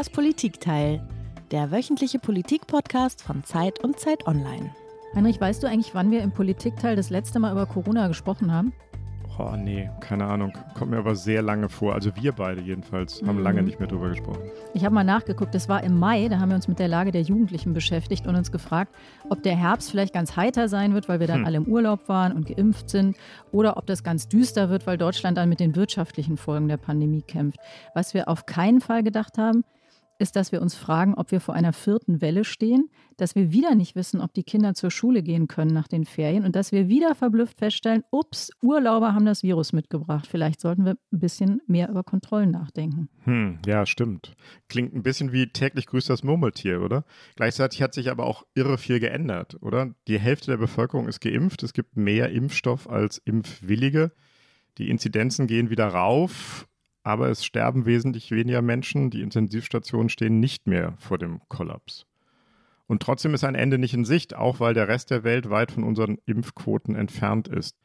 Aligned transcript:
Das 0.00 0.08
Politikteil, 0.08 1.06
der 1.50 1.70
wöchentliche 1.70 2.18
Politikpodcast 2.18 3.20
von 3.20 3.44
Zeit 3.44 3.84
und 3.84 3.98
Zeit 3.98 4.26
Online. 4.26 4.74
Heinrich, 5.14 5.38
weißt 5.38 5.62
du 5.62 5.66
eigentlich, 5.66 5.94
wann 5.94 6.10
wir 6.10 6.22
im 6.22 6.32
Politikteil 6.32 6.96
das 6.96 7.10
letzte 7.10 7.38
Mal 7.38 7.52
über 7.52 7.66
Corona 7.66 8.08
gesprochen 8.08 8.50
haben? 8.50 8.72
Oh 9.38 9.56
nee, 9.58 9.90
keine 10.00 10.24
Ahnung. 10.24 10.54
Kommt 10.72 10.92
mir 10.92 10.96
aber 10.96 11.14
sehr 11.16 11.42
lange 11.42 11.68
vor. 11.68 11.92
Also 11.92 12.16
wir 12.16 12.32
beide 12.32 12.62
jedenfalls 12.62 13.20
haben 13.26 13.36
mhm. 13.36 13.42
lange 13.42 13.62
nicht 13.62 13.78
mehr 13.78 13.88
drüber 13.88 14.08
gesprochen. 14.08 14.40
Ich 14.72 14.86
habe 14.86 14.94
mal 14.94 15.04
nachgeguckt, 15.04 15.54
das 15.54 15.68
war 15.68 15.84
im 15.84 15.98
Mai, 15.98 16.28
da 16.28 16.40
haben 16.40 16.48
wir 16.48 16.56
uns 16.56 16.66
mit 16.66 16.78
der 16.78 16.88
Lage 16.88 17.10
der 17.10 17.20
Jugendlichen 17.20 17.74
beschäftigt 17.74 18.26
und 18.26 18.36
uns 18.36 18.50
gefragt, 18.50 18.94
ob 19.28 19.42
der 19.42 19.54
Herbst 19.54 19.90
vielleicht 19.90 20.14
ganz 20.14 20.34
heiter 20.34 20.70
sein 20.70 20.94
wird, 20.94 21.10
weil 21.10 21.20
wir 21.20 21.26
dann 21.26 21.40
hm. 21.40 21.44
alle 21.44 21.56
im 21.58 21.66
Urlaub 21.66 22.08
waren 22.08 22.32
und 22.32 22.46
geimpft 22.46 22.88
sind, 22.88 23.18
oder 23.52 23.76
ob 23.76 23.84
das 23.84 24.02
ganz 24.02 24.28
düster 24.28 24.70
wird, 24.70 24.86
weil 24.86 24.96
Deutschland 24.96 25.36
dann 25.36 25.50
mit 25.50 25.60
den 25.60 25.76
wirtschaftlichen 25.76 26.38
Folgen 26.38 26.68
der 26.68 26.78
Pandemie 26.78 27.20
kämpft. 27.20 27.60
Was 27.94 28.14
wir 28.14 28.28
auf 28.28 28.46
keinen 28.46 28.80
Fall 28.80 29.02
gedacht 29.02 29.36
haben, 29.36 29.62
ist, 30.20 30.36
dass 30.36 30.52
wir 30.52 30.60
uns 30.60 30.74
fragen, 30.74 31.14
ob 31.14 31.32
wir 31.32 31.40
vor 31.40 31.54
einer 31.54 31.72
vierten 31.72 32.20
Welle 32.20 32.44
stehen, 32.44 32.90
dass 33.16 33.34
wir 33.34 33.52
wieder 33.52 33.74
nicht 33.74 33.96
wissen, 33.96 34.20
ob 34.20 34.34
die 34.34 34.42
Kinder 34.42 34.74
zur 34.74 34.90
Schule 34.90 35.22
gehen 35.22 35.48
können 35.48 35.72
nach 35.72 35.88
den 35.88 36.04
Ferien 36.04 36.44
und 36.44 36.56
dass 36.56 36.72
wir 36.72 36.88
wieder 36.88 37.14
verblüfft 37.14 37.58
feststellen, 37.58 38.04
ups, 38.10 38.50
Urlauber 38.62 39.14
haben 39.14 39.24
das 39.24 39.42
Virus 39.42 39.72
mitgebracht. 39.72 40.26
Vielleicht 40.26 40.60
sollten 40.60 40.84
wir 40.84 40.92
ein 41.12 41.18
bisschen 41.18 41.60
mehr 41.66 41.88
über 41.88 42.04
Kontrollen 42.04 42.50
nachdenken. 42.50 43.08
Hm, 43.24 43.58
ja, 43.66 43.86
stimmt. 43.86 44.34
Klingt 44.68 44.94
ein 44.94 45.02
bisschen 45.02 45.32
wie 45.32 45.46
täglich 45.48 45.86
grüßt 45.86 46.10
das 46.10 46.22
Murmeltier, 46.22 46.82
oder? 46.82 47.04
Gleichzeitig 47.36 47.82
hat 47.82 47.94
sich 47.94 48.10
aber 48.10 48.26
auch 48.26 48.44
irre 48.54 48.78
viel 48.78 49.00
geändert, 49.00 49.56
oder? 49.60 49.94
Die 50.06 50.18
Hälfte 50.18 50.50
der 50.50 50.58
Bevölkerung 50.58 51.08
ist 51.08 51.20
geimpft, 51.20 51.62
es 51.62 51.72
gibt 51.72 51.96
mehr 51.96 52.30
Impfstoff 52.30 52.88
als 52.88 53.18
Impfwillige. 53.18 54.12
Die 54.78 54.88
Inzidenzen 54.88 55.46
gehen 55.46 55.70
wieder 55.70 55.88
rauf 55.88 56.66
aber 57.02 57.28
es 57.28 57.44
sterben 57.44 57.86
wesentlich 57.86 58.30
weniger 58.30 58.62
Menschen. 58.62 59.10
Die 59.10 59.22
Intensivstationen 59.22 60.08
stehen 60.08 60.40
nicht 60.40 60.66
mehr 60.66 60.94
vor 60.98 61.18
dem 61.18 61.40
Kollaps. 61.48 62.06
Und 62.86 63.02
trotzdem 63.02 63.34
ist 63.34 63.44
ein 63.44 63.54
Ende 63.54 63.78
nicht 63.78 63.94
in 63.94 64.04
Sicht, 64.04 64.34
auch 64.34 64.58
weil 64.58 64.74
der 64.74 64.88
Rest 64.88 65.10
der 65.10 65.22
Welt 65.22 65.48
weit 65.48 65.70
von 65.70 65.84
unseren 65.84 66.18
Impfquoten 66.26 66.96
entfernt 66.96 67.46
ist. 67.46 67.76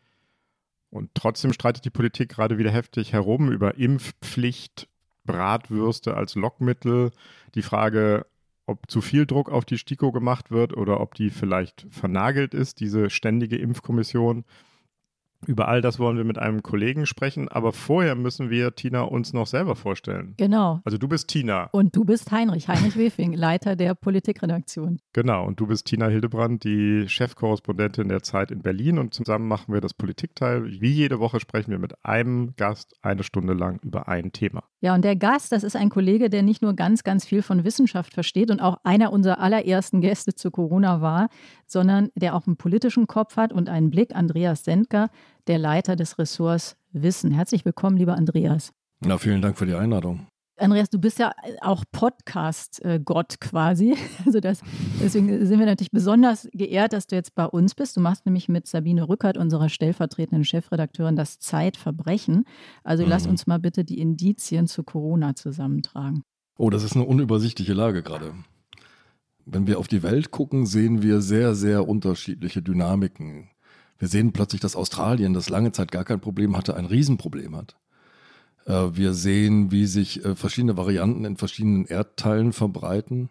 Und 0.90 1.12
trotzdem 1.14 1.54
streitet 1.54 1.86
die 1.86 1.92
Politik 1.92 2.30
gerade 2.30 2.58
wieder 2.58 2.72
heftig 2.72 3.14
herum 3.14 3.52
über 3.52 3.78
Impfpflicht, 3.78 4.88
Bratwürste 5.26 6.16
als 6.16 6.36
Lockmittel, 6.36 7.12
die 7.54 7.62
Frage, 7.62 8.26
ob 8.66 8.90
zu 8.90 9.02
viel 9.02 9.26
Druck 9.26 9.52
auf 9.52 9.66
die 9.66 9.78
STIKO 9.78 10.12
gemacht 10.12 10.52
wird 10.52 10.76
oder 10.76 11.00
ob 11.02 11.14
die 11.14 11.30
vielleicht 11.30 11.86
vernagelt 11.92 12.54
ist, 12.54 12.80
diese 12.80 13.10
ständige 13.10 13.58
Impfkommission. 13.58 14.44
Über 15.46 15.68
all 15.68 15.82
das 15.82 16.00
wollen 16.00 16.18
wir 16.18 16.24
mit 16.24 16.38
einem 16.38 16.64
Kollegen 16.64 17.06
sprechen, 17.06 17.48
aber 17.50 17.72
vorher 17.72 18.16
müssen 18.16 18.50
wir 18.50 18.76
Tina 18.76 19.02
uns 19.02 19.34
noch 19.34 19.48
selber 19.48 19.76
vorstellen. 19.76 20.34
Genau. 20.38 20.82
Also 20.84 20.98
du 20.98 21.08
bist 21.08 21.28
Tina. 21.28 21.70
Und 21.72 21.96
du 21.96 22.04
bist 22.04 22.32
Heinrich, 22.32 22.68
Heinrich 22.68 22.98
Wefing, 22.98 23.34
Leiter 23.34 23.76
der 23.76 23.96
Politikredaktion. 23.96 25.00
Genau, 25.14 25.46
und 25.46 25.60
du 25.60 25.68
bist 25.68 25.86
Tina 25.86 26.08
Hildebrand, 26.08 26.64
die 26.64 27.08
Chefkorrespondentin 27.08 28.10
der 28.10 28.24
Zeit 28.24 28.52
in 28.52 28.62
Berlin 28.62 28.98
und 28.98 29.14
zusammen 29.14 29.48
machen 29.48 29.74
wir 29.74 29.82
das 29.82 29.94
Politikteil. 29.94 30.66
Wie 30.66 30.92
jede 30.92 31.20
Woche 31.20 31.40
sprechen 31.40 31.72
wir 31.72 31.80
mit 31.80 31.94
einem 32.04 32.56
Gast 32.56 32.96
eine 33.02 33.24
Stunde 33.24 33.54
lang 33.54 33.80
über 33.84 34.08
ein 34.08 34.32
Thema. 34.32 34.64
Ja, 34.82 34.94
und 34.94 35.04
der 35.04 35.16
Gast, 35.16 35.52
das 35.52 35.64
ist 35.64 35.76
ein 35.76 35.90
Kollege, 35.90 36.30
der 36.30 36.44
nicht 36.44 36.62
nur 36.62 36.76
ganz, 36.76 37.04
ganz 37.04 37.26
viel 37.26 37.42
von 37.42 37.64
Wissenschaft 37.64 38.14
versteht 38.14 38.52
und 38.52 38.60
auch 38.60 38.78
einer 38.84 39.12
unserer 39.12 39.40
allerersten 39.40 40.02
Gäste 40.02 40.36
zu 40.36 40.52
Corona 40.52 41.02
war, 41.02 41.30
sondern 41.66 42.10
der 42.16 42.36
auch 42.36 42.46
einen 42.46 42.58
politischen 42.58 43.08
Kopf 43.08 43.38
hat 43.38 43.52
und 43.52 43.70
einen 43.70 43.90
Blick. 43.90 44.16
Andreas 44.16 44.64
Sendker, 44.64 45.10
der 45.48 45.58
Leiter 45.58 45.96
des 45.96 46.18
Ressorts 46.18 46.76
Wissen. 46.92 47.32
Herzlich 47.32 47.66
willkommen, 47.66 47.98
lieber 47.98 48.16
Andreas. 48.16 48.72
Na, 49.02 49.18
vielen 49.18 49.42
Dank 49.42 49.58
für 49.58 49.66
die 49.66 49.76
Einladung. 49.76 50.28
Andreas, 50.58 50.90
du 50.90 51.00
bist 51.00 51.20
ja 51.20 51.34
auch 51.60 51.84
Podcast-Gott 51.92 53.42
quasi. 53.42 53.96
Also 54.26 54.40
das, 54.40 54.62
deswegen 55.02 55.46
sind 55.46 55.60
wir 55.60 55.66
natürlich 55.66 55.92
besonders 55.92 56.48
geehrt, 56.54 56.94
dass 56.94 57.08
du 57.08 57.16
jetzt 57.16 57.36
bei 57.36 57.46
uns 57.46 57.76
bist. 57.76 57.98
Du 57.98 58.02
machst 58.02 58.26
nämlich 58.26 58.48
mit 58.48 58.66
Sabine 58.66 59.08
Rückert, 59.10 59.38
unserer 59.38 59.68
stellvertretenden 59.68 60.46
Chefredakteurin, 60.46 61.18
das 61.18 61.40
Zeitverbrechen. 61.40 62.46
Also 62.84 63.04
mhm. 63.04 63.10
lass 63.10 63.28
uns 63.28 63.48
mal 63.48 63.60
bitte 63.60 63.84
die 63.84 64.00
Indizien 64.00 64.68
zu 64.68 64.84
Corona 64.84 65.36
zusammentragen. 65.36 66.24
Oh, 66.58 66.70
das 66.70 66.84
ist 66.84 66.96
eine 66.96 67.06
unübersichtliche 67.06 67.74
Lage 67.74 68.02
gerade. 68.02 68.34
Wenn 69.46 69.68
wir 69.68 69.78
auf 69.78 69.88
die 69.88 70.04
Welt 70.04 70.32
gucken, 70.32 70.66
sehen 70.66 71.04
wir 71.04 71.22
sehr, 71.22 71.54
sehr 71.54 71.88
unterschiedliche 71.88 72.62
Dynamiken. 72.62 73.50
Wir 73.98 74.08
sehen 74.08 74.34
plötzlich, 74.34 74.62
dass 74.62 74.76
Australien, 74.76 75.34
das 75.34 75.50
lange 75.50 75.72
Zeit 75.72 75.92
gar 75.92 76.04
kein 76.04 76.20
Problem 76.20 76.58
hatte, 76.58 76.76
ein 76.76 76.86
Riesenproblem 76.86 77.56
hat. 77.56 77.76
Äh, 78.66 78.90
wir 78.94 79.14
sehen, 79.14 79.72
wie 79.72 79.86
sich 79.86 80.24
äh, 80.26 80.36
verschiedene 80.36 80.78
Varianten 80.78 81.26
in 81.26 81.38
verschiedenen 81.38 81.86
Erdteilen 81.86 82.54
verbreiten. 82.54 83.30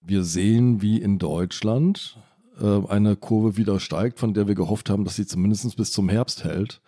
Wir 0.00 0.24
sehen, 0.24 0.82
wie 0.82 1.00
in 1.00 1.18
Deutschland 1.18 2.18
äh, 2.60 2.86
eine 2.88 3.16
Kurve 3.16 3.56
wieder 3.56 3.80
steigt, 3.80 4.18
von 4.18 4.34
der 4.34 4.46
wir 4.46 4.54
gehofft 4.54 4.90
haben, 4.90 5.04
dass 5.04 5.16
sie 5.16 5.26
zumindest 5.26 5.76
bis 5.76 5.92
zum 5.92 6.08
Herbst 6.08 6.44
hält. 6.44 6.80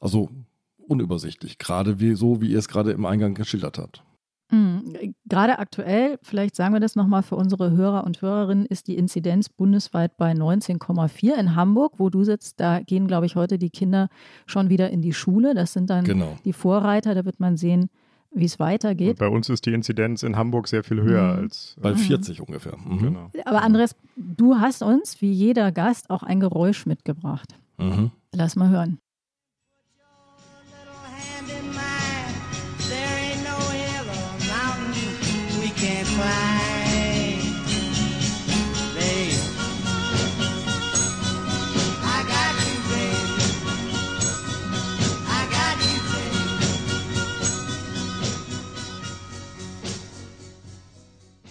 Also 0.00 0.30
unübersichtlich, 0.78 1.58
gerade 1.58 2.00
wie, 2.00 2.14
so, 2.14 2.40
wie 2.40 2.50
ihr 2.50 2.58
es 2.58 2.68
gerade 2.68 2.92
im 2.92 3.04
Eingang 3.04 3.34
geschildert 3.34 3.78
habt. 3.78 4.02
Mhm. 4.50 5.14
Gerade 5.26 5.58
aktuell, 5.58 6.18
vielleicht 6.22 6.56
sagen 6.56 6.74
wir 6.74 6.80
das 6.80 6.96
nochmal 6.96 7.22
für 7.22 7.36
unsere 7.36 7.72
Hörer 7.72 8.04
und 8.04 8.22
Hörerinnen, 8.22 8.66
ist 8.66 8.88
die 8.88 8.96
Inzidenz 8.96 9.48
bundesweit 9.48 10.16
bei 10.16 10.32
19,4. 10.32 11.34
In 11.34 11.54
Hamburg, 11.54 11.94
wo 11.98 12.10
du 12.10 12.24
sitzt, 12.24 12.60
da 12.60 12.80
gehen, 12.80 13.06
glaube 13.06 13.26
ich, 13.26 13.36
heute 13.36 13.58
die 13.58 13.70
Kinder 13.70 14.08
schon 14.46 14.70
wieder 14.70 14.90
in 14.90 15.02
die 15.02 15.12
Schule. 15.12 15.54
Das 15.54 15.72
sind 15.72 15.90
dann 15.90 16.04
genau. 16.04 16.38
die 16.44 16.52
Vorreiter. 16.52 17.14
Da 17.14 17.24
wird 17.24 17.40
man 17.40 17.56
sehen, 17.56 17.90
wie 18.30 18.44
es 18.44 18.58
weitergeht. 18.58 19.10
Und 19.10 19.18
bei 19.18 19.28
uns 19.28 19.48
ist 19.48 19.66
die 19.66 19.72
Inzidenz 19.72 20.22
in 20.22 20.36
Hamburg 20.36 20.68
sehr 20.68 20.84
viel 20.84 21.02
höher 21.02 21.34
mhm. 21.34 21.38
als. 21.40 21.76
Bei 21.80 21.94
40 21.94 22.38
mhm. 22.38 22.44
ungefähr. 22.46 22.76
Mhm. 22.76 22.98
Genau. 22.98 23.30
Aber 23.44 23.62
Andres, 23.62 23.96
du 24.16 24.56
hast 24.56 24.82
uns, 24.82 25.20
wie 25.20 25.32
jeder 25.32 25.72
Gast, 25.72 26.10
auch 26.10 26.22
ein 26.22 26.40
Geräusch 26.40 26.86
mitgebracht. 26.86 27.54
Mhm. 27.78 28.10
Lass 28.32 28.56
mal 28.56 28.68
hören. 28.70 28.98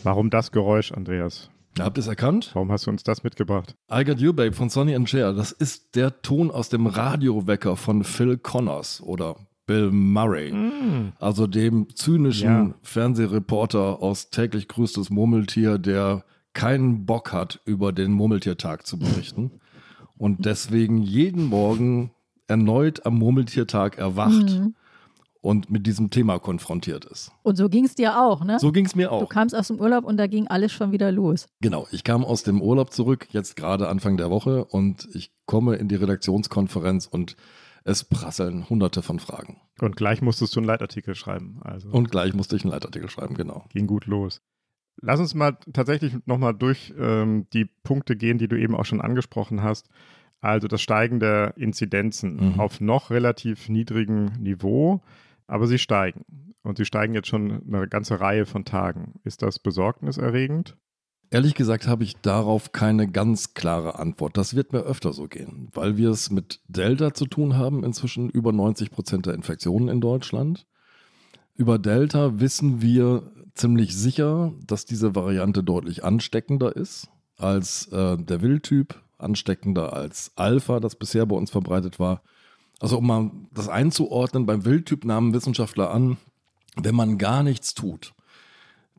Warum 0.08 0.30
das 0.30 0.54
Geräusch, 0.54 0.94
Andreas? 0.94 1.50
Habt 1.78 1.98
ihr 1.98 2.00
es 2.00 2.08
erkannt? 2.08 2.52
Warum 2.54 2.72
hast 2.72 2.86
du 2.86 2.92
uns 2.92 3.04
das 3.04 3.26
mitgebracht? 3.26 3.76
I 3.92 4.06
Got 4.06 4.22
You 4.22 4.32
Babe 4.32 4.54
von 4.54 4.70
Sonny 4.70 4.96
and 4.96 5.10
Cher. 5.10 5.34
Das 5.34 5.52
ist 5.52 5.98
der 5.98 6.22
Ton 6.22 6.50
aus 6.50 6.70
dem 6.70 6.88
Radiowecker 6.88 7.76
von 7.76 8.06
Phil 8.06 8.38
Connors 8.38 9.02
oder 9.02 9.36
Bill 9.66 9.92
Murray. 9.92 10.54
Mm. 10.54 11.12
Also 11.20 11.46
dem 11.46 11.94
zynischen 11.94 12.70
ja. 12.70 12.74
Fernsehreporter 12.84 14.02
aus 14.02 14.30
täglich 14.30 14.70
grüßtes 14.70 15.10
Murmeltier, 15.10 15.78
der 15.78 16.24
keinen 16.54 17.06
Bock 17.06 17.34
hat, 17.34 17.60
über 17.66 17.92
den 17.92 18.14
Murmeltiertag 18.14 18.88
zu 18.88 18.98
berichten 18.98 19.60
und 20.16 20.46
deswegen 20.46 21.00
jeden 21.00 21.44
Morgen 21.44 22.12
erneut 22.48 23.06
am 23.06 23.16
Murmeltiertag 23.16 23.98
erwacht. 23.98 24.58
Mm 24.58 24.68
und 25.42 25.70
mit 25.70 25.88
diesem 25.88 26.10
Thema 26.10 26.40
konfrontiert 26.40 27.06
ist. 27.06 27.32
Und 27.44 27.56
so 27.56 27.70
ging 27.70 27.86
es 27.86 27.96
dir 27.96 28.20
auch, 28.20 28.44
ne? 28.44 28.60
So 28.60 28.72
ging 28.72 28.86
es 28.86 28.96
mir 28.96 29.12
auch. 29.12 29.22
Du 29.22 29.28
kamst 29.28 29.56
aus 29.56 29.68
dem 29.68 29.80
Urlaub 29.80 30.04
und 30.04 30.18
da 30.18 30.28
ging 30.28 30.48
alles 30.48 30.72
schon 30.72 30.92
wieder 30.92 31.12
los. 31.12 31.48
Genau, 31.62 31.88
ich 31.92 32.04
kam 32.04 32.24
aus 32.24 32.44
dem 32.44 32.62
Urlaub 32.62 32.92
zurück, 32.92 33.28
jetzt 33.32 33.56
gerade 33.56 33.88
Anfang 33.90 34.18
der 34.18 34.30
Woche 34.30 34.66
und 34.66 35.08
ich 35.14 35.32
komme 35.46 35.76
in 35.76 35.88
die 35.88 35.96
Redaktionskonferenz 35.96 37.08
und 37.08 37.36
es 37.84 38.04
prasseln 38.04 38.70
hunderte 38.70 39.02
von 39.02 39.20
Fragen. 39.20 39.62
Und 39.80 39.96
gleich 39.96 40.22
musstest 40.22 40.56
du 40.56 40.60
einen 40.60 40.68
Leitartikel 40.68 41.16
schreiben. 41.16 41.60
Also. 41.64 41.90
Und 41.90 42.12
gleich 42.12 42.34
musste 42.34 42.58
ich 42.58 42.64
einen 42.64 42.72
Leitartikel 42.72 43.10
schreiben, 43.10 43.36
genau. 43.36 43.66
Ging 43.70 43.88
gut 43.88 44.06
los. 44.08 44.42
Lass 45.00 45.20
uns 45.20 45.36
mal 45.36 45.58
tatsächlich 45.72 46.14
nochmal 46.26 46.54
durch 46.54 46.94
ähm, 47.00 47.48
die 47.54 47.66
Punkte 47.84 48.18
gehen, 48.18 48.40
die 48.40 48.48
du 48.48 48.60
eben 48.60 48.76
auch 48.76 48.86
schon 48.86 49.00
angesprochen 49.00 49.64
hast. 49.64 49.90
Also 50.42 50.68
das 50.68 50.82
Steigen 50.82 51.20
der 51.20 51.56
Inzidenzen 51.58 52.54
mhm. 52.54 52.60
auf 52.60 52.82
noch 52.82 53.10
relativ 53.10 53.70
niedrigem 53.70 54.34
Niveau. 54.40 55.02
Aber 55.48 55.68
sie 55.68 55.80
steigen. 55.80 56.54
Und 56.64 56.78
sie 56.78 56.86
steigen 56.86 57.14
jetzt 57.14 57.30
schon 57.30 57.64
eine 57.68 57.88
ganze 57.88 58.20
Reihe 58.20 58.46
von 58.46 58.66
Tagen. 58.66 59.20
Ist 59.24 59.42
das 59.42 59.60
besorgniserregend? 59.60 60.78
Ehrlich 61.30 61.56
gesagt 61.56 61.88
habe 61.88 62.04
ich 62.04 62.16
darauf 62.18 62.72
keine 62.72 63.10
ganz 63.10 63.54
klare 63.54 64.00
Antwort. 64.00 64.38
Das 64.38 64.56
wird 64.56 64.72
mir 64.72 64.82
öfter 64.82 65.12
so 65.12 65.28
gehen, 65.28 65.70
weil 65.74 65.98
wir 65.98 66.10
es 66.10 66.32
mit 66.32 66.62
Delta 66.68 67.14
zu 67.14 67.26
tun 67.26 67.58
haben, 67.58 67.84
inzwischen 67.84 68.30
über 68.30 68.54
90 68.54 68.92
Prozent 68.92 69.26
der 69.26 69.34
Infektionen 69.34 69.90
in 69.90 70.00
Deutschland. 70.00 70.66
Über 71.56 71.80
Delta 71.80 72.40
wissen 72.40 72.82
wir 72.82 73.32
ziemlich 73.56 73.96
sicher, 73.96 74.54
dass 74.66 74.86
diese 74.86 75.16
Variante 75.16 75.64
deutlich 75.64 76.04
ansteckender 76.04 76.76
ist 76.76 77.10
als 77.36 77.88
äh, 77.92 78.18
der 78.18 78.42
Wildtyp, 78.42 78.96
ansteckender 79.18 79.94
als 79.94 80.32
Alpha, 80.36 80.80
das 80.80 80.96
bisher 80.96 81.26
bei 81.26 81.36
uns 81.36 81.52
verbreitet 81.52 82.00
war. 82.00 82.22
Also 82.80 82.98
um 83.00 83.08
mal 83.08 83.32
das 83.54 83.70
einzuordnen, 83.70 84.46
beim 84.46 84.66
Wildtyp 84.66 85.06
nahmen 85.06 85.34
Wissenschaftler 85.34 85.92
an, 85.92 86.18
wenn 86.76 86.96
man 86.96 87.18
gar 87.18 87.44
nichts 87.44 87.74
tut, 87.74 88.14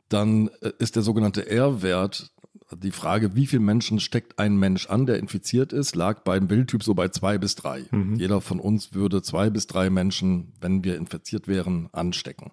dann 0.09 0.49
äh, 0.61 0.71
ist 0.79 0.95
der 0.95 1.03
sogenannte 1.03 1.49
R-Wert, 1.49 2.31
die 2.77 2.91
Frage, 2.91 3.35
wie 3.35 3.47
viele 3.47 3.61
Menschen 3.61 3.99
steckt 3.99 4.37
ein 4.37 4.57
Mensch 4.57 4.87
an, 4.89 5.05
der 5.05 5.17
infiziert 5.17 5.73
ist, 5.73 5.95
lag 5.95 6.21
beim 6.21 6.49
Wildtyp 6.49 6.83
so 6.83 6.93
bei 6.93 7.09
zwei 7.09 7.37
bis 7.37 7.55
drei. 7.55 7.85
Mhm. 7.91 8.15
Jeder 8.15 8.41
von 8.41 8.59
uns 8.59 8.93
würde 8.93 9.21
zwei 9.21 9.49
bis 9.49 9.65
drei 9.65 9.89
Menschen, 9.89 10.53
wenn 10.61 10.83
wir 10.83 10.95
infiziert 10.95 11.47
wären, 11.47 11.89
anstecken. 11.93 12.51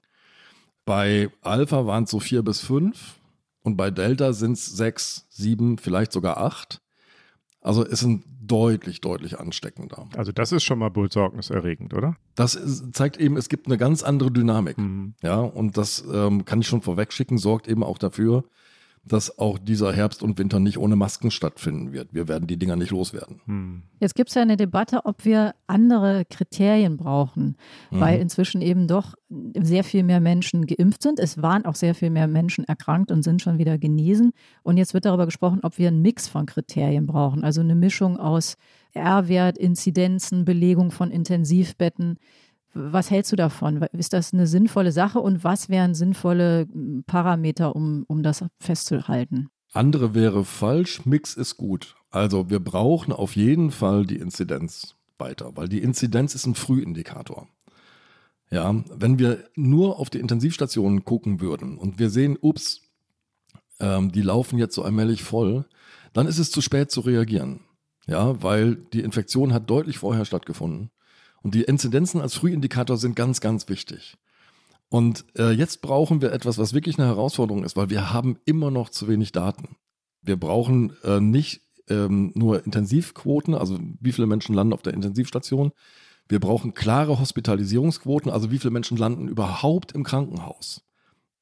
Bei 0.84 1.30
Alpha 1.42 1.86
waren 1.86 2.04
es 2.04 2.10
so 2.10 2.20
vier 2.20 2.42
bis 2.42 2.60
fünf 2.60 3.16
und 3.62 3.76
bei 3.76 3.90
Delta 3.90 4.32
sind 4.32 4.52
es 4.52 4.66
sechs, 4.66 5.26
sieben, 5.28 5.78
vielleicht 5.78 6.12
sogar 6.12 6.38
acht. 6.38 6.80
Also 7.66 7.84
es 7.84 7.98
sind 7.98 8.22
deutlich, 8.40 9.00
deutlich 9.00 9.40
ansteckender. 9.40 10.06
Also 10.16 10.30
das 10.30 10.52
ist 10.52 10.62
schon 10.62 10.78
mal 10.78 10.88
besorgniserregend, 10.88 11.94
oder? 11.94 12.16
Das 12.36 12.54
ist, 12.54 12.94
zeigt 12.94 13.16
eben, 13.16 13.36
es 13.36 13.48
gibt 13.48 13.66
eine 13.66 13.76
ganz 13.76 14.04
andere 14.04 14.30
Dynamik. 14.30 14.78
Mhm. 14.78 15.14
Ja, 15.20 15.40
und 15.40 15.76
das 15.76 16.04
ähm, 16.12 16.44
kann 16.44 16.60
ich 16.60 16.68
schon 16.68 16.80
vorweg 16.80 17.12
schicken, 17.12 17.38
sorgt 17.38 17.66
eben 17.66 17.82
auch 17.82 17.98
dafür, 17.98 18.44
dass 19.06 19.38
auch 19.38 19.58
dieser 19.58 19.92
Herbst 19.92 20.22
und 20.22 20.38
Winter 20.38 20.58
nicht 20.58 20.78
ohne 20.78 20.96
Masken 20.96 21.30
stattfinden 21.30 21.92
wird. 21.92 22.12
Wir 22.12 22.26
werden 22.26 22.46
die 22.46 22.58
Dinger 22.58 22.76
nicht 22.76 22.90
loswerden. 22.90 23.40
Hm. 23.46 23.82
Jetzt 24.00 24.14
gibt 24.14 24.30
es 24.30 24.34
ja 24.34 24.42
eine 24.42 24.56
Debatte, 24.56 25.04
ob 25.04 25.24
wir 25.24 25.54
andere 25.66 26.24
Kriterien 26.24 26.96
brauchen, 26.96 27.56
mhm. 27.90 28.00
weil 28.00 28.20
inzwischen 28.20 28.60
eben 28.60 28.88
doch 28.88 29.14
sehr 29.58 29.84
viel 29.84 30.02
mehr 30.02 30.20
Menschen 30.20 30.66
geimpft 30.66 31.02
sind. 31.02 31.18
Es 31.18 31.40
waren 31.40 31.64
auch 31.64 31.76
sehr 31.76 31.94
viel 31.94 32.10
mehr 32.10 32.26
Menschen 32.26 32.64
erkrankt 32.64 33.10
und 33.10 33.22
sind 33.22 33.42
schon 33.42 33.58
wieder 33.58 33.78
genesen. 33.78 34.32
Und 34.62 34.76
jetzt 34.76 34.92
wird 34.92 35.04
darüber 35.04 35.24
gesprochen, 35.24 35.60
ob 35.62 35.78
wir 35.78 35.88
einen 35.88 36.02
Mix 36.02 36.28
von 36.28 36.46
Kriterien 36.46 37.06
brauchen, 37.06 37.44
also 37.44 37.60
eine 37.60 37.74
Mischung 37.74 38.18
aus 38.18 38.56
R-Wert, 38.92 39.58
Inzidenzen, 39.58 40.44
Belegung 40.44 40.90
von 40.90 41.10
Intensivbetten. 41.10 42.18
Was 42.78 43.10
hältst 43.10 43.32
du 43.32 43.36
davon? 43.36 43.80
Ist 43.92 44.12
das 44.12 44.34
eine 44.34 44.46
sinnvolle 44.46 44.92
Sache 44.92 45.18
und 45.18 45.44
was 45.44 45.70
wären 45.70 45.94
sinnvolle 45.94 46.68
hm, 46.70 47.04
Parameter, 47.06 47.74
um, 47.74 48.04
um 48.06 48.22
das 48.22 48.44
festzuhalten? 48.60 49.48
Andere 49.72 50.14
wäre 50.14 50.44
falsch, 50.44 51.06
Mix 51.06 51.34
ist 51.34 51.56
gut. 51.56 51.96
Also 52.10 52.50
wir 52.50 52.60
brauchen 52.60 53.12
auf 53.12 53.34
jeden 53.34 53.70
Fall 53.70 54.04
die 54.04 54.16
Inzidenz 54.16 54.94
weiter, 55.18 55.56
weil 55.56 55.68
die 55.68 55.82
Inzidenz 55.82 56.34
ist 56.34 56.46
ein 56.46 56.54
Frühindikator. 56.54 57.48
Ja, 58.50 58.84
wenn 58.94 59.18
wir 59.18 59.48
nur 59.54 59.98
auf 59.98 60.10
die 60.10 60.20
Intensivstationen 60.20 61.04
gucken 61.04 61.40
würden 61.40 61.78
und 61.78 61.98
wir 61.98 62.10
sehen, 62.10 62.36
ups, 62.40 62.82
ähm, 63.80 64.12
die 64.12 64.22
laufen 64.22 64.58
jetzt 64.58 64.74
so 64.74 64.82
allmählich 64.82 65.22
voll, 65.22 65.64
dann 66.12 66.26
ist 66.26 66.38
es 66.38 66.50
zu 66.50 66.60
spät 66.60 66.90
zu 66.90 67.00
reagieren. 67.00 67.60
Ja, 68.06 68.42
weil 68.42 68.76
die 68.76 69.00
Infektion 69.00 69.52
hat 69.52 69.68
deutlich 69.68 69.98
vorher 69.98 70.24
stattgefunden. 70.24 70.90
Und 71.46 71.54
die 71.54 71.62
Inzidenzen 71.62 72.20
als 72.20 72.34
Frühindikator 72.34 72.96
sind 72.96 73.14
ganz, 73.14 73.40
ganz 73.40 73.68
wichtig. 73.68 74.16
Und 74.88 75.24
äh, 75.38 75.52
jetzt 75.52 75.80
brauchen 75.80 76.20
wir 76.20 76.32
etwas, 76.32 76.58
was 76.58 76.74
wirklich 76.74 76.98
eine 76.98 77.06
Herausforderung 77.06 77.62
ist, 77.62 77.76
weil 77.76 77.88
wir 77.88 78.12
haben 78.12 78.36
immer 78.46 78.72
noch 78.72 78.88
zu 78.88 79.06
wenig 79.06 79.30
Daten. 79.30 79.76
Wir 80.22 80.36
brauchen 80.40 80.96
äh, 81.04 81.20
nicht 81.20 81.60
ähm, 81.88 82.32
nur 82.34 82.64
Intensivquoten, 82.66 83.54
also 83.54 83.78
wie 84.00 84.10
viele 84.10 84.26
Menschen 84.26 84.56
landen 84.56 84.72
auf 84.72 84.82
der 84.82 84.94
Intensivstation. 84.94 85.70
Wir 86.28 86.40
brauchen 86.40 86.74
klare 86.74 87.20
Hospitalisierungsquoten, 87.20 88.28
also 88.28 88.50
wie 88.50 88.58
viele 88.58 88.72
Menschen 88.72 88.96
landen 88.96 89.28
überhaupt 89.28 89.92
im 89.92 90.02
Krankenhaus. 90.02 90.82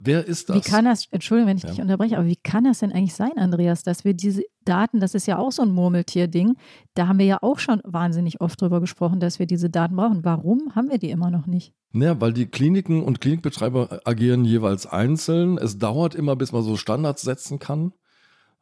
Wer 0.05 0.27
ist 0.27 0.51
das? 0.51 0.57
Wie 0.57 0.61
kann 0.61 0.85
das, 0.85 1.07
Entschuldigung, 1.11 1.49
wenn 1.49 1.57
ich 1.57 1.63
ja. 1.63 1.71
dich 1.71 1.81
unterbreche, 1.81 2.19
aber 2.19 2.27
wie 2.27 2.37
kann 2.37 2.65
das 2.65 2.81
denn 2.81 2.93
eigentlich 2.93 3.15
sein, 3.15 3.33
Andreas, 3.37 3.83
dass 3.83 4.05
wir 4.05 4.15
diese 4.15 4.43
Daten, 4.65 5.01
das 5.01 5.15
ist 5.15 5.27
ja 5.27 5.39
auch 5.39 5.51
so 5.51 5.63
ein 5.63 5.71
Murmeltier-Ding, 5.71 6.57
da 6.95 7.09
haben 7.09 7.19
wir 7.19 7.27
ja 7.27 7.39
auch 7.41 7.59
schon 7.59 7.81
wahnsinnig 7.85 8.41
oft 8.41 8.61
drüber 8.61 8.81
gesprochen, 8.81 9.19
dass 9.19 9.39
wir 9.39 9.47
diese 9.47 9.71
Daten 9.71 9.97
brauchen. 9.97 10.25
Warum 10.25 10.75
haben 10.75 10.91
wir 10.91 10.99
die 10.99 11.11
immer 11.11 11.31
noch 11.31 11.47
nicht? 11.47 11.73
Naja, 11.93 12.21
weil 12.21 12.33
die 12.33 12.47
Kliniken 12.47 13.03
und 13.03 13.21
Klinikbetreiber 13.21 14.01
agieren 14.05 14.45
jeweils 14.45 14.87
einzeln. 14.87 15.59
Es 15.59 15.79
dauert 15.79 16.15
immer, 16.15 16.37
bis 16.37 16.53
man 16.53 16.63
so 16.63 16.77
Standards 16.77 17.23
setzen 17.23 17.59
kann 17.59 17.93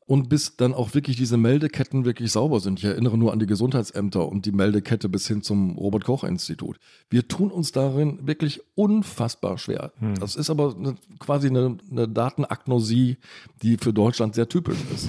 und 0.06 0.28
bis 0.28 0.56
dann 0.56 0.74
auch 0.74 0.94
wirklich 0.94 1.16
diese 1.16 1.36
Meldeketten 1.36 2.04
wirklich 2.04 2.32
sauber 2.32 2.60
sind. 2.60 2.78
Ich 2.78 2.84
erinnere 2.84 3.16
nur 3.16 3.32
an 3.32 3.38
die 3.38 3.46
Gesundheitsämter 3.46 4.28
und 4.28 4.46
die 4.46 4.52
Meldekette 4.52 5.08
bis 5.08 5.28
hin 5.28 5.42
zum 5.42 5.76
Robert 5.78 6.04
Koch 6.04 6.24
Institut. 6.24 6.78
Wir 7.08 7.28
tun 7.28 7.50
uns 7.50 7.72
darin 7.72 8.26
wirklich 8.26 8.60
unfassbar 8.74 9.58
schwer. 9.58 9.92
Hm. 9.98 10.14
Das 10.16 10.36
ist 10.36 10.50
aber 10.50 10.74
eine, 10.76 10.96
quasi 11.18 11.48
eine, 11.48 11.78
eine 11.90 12.08
Datenagnosie, 12.08 13.18
die 13.62 13.76
für 13.76 13.92
Deutschland 13.92 14.34
sehr 14.34 14.48
typisch 14.48 14.78
ist. 14.94 15.08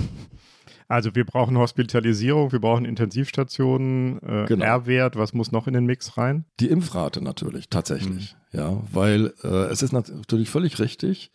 Also 0.88 1.16
wir 1.16 1.26
brauchen 1.26 1.58
Hospitalisierung, 1.58 2.52
wir 2.52 2.60
brauchen 2.60 2.86
Intensivstationen, 2.86 4.22
äh, 4.22 4.46
genau. 4.48 4.66
R-Wert, 4.66 5.16
was 5.16 5.34
muss 5.34 5.52
noch 5.52 5.66
in 5.66 5.74
den 5.74 5.86
Mix 5.86 6.18
rein? 6.18 6.46
Die 6.60 6.68
Impfrate 6.68 7.22
natürlich, 7.22 7.70
tatsächlich. 7.70 8.36
Mhm. 8.52 8.60
Ja, 8.60 8.84
weil 8.92 9.34
äh, 9.44 9.48
es 9.72 9.82
ist 9.82 9.92
natürlich 9.92 10.50
völlig 10.50 10.80
richtig, 10.80 11.32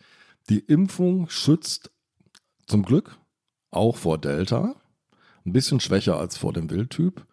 die 0.49 0.59
Impfung 0.59 1.29
schützt 1.29 1.91
zum 2.67 2.83
Glück 2.83 3.18
auch 3.71 3.97
vor 3.97 4.17
Delta, 4.17 4.75
ein 5.45 5.53
bisschen 5.53 5.79
schwächer 5.79 6.17
als 6.17 6.37
vor 6.37 6.53
dem 6.53 6.69
Wildtyp, 6.69 7.25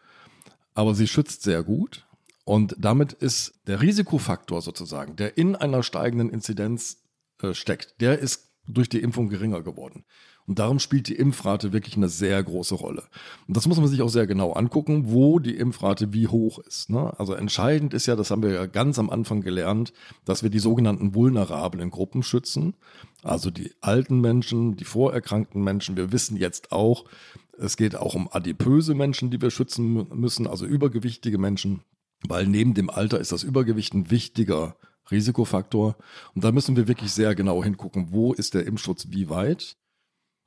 aber 0.74 0.94
sie 0.94 1.08
schützt 1.08 1.42
sehr 1.42 1.62
gut. 1.62 2.06
Und 2.44 2.76
damit 2.78 3.12
ist 3.12 3.60
der 3.66 3.80
Risikofaktor 3.80 4.62
sozusagen, 4.62 5.16
der 5.16 5.36
in 5.36 5.56
einer 5.56 5.82
steigenden 5.82 6.30
Inzidenz 6.30 7.02
äh, 7.42 7.54
steckt, 7.54 8.00
der 8.00 8.18
ist 8.20 8.52
durch 8.68 8.88
die 8.88 9.00
Impfung 9.00 9.28
geringer 9.28 9.62
geworden. 9.62 10.04
Und 10.46 10.58
darum 10.60 10.78
spielt 10.78 11.08
die 11.08 11.16
Impfrate 11.16 11.72
wirklich 11.72 11.96
eine 11.96 12.08
sehr 12.08 12.42
große 12.42 12.76
Rolle. 12.76 13.04
Und 13.48 13.56
das 13.56 13.66
muss 13.66 13.78
man 13.78 13.88
sich 13.88 14.00
auch 14.02 14.08
sehr 14.08 14.26
genau 14.26 14.52
angucken, 14.52 15.10
wo 15.10 15.40
die 15.40 15.56
Impfrate 15.56 16.12
wie 16.12 16.28
hoch 16.28 16.60
ist. 16.60 16.88
Ne? 16.88 17.12
Also 17.18 17.34
entscheidend 17.34 17.94
ist 17.94 18.06
ja, 18.06 18.14
das 18.14 18.30
haben 18.30 18.42
wir 18.42 18.52
ja 18.52 18.66
ganz 18.66 18.98
am 18.98 19.10
Anfang 19.10 19.40
gelernt, 19.40 19.92
dass 20.24 20.42
wir 20.42 20.50
die 20.50 20.60
sogenannten 20.60 21.14
vulnerablen 21.14 21.90
Gruppen 21.90 22.22
schützen. 22.22 22.74
Also 23.22 23.50
die 23.50 23.72
alten 23.80 24.20
Menschen, 24.20 24.76
die 24.76 24.84
vorerkrankten 24.84 25.62
Menschen. 25.62 25.96
Wir 25.96 26.12
wissen 26.12 26.36
jetzt 26.36 26.70
auch, 26.70 27.06
es 27.58 27.76
geht 27.76 27.96
auch 27.96 28.14
um 28.14 28.28
adipöse 28.30 28.94
Menschen, 28.94 29.30
die 29.30 29.40
wir 29.40 29.50
schützen 29.50 30.06
müssen, 30.14 30.46
also 30.46 30.64
übergewichtige 30.64 31.38
Menschen, 31.38 31.80
weil 32.28 32.46
neben 32.46 32.74
dem 32.74 32.90
Alter 32.90 33.18
ist 33.18 33.32
das 33.32 33.42
Übergewicht 33.42 33.94
ein 33.94 34.10
wichtiger 34.10 34.76
Risikofaktor. 35.10 35.96
Und 36.34 36.44
da 36.44 36.52
müssen 36.52 36.76
wir 36.76 36.88
wirklich 36.88 37.12
sehr 37.12 37.34
genau 37.34 37.64
hingucken, 37.64 38.08
wo 38.10 38.32
ist 38.32 38.54
der 38.54 38.66
Impfschutz 38.66 39.08
wie 39.10 39.28
weit. 39.28 39.76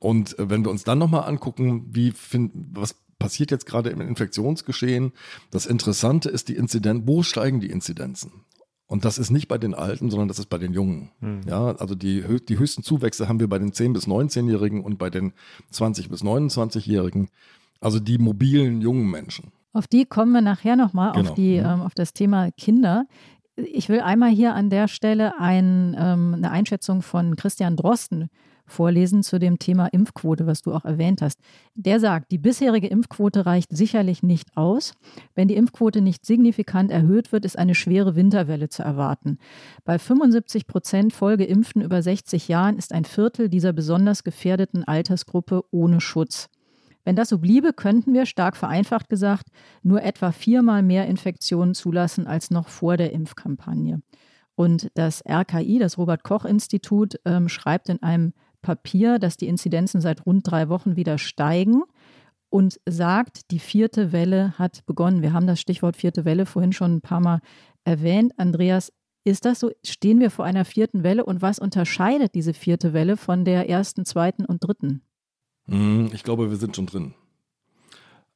Und 0.00 0.36
äh, 0.38 0.50
wenn 0.50 0.64
wir 0.64 0.72
uns 0.72 0.82
dann 0.82 0.98
nochmal 0.98 1.28
angucken, 1.28 1.86
wie 1.92 2.10
find, 2.10 2.50
was 2.72 2.96
passiert 3.20 3.52
jetzt 3.52 3.66
gerade 3.66 3.90
im 3.90 4.00
Infektionsgeschehen, 4.00 5.12
das 5.52 5.66
Interessante 5.66 6.28
ist 6.28 6.48
die 6.48 6.56
Inzidenz, 6.56 7.02
wo 7.06 7.22
steigen 7.22 7.60
die 7.60 7.70
Inzidenzen? 7.70 8.32
Und 8.86 9.04
das 9.04 9.18
ist 9.18 9.30
nicht 9.30 9.46
bei 9.46 9.56
den 9.56 9.72
Alten, 9.72 10.10
sondern 10.10 10.26
das 10.26 10.40
ist 10.40 10.46
bei 10.46 10.58
den 10.58 10.72
Jungen. 10.72 11.12
Hm. 11.20 11.42
Ja, 11.46 11.76
also 11.76 11.94
die, 11.94 12.24
die 12.48 12.58
höchsten 12.58 12.82
Zuwächse 12.82 13.28
haben 13.28 13.38
wir 13.38 13.48
bei 13.48 13.60
den 13.60 13.70
10- 13.70 13.92
bis 13.92 14.08
19-Jährigen 14.08 14.82
und 14.82 14.98
bei 14.98 15.10
den 15.10 15.32
20- 15.72 16.08
bis 16.08 16.24
29-Jährigen. 16.24 17.28
Also 17.80 18.00
die 18.00 18.18
mobilen 18.18 18.80
jungen 18.80 19.08
Menschen. 19.08 19.52
Auf 19.72 19.86
die 19.86 20.06
kommen 20.06 20.32
wir 20.32 20.40
nachher 20.40 20.74
nochmal, 20.74 21.12
genau. 21.12 21.30
auf, 21.30 21.34
die, 21.36 21.60
mhm. 21.60 21.66
ähm, 21.66 21.80
auf 21.82 21.94
das 21.94 22.14
Thema 22.14 22.50
Kinder. 22.52 23.06
Ich 23.54 23.88
will 23.88 24.00
einmal 24.00 24.30
hier 24.30 24.54
an 24.54 24.70
der 24.70 24.88
Stelle 24.88 25.38
ein, 25.38 25.94
ähm, 25.96 26.34
eine 26.34 26.50
Einschätzung 26.50 27.02
von 27.02 27.36
Christian 27.36 27.76
Drosten 27.76 28.28
vorlesen 28.70 29.22
zu 29.22 29.38
dem 29.38 29.58
Thema 29.58 29.86
Impfquote, 29.86 30.46
was 30.46 30.62
du 30.62 30.72
auch 30.72 30.84
erwähnt 30.84 31.22
hast. 31.22 31.40
Der 31.74 32.00
sagt, 32.00 32.30
die 32.32 32.38
bisherige 32.38 32.86
Impfquote 32.86 33.46
reicht 33.46 33.76
sicherlich 33.76 34.22
nicht 34.22 34.56
aus. 34.56 34.94
Wenn 35.34 35.48
die 35.48 35.56
Impfquote 35.56 36.00
nicht 36.00 36.24
signifikant 36.24 36.90
erhöht 36.90 37.32
wird, 37.32 37.44
ist 37.44 37.58
eine 37.58 37.74
schwere 37.74 38.16
Winterwelle 38.16 38.68
zu 38.68 38.82
erwarten. 38.82 39.38
Bei 39.84 39.98
75 39.98 40.66
Prozent 40.66 41.12
Vollgeimpften 41.12 41.82
über 41.82 42.02
60 42.02 42.48
Jahren 42.48 42.76
ist 42.76 42.92
ein 42.92 43.04
Viertel 43.04 43.48
dieser 43.48 43.72
besonders 43.72 44.24
gefährdeten 44.24 44.84
Altersgruppe 44.84 45.64
ohne 45.70 46.00
Schutz. 46.00 46.48
Wenn 47.04 47.16
das 47.16 47.30
so 47.30 47.38
bliebe, 47.38 47.72
könnten 47.72 48.12
wir, 48.12 48.26
stark 48.26 48.56
vereinfacht 48.56 49.08
gesagt, 49.08 49.46
nur 49.82 50.02
etwa 50.02 50.32
viermal 50.32 50.82
mehr 50.82 51.06
Infektionen 51.06 51.74
zulassen 51.74 52.26
als 52.26 52.50
noch 52.50 52.68
vor 52.68 52.96
der 52.96 53.12
Impfkampagne. 53.12 54.02
Und 54.54 54.90
das 54.94 55.22
RKI, 55.26 55.78
das 55.78 55.96
Robert 55.96 56.22
Koch 56.22 56.44
Institut, 56.44 57.18
ähm, 57.24 57.48
schreibt 57.48 57.88
in 57.88 58.02
einem 58.02 58.34
Papier, 58.62 59.18
dass 59.18 59.36
die 59.36 59.48
Inzidenzen 59.48 60.00
seit 60.00 60.26
rund 60.26 60.50
drei 60.50 60.68
Wochen 60.68 60.96
wieder 60.96 61.18
steigen 61.18 61.82
und 62.50 62.80
sagt, 62.86 63.50
die 63.50 63.58
vierte 63.58 64.12
Welle 64.12 64.58
hat 64.58 64.84
begonnen. 64.86 65.22
Wir 65.22 65.32
haben 65.32 65.46
das 65.46 65.60
Stichwort 65.60 65.96
vierte 65.96 66.24
Welle 66.24 66.46
vorhin 66.46 66.72
schon 66.72 66.96
ein 66.96 67.00
paar 67.00 67.20
Mal 67.20 67.40
erwähnt. 67.84 68.32
Andreas, 68.36 68.92
ist 69.24 69.44
das 69.44 69.60
so? 69.60 69.70
Stehen 69.84 70.20
wir 70.20 70.30
vor 70.30 70.44
einer 70.44 70.64
vierten 70.64 71.02
Welle 71.02 71.24
und 71.24 71.42
was 71.42 71.58
unterscheidet 71.58 72.34
diese 72.34 72.54
vierte 72.54 72.92
Welle 72.92 73.16
von 73.16 73.44
der 73.44 73.68
ersten, 73.68 74.04
zweiten 74.04 74.44
und 74.44 74.64
dritten? 74.64 75.02
Hm, 75.66 76.10
ich 76.12 76.22
glaube, 76.22 76.50
wir 76.50 76.56
sind 76.56 76.74
schon 76.74 76.86
drin. 76.86 77.14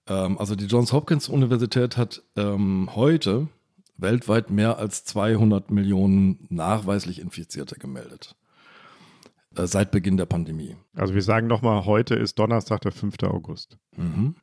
Ähm, 0.07 0.39
also 0.39 0.55
die 0.55 0.67
Johns 0.67 0.93
Hopkins 0.93 1.29
Universität 1.29 1.97
hat 1.97 2.23
ähm, 2.37 2.91
heute 2.95 3.49
weltweit 3.97 4.51
mehr 4.51 4.79
als 4.79 5.05
200 5.05 5.71
Millionen 5.71 6.47
nachweislich 6.51 7.21
Infizierte 7.21 7.77
gemeldet. 7.77 8.37
Äh, 9.57 9.67
seit 9.67 9.91
Beginn 9.91 10.17
der 10.17 10.27
Pandemie. 10.27 10.77
Also 10.95 11.15
wir 11.15 11.23
sagen 11.23 11.47
nochmal, 11.47 11.85
heute 11.85 12.15
ist 12.15 12.39
Donnerstag, 12.39 12.81
der 12.83 12.93
5. 12.93 13.23
August. 13.25 13.79
Mhm. 13.97 14.37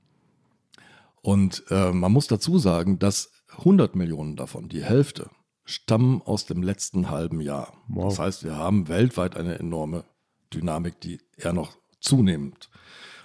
Und 1.21 1.63
äh, 1.69 1.91
man 1.91 2.11
muss 2.11 2.27
dazu 2.27 2.57
sagen, 2.57 2.97
dass 2.99 3.31
100 3.57 3.95
Millionen 3.95 4.35
davon, 4.35 4.69
die 4.69 4.83
Hälfte, 4.83 5.29
stammen 5.65 6.21
aus 6.23 6.45
dem 6.45 6.63
letzten 6.63 7.09
halben 7.09 7.41
Jahr. 7.41 7.73
Wow. 7.87 8.09
Das 8.09 8.19
heißt, 8.19 8.43
wir 8.43 8.55
haben 8.55 8.87
weltweit 8.87 9.37
eine 9.37 9.59
enorme 9.59 10.03
Dynamik, 10.53 10.99
die 11.01 11.19
eher 11.37 11.53
noch 11.53 11.77
zunimmt. 11.99 12.69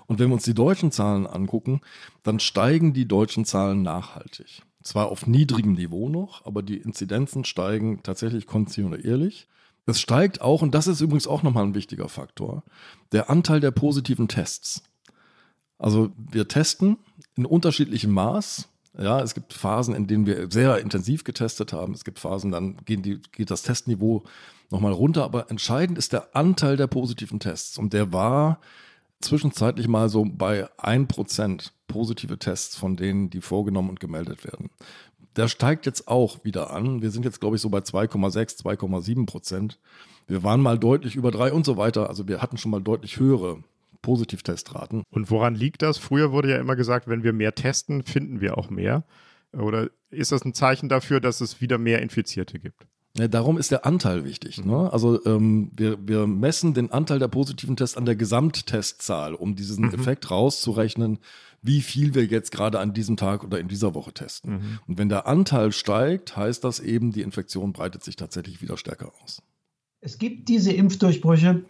Und 0.06 0.18
wenn 0.18 0.28
wir 0.28 0.34
uns 0.34 0.44
die 0.44 0.54
deutschen 0.54 0.92
Zahlen 0.92 1.26
angucken, 1.26 1.80
dann 2.22 2.38
steigen 2.38 2.92
die 2.92 3.08
deutschen 3.08 3.44
Zahlen 3.44 3.82
nachhaltig. 3.82 4.62
Zwar 4.82 5.08
auf 5.08 5.26
niedrigem 5.26 5.72
Niveau 5.72 6.08
noch, 6.08 6.46
aber 6.46 6.62
die 6.62 6.76
Inzidenzen 6.76 7.44
steigen 7.44 8.02
tatsächlich 8.04 8.46
kontinuierlich. 8.46 9.48
Es 9.86 10.00
steigt 10.00 10.40
auch, 10.40 10.62
und 10.62 10.74
das 10.74 10.88
ist 10.88 11.00
übrigens 11.00 11.28
auch 11.28 11.42
nochmal 11.42 11.64
ein 11.64 11.74
wichtiger 11.74 12.08
Faktor, 12.08 12.64
der 13.12 13.30
Anteil 13.30 13.60
der 13.60 13.70
positiven 13.70 14.26
Tests. 14.26 14.82
Also 15.78 16.10
wir 16.16 16.48
testen 16.48 16.98
in 17.36 17.46
unterschiedlichem 17.46 18.10
Maß. 18.10 18.68
Ja, 18.98 19.20
es 19.20 19.34
gibt 19.34 19.52
Phasen, 19.52 19.94
in 19.94 20.06
denen 20.06 20.26
wir 20.26 20.50
sehr 20.50 20.78
intensiv 20.78 21.22
getestet 21.22 21.72
haben. 21.72 21.92
Es 21.92 22.04
gibt 22.04 22.18
Phasen, 22.18 22.50
dann 22.50 22.78
die, 22.88 23.20
geht 23.32 23.50
das 23.50 23.62
Testniveau 23.62 24.24
nochmal 24.70 24.92
runter. 24.92 25.22
Aber 25.22 25.50
entscheidend 25.50 25.98
ist 25.98 26.12
der 26.12 26.34
Anteil 26.34 26.76
der 26.76 26.86
positiven 26.86 27.38
Tests. 27.38 27.78
Und 27.78 27.92
der 27.92 28.12
war 28.12 28.58
zwischenzeitlich 29.20 29.86
mal 29.86 30.08
so 30.08 30.26
bei 30.26 30.68
1% 30.78 31.70
positive 31.86 32.38
Tests 32.38 32.76
von 32.76 32.96
denen, 32.96 33.30
die 33.30 33.40
vorgenommen 33.40 33.90
und 33.90 34.00
gemeldet 34.00 34.44
werden. 34.44 34.70
Der 35.36 35.48
steigt 35.48 35.86
jetzt 35.86 36.08
auch 36.08 36.44
wieder 36.44 36.70
an. 36.70 37.02
Wir 37.02 37.10
sind 37.10 37.24
jetzt, 37.24 37.40
glaube 37.40 37.56
ich, 37.56 37.62
so 37.62 37.68
bei 37.68 37.78
2,6, 37.78 38.62
2,7 38.62 39.26
Prozent. 39.26 39.78
Wir 40.26 40.42
waren 40.42 40.60
mal 40.60 40.78
deutlich 40.78 41.14
über 41.14 41.30
drei 41.30 41.52
und 41.52 41.66
so 41.66 41.76
weiter. 41.76 42.08
Also 42.08 42.26
wir 42.26 42.42
hatten 42.42 42.56
schon 42.56 42.70
mal 42.70 42.80
deutlich 42.80 43.18
höhere 43.20 43.62
Positivtestraten. 44.02 45.02
Und 45.10 45.30
woran 45.30 45.54
liegt 45.54 45.82
das? 45.82 45.98
Früher 45.98 46.32
wurde 46.32 46.50
ja 46.50 46.58
immer 46.58 46.76
gesagt, 46.76 47.08
wenn 47.08 47.22
wir 47.22 47.32
mehr 47.32 47.54
testen, 47.54 48.02
finden 48.02 48.40
wir 48.40 48.56
auch 48.56 48.70
mehr. 48.70 49.04
Oder 49.52 49.90
ist 50.10 50.32
das 50.32 50.44
ein 50.44 50.54
Zeichen 50.54 50.88
dafür, 50.88 51.20
dass 51.20 51.40
es 51.40 51.60
wieder 51.60 51.78
mehr 51.78 52.02
Infizierte 52.02 52.58
gibt? 52.58 52.86
Ja, 53.18 53.28
darum 53.28 53.56
ist 53.56 53.70
der 53.70 53.86
Anteil 53.86 54.24
wichtig. 54.24 54.64
Ne? 54.64 54.92
Also 54.92 55.24
ähm, 55.24 55.70
wir, 55.74 55.96
wir 56.06 56.26
messen 56.26 56.74
den 56.74 56.92
Anteil 56.92 57.18
der 57.18 57.28
positiven 57.28 57.76
Tests 57.76 57.96
an 57.96 58.04
der 58.04 58.16
Gesamttestzahl, 58.16 59.34
um 59.34 59.56
diesen 59.56 59.86
mhm. 59.86 59.94
Effekt 59.94 60.30
rauszurechnen, 60.30 61.18
wie 61.66 61.80
viel 61.80 62.14
wir 62.14 62.24
jetzt 62.24 62.50
gerade 62.52 62.78
an 62.78 62.92
diesem 62.92 63.16
Tag 63.16 63.44
oder 63.44 63.58
in 63.58 63.68
dieser 63.68 63.94
Woche 63.94 64.12
testen. 64.12 64.52
Mhm. 64.52 64.78
Und 64.86 64.98
wenn 64.98 65.08
der 65.08 65.26
Anteil 65.26 65.72
steigt, 65.72 66.36
heißt 66.36 66.64
das 66.64 66.80
eben, 66.80 67.12
die 67.12 67.22
Infektion 67.22 67.72
breitet 67.72 68.04
sich 68.04 68.16
tatsächlich 68.16 68.62
wieder 68.62 68.76
stärker 68.76 69.12
aus. 69.22 69.42
Es 70.00 70.18
gibt 70.18 70.48
diese 70.48 70.72
Impfdurchbrüche, 70.72 71.64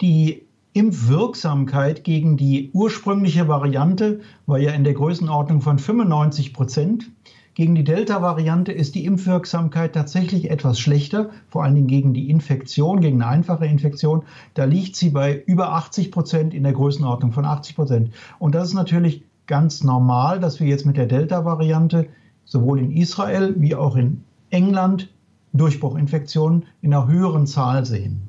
die 0.00 0.42
Impfwirksamkeit 0.74 2.02
gegen 2.02 2.36
die 2.36 2.70
ursprüngliche 2.72 3.46
Variante 3.46 4.20
war 4.46 4.58
ja 4.58 4.72
in 4.72 4.82
der 4.82 4.94
Größenordnung 4.94 5.60
von 5.60 5.78
95 5.78 6.52
Prozent. 6.52 7.12
Gegen 7.54 7.76
die 7.76 7.84
Delta-Variante 7.84 8.72
ist 8.72 8.96
die 8.96 9.04
Impfwirksamkeit 9.04 9.94
tatsächlich 9.94 10.50
etwas 10.50 10.80
schlechter, 10.80 11.30
vor 11.48 11.62
allen 11.62 11.76
Dingen 11.76 11.86
gegen 11.86 12.12
die 12.12 12.28
Infektion, 12.28 13.00
gegen 13.00 13.22
eine 13.22 13.30
einfache 13.30 13.66
Infektion. 13.66 14.24
Da 14.54 14.64
liegt 14.64 14.96
sie 14.96 15.10
bei 15.10 15.40
über 15.46 15.72
80 15.74 16.10
Prozent 16.10 16.52
in 16.52 16.64
der 16.64 16.72
Größenordnung 16.72 17.30
von 17.30 17.44
80 17.44 17.76
Prozent. 17.76 18.10
Und 18.40 18.56
das 18.56 18.68
ist 18.68 18.74
natürlich 18.74 19.22
ganz 19.46 19.84
normal, 19.84 20.40
dass 20.40 20.60
wir 20.60 20.66
jetzt 20.66 20.86
mit 20.86 20.96
der 20.96 21.06
Delta-Variante 21.06 22.08
sowohl 22.44 22.80
in 22.80 22.92
Israel 22.92 23.54
wie 23.58 23.74
auch 23.74 23.96
in 23.96 24.24
England 24.50 25.10
Durchbruchinfektionen 25.52 26.66
in 26.82 26.92
einer 26.92 27.06
höheren 27.06 27.46
Zahl 27.46 27.84
sehen. 27.84 28.28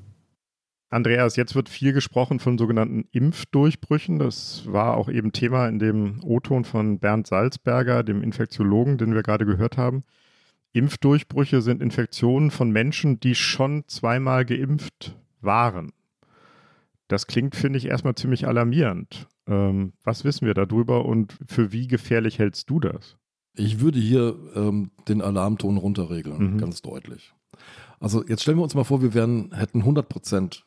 Andreas, 0.90 1.36
jetzt 1.36 1.56
wird 1.56 1.68
viel 1.68 1.92
gesprochen 1.92 2.40
von 2.40 2.58
sogenannten 2.58 3.06
Impfdurchbrüchen. 3.12 4.20
Das 4.20 4.64
war 4.68 4.96
auch 4.96 5.10
eben 5.10 5.32
Thema 5.32 5.68
in 5.68 5.80
dem 5.80 6.24
O-Ton 6.24 6.64
von 6.64 7.00
Bernd 7.00 7.28
Salzberger, 7.28 8.04
dem 8.04 8.22
Infektiologen, 8.22 8.98
den 8.98 9.14
wir 9.14 9.24
gerade 9.24 9.46
gehört 9.46 9.78
haben. 9.78 10.04
Impfdurchbrüche 10.72 11.62
sind 11.62 11.82
Infektionen 11.82 12.52
von 12.52 12.70
Menschen, 12.70 13.20
die 13.20 13.36
schon 13.36 13.84
zweimal 13.88 14.46
geimpft 14.46 15.18
waren. 15.42 15.92
Das 17.08 17.28
klingt, 17.28 17.56
finde 17.56 17.78
ich, 17.78 17.88
erstmal 17.88 18.16
ziemlich 18.16 18.48
alarmierend. 18.48 19.28
Ähm, 19.48 19.94
was 20.04 20.24
wissen 20.24 20.48
wir 20.48 20.54
darüber 20.54 21.06
und 21.06 21.38
für 21.46 21.72
wie 21.72 21.88
gefährlich 21.88 22.40
hältst 22.40 22.70
du 22.70 22.80
das? 22.80 23.18
Ich 23.56 23.80
würde 23.80 24.00
hier 24.00 24.36
ähm, 24.56 24.92
den 25.08 25.22
Alarmton 25.22 25.78
runterregeln, 25.78 26.54
mhm. 26.54 26.58
ganz 26.58 26.82
deutlich. 26.82 27.34
Also 28.00 28.26
jetzt 28.26 28.42
stellen 28.42 28.58
wir 28.58 28.64
uns 28.64 28.76
mal 28.76 28.84
vor, 28.84 29.02
wir 29.02 29.14
wären, 29.14 29.54
hätten 29.54 29.80
100 29.80 30.10
Prozent 30.10 30.66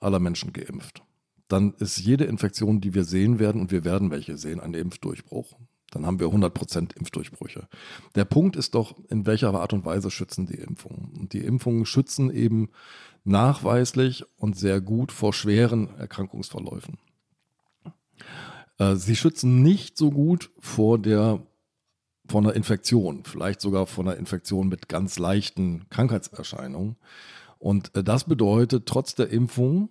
aller 0.00 0.18
Menschen 0.18 0.52
geimpft. 0.52 1.02
Dann 1.48 1.74
ist 1.74 1.98
jede 1.98 2.24
Infektion, 2.24 2.80
die 2.80 2.94
wir 2.94 3.04
sehen 3.04 3.38
werden, 3.38 3.60
und 3.60 3.70
wir 3.70 3.84
werden 3.84 4.10
welche 4.10 4.38
sehen, 4.38 4.60
ein 4.60 4.72
Impfdurchbruch. 4.72 5.54
Dann 5.90 6.06
haben 6.06 6.18
wir 6.18 6.28
100% 6.28 6.96
Impfdurchbrüche. 6.96 7.68
Der 8.14 8.24
Punkt 8.24 8.56
ist 8.56 8.74
doch, 8.74 8.96
in 9.10 9.26
welcher 9.26 9.52
Art 9.52 9.74
und 9.74 9.84
Weise 9.84 10.10
schützen 10.10 10.46
die 10.46 10.54
Impfungen. 10.54 11.12
Und 11.18 11.34
die 11.34 11.44
Impfungen 11.44 11.84
schützen 11.84 12.30
eben 12.30 12.70
nachweislich 13.24 14.24
und 14.38 14.56
sehr 14.56 14.80
gut 14.80 15.12
vor 15.12 15.34
schweren 15.34 15.94
Erkrankungsverläufen. 15.98 16.98
Äh, 18.78 18.96
sie 18.96 19.16
schützen 19.16 19.62
nicht 19.62 19.96
so 19.96 20.10
gut 20.10 20.50
vor 20.58 20.98
der 20.98 21.40
vor 22.28 22.40
einer 22.40 22.54
Infektion, 22.54 23.24
vielleicht 23.24 23.60
sogar 23.60 23.86
vor 23.86 24.04
einer 24.04 24.16
Infektion 24.16 24.68
mit 24.68 24.88
ganz 24.88 25.18
leichten 25.18 25.88
Krankheitserscheinungen. 25.90 26.96
Und 27.58 27.94
äh, 27.96 28.02
das 28.02 28.24
bedeutet, 28.24 28.86
trotz 28.86 29.14
der 29.14 29.30
Impfung 29.30 29.90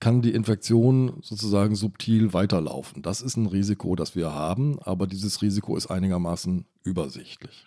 kann 0.00 0.22
die 0.22 0.32
Infektion 0.32 1.18
sozusagen 1.22 1.74
subtil 1.74 2.32
weiterlaufen. 2.32 3.02
Das 3.02 3.20
ist 3.20 3.36
ein 3.36 3.46
Risiko, 3.46 3.96
das 3.96 4.16
wir 4.16 4.32
haben, 4.32 4.78
aber 4.80 5.06
dieses 5.06 5.42
Risiko 5.42 5.76
ist 5.76 5.88
einigermaßen 5.88 6.64
übersichtlich. 6.84 7.66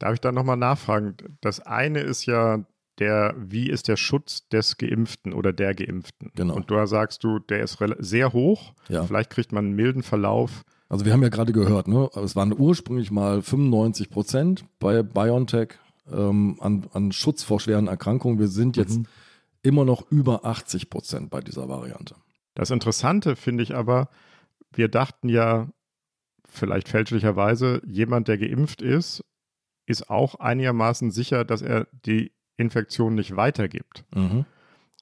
Darf 0.00 0.14
ich 0.14 0.20
da 0.20 0.32
nochmal 0.32 0.56
nachfragen? 0.56 1.14
Das 1.40 1.60
eine 1.60 2.00
ist 2.00 2.26
ja 2.26 2.64
der, 3.00 3.34
wie 3.36 3.68
ist 3.68 3.88
der 3.88 3.96
Schutz 3.96 4.46
des 4.48 4.76
Geimpften 4.76 5.32
oder 5.32 5.52
der 5.52 5.74
Geimpften? 5.74 6.30
Genau. 6.36 6.54
Und 6.54 6.70
da 6.70 6.86
sagst 6.86 7.24
du, 7.24 7.38
der 7.38 7.60
ist 7.60 7.78
sehr 7.98 8.32
hoch. 8.32 8.74
Ja. 8.88 9.04
Vielleicht 9.04 9.30
kriegt 9.30 9.52
man 9.52 9.64
einen 9.66 9.74
milden 9.74 10.02
Verlauf. 10.02 10.64
Also 10.88 11.04
wir 11.04 11.12
haben 11.12 11.22
ja 11.22 11.28
gerade 11.28 11.52
gehört, 11.52 11.88
ne? 11.88 12.10
es 12.22 12.36
waren 12.36 12.52
ursprünglich 12.56 13.10
mal 13.10 13.42
95 13.42 14.10
Prozent 14.10 14.64
bei 14.78 15.02
BioNTech 15.02 15.70
ähm, 16.12 16.56
an, 16.60 16.86
an 16.92 17.12
Schutz 17.12 17.42
vor 17.42 17.60
schweren 17.60 17.86
Erkrankungen. 17.86 18.38
Wir 18.38 18.48
sind 18.48 18.76
jetzt 18.76 18.98
mhm. 18.98 19.06
immer 19.62 19.84
noch 19.84 20.10
über 20.10 20.44
80 20.44 20.90
Prozent 20.90 21.30
bei 21.30 21.40
dieser 21.40 21.68
Variante. 21.68 22.16
Das 22.54 22.70
Interessante 22.70 23.36
finde 23.36 23.62
ich 23.62 23.74
aber, 23.74 24.08
wir 24.72 24.88
dachten 24.88 25.28
ja, 25.28 25.68
vielleicht 26.44 26.88
fälschlicherweise, 26.88 27.80
jemand, 27.86 28.28
der 28.28 28.38
geimpft 28.38 28.82
ist, 28.82 29.24
ist 29.86 30.10
auch 30.10 30.34
einigermaßen 30.36 31.10
sicher, 31.10 31.44
dass 31.44 31.62
er 31.62 31.86
die 32.04 32.32
Infektion 32.60 33.14
nicht 33.14 33.36
weitergibt. 33.36 34.04
Mhm. 34.14 34.44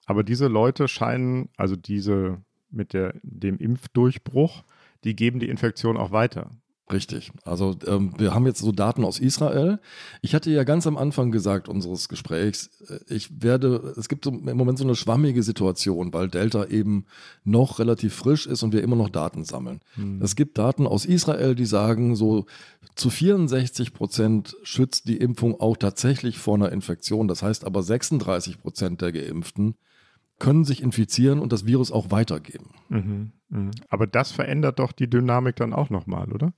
Aber 0.06 0.22
diese 0.22 0.48
Leute 0.48 0.88
scheinen, 0.88 1.50
also 1.56 1.76
diese 1.76 2.40
mit 2.70 2.92
der, 2.92 3.14
dem 3.22 3.58
Impfdurchbruch, 3.58 4.64
die 5.04 5.14
geben 5.14 5.38
die 5.38 5.48
Infektion 5.48 5.96
auch 5.96 6.12
weiter. 6.12 6.50
Richtig. 6.90 7.32
Also 7.44 7.76
ähm, 7.86 8.14
wir 8.16 8.34
haben 8.34 8.46
jetzt 8.46 8.60
so 8.60 8.72
Daten 8.72 9.04
aus 9.04 9.20
Israel. 9.20 9.78
Ich 10.22 10.34
hatte 10.34 10.50
ja 10.50 10.64
ganz 10.64 10.86
am 10.86 10.96
Anfang 10.96 11.30
gesagt 11.30 11.68
unseres 11.68 12.08
Gesprächs, 12.08 12.70
äh, 12.88 12.98
ich 13.14 13.42
werde, 13.42 13.94
es 13.98 14.08
gibt 14.08 14.24
so, 14.24 14.30
im 14.30 14.56
Moment 14.56 14.78
so 14.78 14.84
eine 14.84 14.94
schwammige 14.94 15.42
Situation, 15.42 16.12
weil 16.14 16.28
Delta 16.28 16.64
eben 16.66 17.04
noch 17.44 17.78
relativ 17.78 18.14
frisch 18.14 18.46
ist 18.46 18.62
und 18.62 18.72
wir 18.72 18.82
immer 18.82 18.96
noch 18.96 19.10
Daten 19.10 19.44
sammeln. 19.44 19.80
Hm. 19.94 20.22
Es 20.22 20.34
gibt 20.34 20.56
Daten 20.56 20.86
aus 20.86 21.04
Israel, 21.04 21.54
die 21.54 21.66
sagen, 21.66 22.16
so 22.16 22.46
zu 22.94 23.10
64 23.10 23.92
Prozent 23.92 24.56
schützt 24.62 25.08
die 25.08 25.18
Impfung 25.18 25.60
auch 25.60 25.76
tatsächlich 25.76 26.38
vor 26.38 26.54
einer 26.54 26.72
Infektion. 26.72 27.28
Das 27.28 27.42
heißt 27.42 27.64
aber 27.64 27.82
36 27.82 28.60
Prozent 28.60 29.02
der 29.02 29.12
Geimpften 29.12 29.74
können 30.38 30.64
sich 30.64 30.82
infizieren 30.82 31.40
und 31.40 31.52
das 31.52 31.66
Virus 31.66 31.90
auch 31.90 32.10
weitergeben. 32.10 32.70
Mhm, 32.88 33.32
mh. 33.48 33.70
Aber 33.88 34.06
das 34.06 34.30
verändert 34.30 34.78
doch 34.78 34.92
die 34.92 35.10
Dynamik 35.10 35.56
dann 35.56 35.72
auch 35.72 35.90
nochmal, 35.90 36.32
oder? 36.32 36.52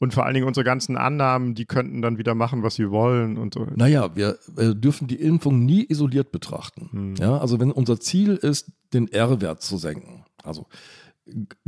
Und 0.00 0.14
vor 0.14 0.24
allen 0.24 0.34
Dingen 0.34 0.46
unsere 0.46 0.64
ganzen 0.64 0.96
Annahmen, 0.96 1.54
die 1.54 1.66
könnten 1.66 2.02
dann 2.02 2.18
wieder 2.18 2.34
machen, 2.34 2.62
was 2.62 2.76
sie 2.76 2.90
wollen 2.90 3.36
und 3.36 3.54
so. 3.54 3.66
Naja, 3.74 4.14
wir 4.14 4.38
äh, 4.56 4.74
dürfen 4.74 5.08
die 5.08 5.20
Impfung 5.20 5.64
nie 5.64 5.84
isoliert 5.88 6.30
betrachten. 6.30 6.88
Hm. 6.92 7.14
Ja, 7.16 7.38
also 7.38 7.58
wenn 7.58 7.72
unser 7.72 7.98
Ziel 7.98 8.36
ist, 8.36 8.70
den 8.92 9.08
R-Wert 9.08 9.60
zu 9.60 9.76
senken, 9.76 10.24
also 10.42 10.66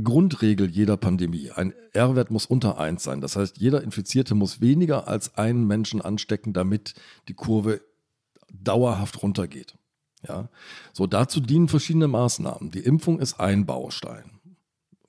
Grundregel 0.03 0.71
jeder 0.71 0.97
Pandemie. 0.97 1.51
Ein 1.51 1.75
R-Wert 1.93 2.31
muss 2.31 2.47
unter 2.47 2.79
1 2.79 3.03
sein. 3.03 3.21
Das 3.21 3.37
heißt, 3.37 3.59
jeder 3.59 3.83
Infizierte 3.83 4.35
muss 4.35 4.61
weniger 4.61 5.09
als 5.09 5.37
einen 5.37 5.67
Menschen 5.67 6.01
anstecken, 6.01 6.53
damit 6.53 6.95
die 7.29 7.35
Kurve 7.35 7.81
dauerhaft 8.53 9.23
runtergeht. 9.23 9.77
Ja, 10.27 10.51
so 10.93 11.07
dazu 11.07 11.41
dienen 11.41 11.69
verschiedene 11.69 12.09
Maßnahmen. 12.09 12.71
Die 12.71 12.81
Impfung 12.81 13.21
ist 13.21 13.41
ein 13.41 13.65
Baustein. 13.65 14.40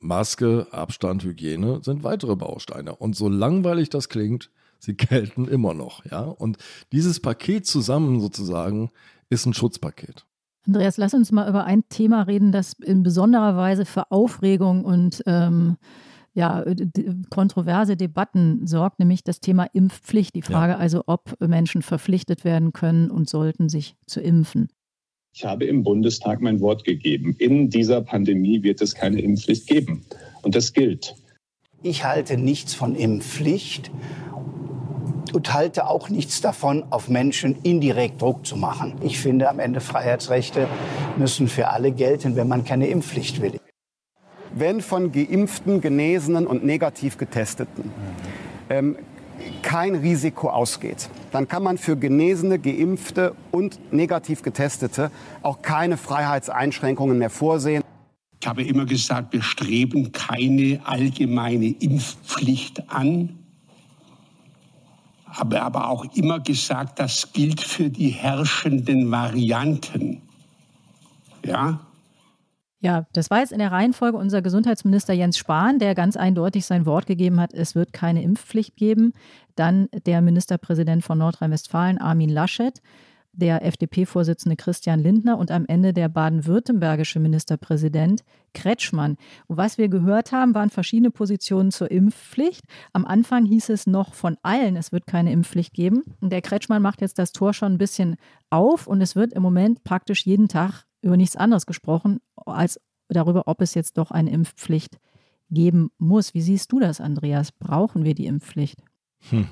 Maske, 0.01 0.67
Abstand, 0.71 1.23
Hygiene 1.23 1.79
sind 1.83 2.03
weitere 2.03 2.35
Bausteine. 2.35 2.95
Und 2.95 3.15
so 3.15 3.29
langweilig 3.29 3.89
das 3.89 4.09
klingt, 4.09 4.49
sie 4.79 4.95
gelten 4.97 5.47
immer 5.47 5.73
noch. 5.73 6.03
Ja? 6.05 6.21
Und 6.21 6.57
dieses 6.91 7.19
Paket 7.19 7.65
zusammen 7.65 8.19
sozusagen 8.19 8.91
ist 9.29 9.45
ein 9.45 9.53
Schutzpaket. 9.53 10.25
Andreas, 10.67 10.97
lass 10.97 11.13
uns 11.13 11.31
mal 11.31 11.49
über 11.49 11.63
ein 11.63 11.83
Thema 11.89 12.23
reden, 12.23 12.51
das 12.51 12.73
in 12.73 13.01
besonderer 13.03 13.55
Weise 13.55 13.85
für 13.85 14.11
Aufregung 14.11 14.85
und 14.85 15.23
ähm, 15.25 15.77
ja, 16.33 16.63
kontroverse 17.29 17.97
Debatten 17.97 18.65
sorgt, 18.65 18.99
nämlich 18.99 19.23
das 19.23 19.41
Thema 19.41 19.65
Impfpflicht. 19.73 20.35
Die 20.35 20.41
Frage 20.43 20.73
ja. 20.73 20.77
also, 20.77 21.03
ob 21.07 21.35
Menschen 21.41 21.81
verpflichtet 21.81 22.45
werden 22.45 22.73
können 22.73 23.09
und 23.09 23.27
sollten, 23.27 23.69
sich 23.69 23.97
zu 24.05 24.21
impfen. 24.21 24.69
Ich 25.33 25.45
habe 25.45 25.65
im 25.65 25.83
Bundestag 25.83 26.41
mein 26.41 26.59
Wort 26.59 26.83
gegeben. 26.83 27.35
In 27.39 27.69
dieser 27.69 28.01
Pandemie 28.01 28.63
wird 28.63 28.81
es 28.81 28.95
keine 28.95 29.21
Impfpflicht 29.21 29.67
geben. 29.67 30.05
Und 30.41 30.55
das 30.55 30.73
gilt. 30.73 31.15
Ich 31.83 32.03
halte 32.03 32.37
nichts 32.37 32.73
von 32.73 32.95
Impfpflicht 32.95 33.91
und 35.33 35.53
halte 35.53 35.87
auch 35.87 36.09
nichts 36.09 36.41
davon, 36.41 36.83
auf 36.89 37.07
Menschen 37.07 37.55
indirekt 37.63 38.21
Druck 38.21 38.45
zu 38.45 38.57
machen. 38.57 38.95
Ich 39.01 39.19
finde, 39.19 39.49
am 39.49 39.59
Ende 39.59 39.79
Freiheitsrechte 39.79 40.67
müssen 41.17 41.47
für 41.47 41.69
alle 41.69 41.91
gelten, 41.91 42.35
wenn 42.35 42.47
man 42.47 42.65
keine 42.65 42.87
Impfpflicht 42.87 43.41
will. 43.41 43.59
Wenn 44.53 44.81
von 44.81 45.13
geimpften, 45.13 45.79
genesenen 45.79 46.45
und 46.45 46.65
negativ 46.65 47.17
getesteten 47.17 47.89
ähm, 48.69 48.97
kein 49.61 49.95
Risiko 49.95 50.49
ausgeht, 50.49 51.09
dann 51.31 51.47
kann 51.47 51.63
man 51.63 51.77
für 51.77 51.95
Genesene, 51.95 52.59
Geimpfte 52.59 53.35
und 53.51 53.79
negativ 53.93 54.41
Getestete 54.41 55.11
auch 55.41 55.61
keine 55.61 55.97
Freiheitseinschränkungen 55.97 57.17
mehr 57.17 57.29
vorsehen. 57.29 57.83
Ich 58.41 58.47
habe 58.47 58.63
immer 58.63 58.85
gesagt, 58.85 59.33
wir 59.33 59.43
streben 59.43 60.11
keine 60.11 60.81
allgemeine 60.83 61.67
Impfpflicht 61.67 62.89
an. 62.89 63.37
Habe 65.25 65.61
aber 65.61 65.89
auch 65.89 66.05
immer 66.15 66.39
gesagt, 66.39 66.99
das 66.99 67.31
gilt 67.33 67.61
für 67.61 67.89
die 67.89 68.09
herrschenden 68.09 69.11
Varianten. 69.11 70.21
Ja, 71.45 71.79
ja, 72.81 73.05
das 73.13 73.29
war 73.29 73.39
jetzt 73.39 73.51
in 73.51 73.59
der 73.59 73.71
Reihenfolge 73.71 74.17
unser 74.17 74.41
Gesundheitsminister 74.41 75.13
Jens 75.13 75.37
Spahn, 75.37 75.77
der 75.77 75.93
ganz 75.93 76.17
eindeutig 76.17 76.65
sein 76.65 76.87
Wort 76.87 77.05
gegeben 77.05 77.39
hat, 77.39 77.53
es 77.53 77.75
wird 77.75 77.93
keine 77.93 78.23
Impfpflicht 78.23 78.75
geben. 78.75 79.13
Dann 79.55 79.87
der 80.07 80.21
Ministerpräsident 80.21 81.03
von 81.03 81.19
Nordrhein-Westfalen, 81.19 81.99
Armin 81.99 82.29
Laschet, 82.29 82.81
der 83.33 83.63
FDP-Vorsitzende 83.63 84.55
Christian 84.55 84.99
Lindner 84.99 85.37
und 85.37 85.51
am 85.51 85.65
Ende 85.67 85.93
der 85.93 86.09
baden-württembergische 86.09 87.19
Ministerpräsident 87.19 88.23
Kretschmann. 88.53 89.15
Und 89.47 89.57
was 89.57 89.77
wir 89.77 89.87
gehört 89.87 90.31
haben, 90.31 90.55
waren 90.55 90.71
verschiedene 90.71 91.11
Positionen 91.11 91.71
zur 91.71 91.91
Impfpflicht. 91.91 92.65
Am 92.93 93.05
Anfang 93.05 93.45
hieß 93.45 93.69
es 93.69 93.85
noch 93.85 94.15
von 94.15 94.37
allen, 94.41 94.75
es 94.75 94.91
wird 94.91 95.05
keine 95.05 95.31
Impfpflicht 95.31 95.73
geben. 95.73 96.03
Und 96.19 96.31
der 96.31 96.41
Kretschmann 96.41 96.81
macht 96.81 96.99
jetzt 96.99 97.19
das 97.19 97.31
Tor 97.31 97.53
schon 97.53 97.73
ein 97.73 97.77
bisschen 97.77 98.17
auf 98.49 98.87
und 98.87 99.01
es 99.01 99.15
wird 99.15 99.33
im 99.33 99.43
Moment 99.43 99.83
praktisch 99.83 100.25
jeden 100.25 100.47
Tag 100.47 100.85
über 101.01 101.17
nichts 101.17 101.35
anderes 101.35 101.65
gesprochen, 101.65 102.19
als 102.35 102.79
darüber, 103.09 103.47
ob 103.47 103.61
es 103.61 103.73
jetzt 103.73 103.97
doch 103.97 104.11
eine 104.11 104.31
Impfpflicht 104.31 104.99
geben 105.49 105.91
muss. 105.97 106.33
Wie 106.33 106.41
siehst 106.41 106.71
du 106.71 106.79
das, 106.79 107.01
Andreas? 107.01 107.51
Brauchen 107.51 108.03
wir 108.03 108.15
die 108.15 108.25
Impfpflicht? 108.25 108.81
Hm. 109.29 109.47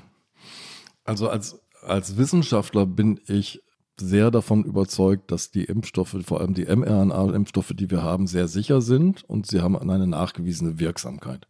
Also 1.04 1.28
als, 1.28 1.60
als 1.82 2.16
Wissenschaftler 2.16 2.86
bin 2.86 3.20
ich 3.26 3.62
sehr 3.98 4.30
davon 4.30 4.64
überzeugt, 4.64 5.30
dass 5.30 5.50
die 5.50 5.64
Impfstoffe, 5.64 6.16
vor 6.24 6.40
allem 6.40 6.54
die 6.54 6.64
mRNA-Impfstoffe, 6.64 7.72
die 7.74 7.90
wir 7.90 8.02
haben, 8.02 8.26
sehr 8.26 8.48
sicher 8.48 8.80
sind 8.80 9.24
und 9.24 9.46
sie 9.46 9.60
haben 9.60 9.76
eine 9.78 10.06
nachgewiesene 10.06 10.78
Wirksamkeit. 10.78 11.46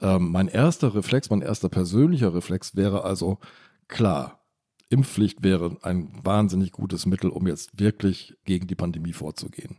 Ähm, 0.00 0.30
mein 0.30 0.48
erster 0.48 0.94
Reflex, 0.94 1.30
mein 1.30 1.40
erster 1.40 1.70
persönlicher 1.70 2.34
Reflex 2.34 2.76
wäre 2.76 3.04
also 3.04 3.38
klar, 3.88 4.43
Impfpflicht 4.90 5.42
wäre 5.42 5.76
ein 5.82 6.12
wahnsinnig 6.22 6.72
gutes 6.72 7.06
Mittel, 7.06 7.30
um 7.30 7.46
jetzt 7.46 7.78
wirklich 7.78 8.36
gegen 8.44 8.66
die 8.66 8.74
Pandemie 8.74 9.12
vorzugehen. 9.12 9.78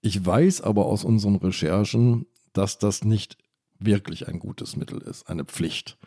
Ich 0.00 0.24
weiß 0.24 0.60
aber 0.60 0.86
aus 0.86 1.04
unseren 1.04 1.36
Recherchen, 1.36 2.26
dass 2.52 2.78
das 2.78 3.04
nicht 3.04 3.36
wirklich 3.78 4.28
ein 4.28 4.38
gutes 4.38 4.76
Mittel 4.76 4.98
ist, 5.02 5.28
eine 5.28 5.44
Pflicht. 5.44 5.98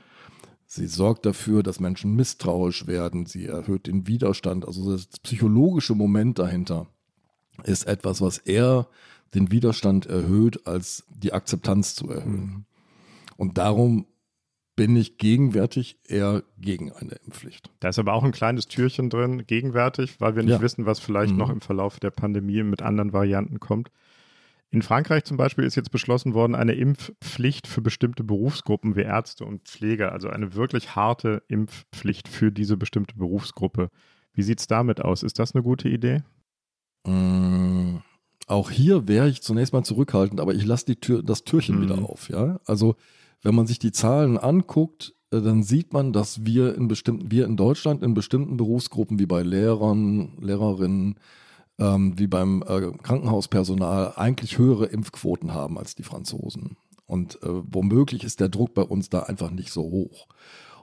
Sie 0.66 0.88
sorgt 0.88 1.26
dafür, 1.26 1.64
dass 1.64 1.82
Menschen 1.82 2.16
misstrauisch 2.16 2.88
werden, 2.88 3.26
sie 3.26 3.46
erhöht 3.46 3.88
den 3.88 4.08
Widerstand. 4.08 4.66
Also 4.66 4.92
das 4.92 5.08
psychologische 5.08 5.96
Moment 5.96 6.40
dahinter 6.40 6.88
ist 7.64 7.86
etwas, 7.86 8.22
was 8.22 8.38
eher 8.38 8.88
den 9.34 9.52
Widerstand 9.52 10.06
erhöht, 10.06 10.68
als 10.68 11.06
die 11.10 11.34
Akzeptanz 11.34 11.96
zu 11.96 12.10
erhöhen. 12.10 12.66
Und 13.38 13.58
darum 13.58 14.06
bin 14.76 14.96
ich 14.96 15.18
gegenwärtig 15.18 16.00
eher 16.08 16.44
gegen 16.58 16.92
eine 16.92 17.16
Impfpflicht. 17.26 17.70
Da 17.80 17.90
ist 17.90 18.00
aber 18.00 18.14
auch 18.14 18.24
ein 18.24 18.32
kleines 18.32 18.68
Türchen 18.68 19.10
drin, 19.10 19.46
gegenwärtig, 19.46 20.20
weil 20.20 20.36
wir 20.36 20.44
nicht 20.44 20.54
ja. 20.54 20.62
wissen, 20.62 20.86
was 20.86 21.00
vielleicht 21.00 21.34
mhm. 21.34 21.38
noch 21.38 21.50
im 21.50 21.62
Verlauf 21.62 22.00
der 22.00 22.12
Pandemie 22.12 22.64
mit 22.64 22.82
anderen 22.82 23.14
Varianten 23.14 23.60
kommt. 23.60 23.92
In 24.74 24.82
Frankreich 24.82 25.26
zum 25.26 25.36
Beispiel 25.36 25.66
ist 25.66 25.76
jetzt 25.76 25.92
beschlossen 25.92 26.34
worden, 26.34 26.56
eine 26.56 26.74
Impfpflicht 26.74 27.68
für 27.68 27.82
bestimmte 27.82 28.24
Berufsgruppen 28.24 28.96
wie 28.96 29.02
Ärzte 29.02 29.44
und 29.44 29.68
Pfleger, 29.68 30.14
also 30.14 30.30
eine 30.30 30.56
wirklich 30.56 30.96
harte 30.96 31.44
Impfpflicht 31.50 32.30
für 32.30 32.54
diese 32.54 32.78
bestimmte 32.78 33.16
Berufsgruppe. 33.18 33.90
Wie 34.34 34.44
sieht 34.44 34.62
es 34.62 34.68
damit 34.68 35.02
aus? 35.02 35.24
Ist 35.24 35.40
das 35.40 35.54
eine 35.54 35.62
gute 35.62 35.90
Idee? 35.90 36.24
Mm, 37.06 37.98
auch 38.48 38.72
hier 38.72 39.10
wäre 39.10 39.28
ich 39.28 39.42
zunächst 39.42 39.74
mal 39.74 39.84
zurückhaltend, 39.84 40.40
aber 40.40 40.54
ich 40.54 40.66
lasse 40.66 40.96
Tür, 40.96 41.22
das 41.22 41.44
Türchen 41.44 41.80
mhm. 41.80 41.82
wieder 41.82 42.10
auf. 42.10 42.30
Ja? 42.30 42.62
Also 42.66 42.96
wenn 43.44 43.56
man 43.56 43.68
sich 43.68 43.80
die 43.80 43.92
Zahlen 43.92 44.38
anguckt, 44.38 45.14
äh, 45.32 45.42
dann 45.42 45.64
sieht 45.64 45.94
man, 45.94 46.14
dass 46.14 46.46
wir 46.46 46.76
in 46.76 46.88
bestimmten, 46.88 47.32
wir 47.32 47.46
in 47.46 47.58
Deutschland 47.58 48.04
in 48.04 48.14
bestimmten 48.14 48.58
Berufsgruppen 48.58 49.20
wie 49.20 49.26
bei 49.26 49.42
Lehrern, 49.44 50.38
Lehrerinnen, 50.40 51.16
ähm, 51.80 52.18
wie 52.18 52.28
beim 52.28 52.64
äh, 52.68 52.92
Krankenhauspersonal 53.02 54.14
eigentlich 54.16 54.58
höhere 54.58 54.86
Impfquoten 54.86 55.54
haben 55.54 55.78
als 55.78 55.96
die 55.96 56.04
Franzosen. 56.04 56.78
Und 57.06 57.42
äh, 57.44 57.48
womöglich 57.50 58.24
ist 58.24 58.40
der 58.40 58.50
Druck 58.50 58.74
bei 58.74 58.84
uns 58.84 59.10
da 59.10 59.24
einfach 59.24 59.52
nicht 59.52 59.72
so 59.72 59.82
hoch. 59.82 60.28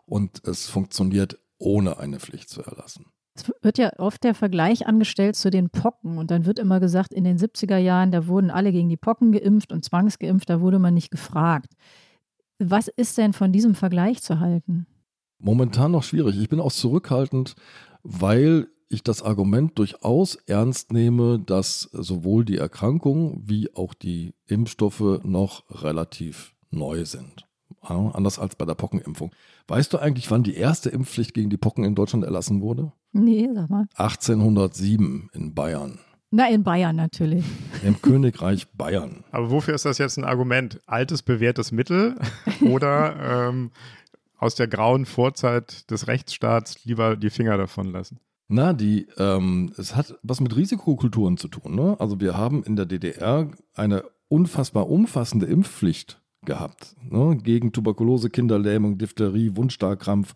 Und 0.05 0.47
es 0.47 0.68
funktioniert 0.68 1.38
ohne 1.59 1.99
eine 1.99 2.18
Pflicht 2.21 2.49
zu 2.49 2.62
erlassen. 2.62 3.07
Es 3.35 3.51
wird 3.62 3.79
ja 3.79 3.92
oft 3.99 4.25
der 4.25 4.35
Vergleich 4.35 4.87
angestellt 4.87 5.37
zu 5.37 5.51
den 5.51 5.71
Pocken 5.71 6.18
und 6.18 6.31
dann 6.31 6.44
wird 6.44 6.59
immer 6.59 6.81
gesagt, 6.81 7.12
in 7.12 7.23
den 7.23 7.38
70er 7.38 7.77
Jahren, 7.77 8.11
da 8.11 8.27
wurden 8.27 8.51
alle 8.51 8.73
gegen 8.73 8.88
die 8.88 8.97
Pocken 8.97 9.31
geimpft 9.31 9.73
und 9.73 9.85
zwangsgeimpft, 9.85 10.51
da 10.51 10.61
wurde 10.61 10.81
man 10.81 10.94
nicht 10.94 11.11
gefragt. 11.11 11.75
Was 12.59 12.88
ist 12.88 13.18
denn 13.18 13.33
von 13.33 13.53
diesem 13.53 13.75
Vergleich 13.75 14.23
zu 14.23 14.40
halten? 14.40 14.87
Momentan 15.38 15.92
noch 15.92 16.03
schwierig. 16.03 16.37
Ich 16.38 16.49
bin 16.49 16.61
auch 16.61 16.73
zurückhaltend, 16.73 17.55
weil 18.03 18.68
ich 18.88 19.03
das 19.03 19.23
Argument 19.23 19.79
durchaus 19.79 20.37
ernst 20.47 20.92
nehme, 20.92 21.38
dass 21.38 21.83
sowohl 21.92 22.44
die 22.44 22.57
Erkrankung 22.57 23.42
wie 23.44 23.75
auch 23.75 23.94
die 23.94 24.35
Impfstoffe 24.47 25.23
noch 25.23 25.64
relativ 25.83 26.55
neu 26.71 27.05
sind. 27.05 27.47
Ja, 27.88 28.11
anders 28.11 28.38
als 28.38 28.57
bei 28.57 28.64
der 28.64 28.75
Pockenimpfung. 28.75 29.31
Weißt 29.68 29.92
du 29.92 29.99
eigentlich, 29.99 30.31
wann 30.31 30.42
die 30.42 30.57
erste 30.57 30.88
Impfpflicht 30.88 31.35
gegen 31.35 31.51
die 31.51 31.57
Pocken 31.57 31.85
in 31.85 31.94
Deutschland 31.94 32.25
erlassen 32.25 32.61
wurde? 32.61 32.92
Nee, 33.12 33.49
sag 33.55 33.71
mal. 33.71 33.87
1807 33.94 35.31
in 35.33 35.55
Bayern. 35.55 36.01
Na, 36.30 36.48
in 36.48 36.62
Bayern 36.62 36.96
natürlich. 36.96 37.44
Im 37.82 38.02
Königreich 38.02 38.68
Bayern. 38.72 39.24
Aber 39.30 39.50
wofür 39.50 39.74
ist 39.74 39.86
das 39.86 39.98
jetzt 39.98 40.18
ein 40.18 40.24
Argument? 40.24 40.80
Altes, 40.86 41.22
bewährtes 41.22 41.72
Mittel 41.72 42.16
oder 42.60 43.48
ähm, 43.48 43.70
aus 44.36 44.54
der 44.54 44.68
grauen 44.68 45.06
Vorzeit 45.06 45.90
des 45.90 46.06
Rechtsstaats 46.06 46.84
lieber 46.84 47.16
die 47.16 47.30
Finger 47.30 47.56
davon 47.56 47.90
lassen? 47.90 48.20
Na, 48.48 48.72
die, 48.72 49.06
ähm, 49.18 49.72
es 49.76 49.96
hat 49.96 50.18
was 50.22 50.40
mit 50.40 50.54
Risikokulturen 50.54 51.36
zu 51.36 51.48
tun. 51.48 51.74
Ne? 51.74 51.96
Also 51.98 52.20
wir 52.20 52.36
haben 52.36 52.62
in 52.62 52.76
der 52.76 52.86
DDR 52.86 53.50
eine 53.74 54.04
unfassbar 54.28 54.88
umfassende 54.88 55.46
Impfpflicht 55.46 56.20
gehabt. 56.44 56.94
Ne? 57.08 57.38
Gegen 57.42 57.72
Tuberkulose, 57.72 58.30
Kinderlähmung, 58.30 58.98
Diphtherie, 58.98 59.56
Wundstarkrampf, 59.56 60.34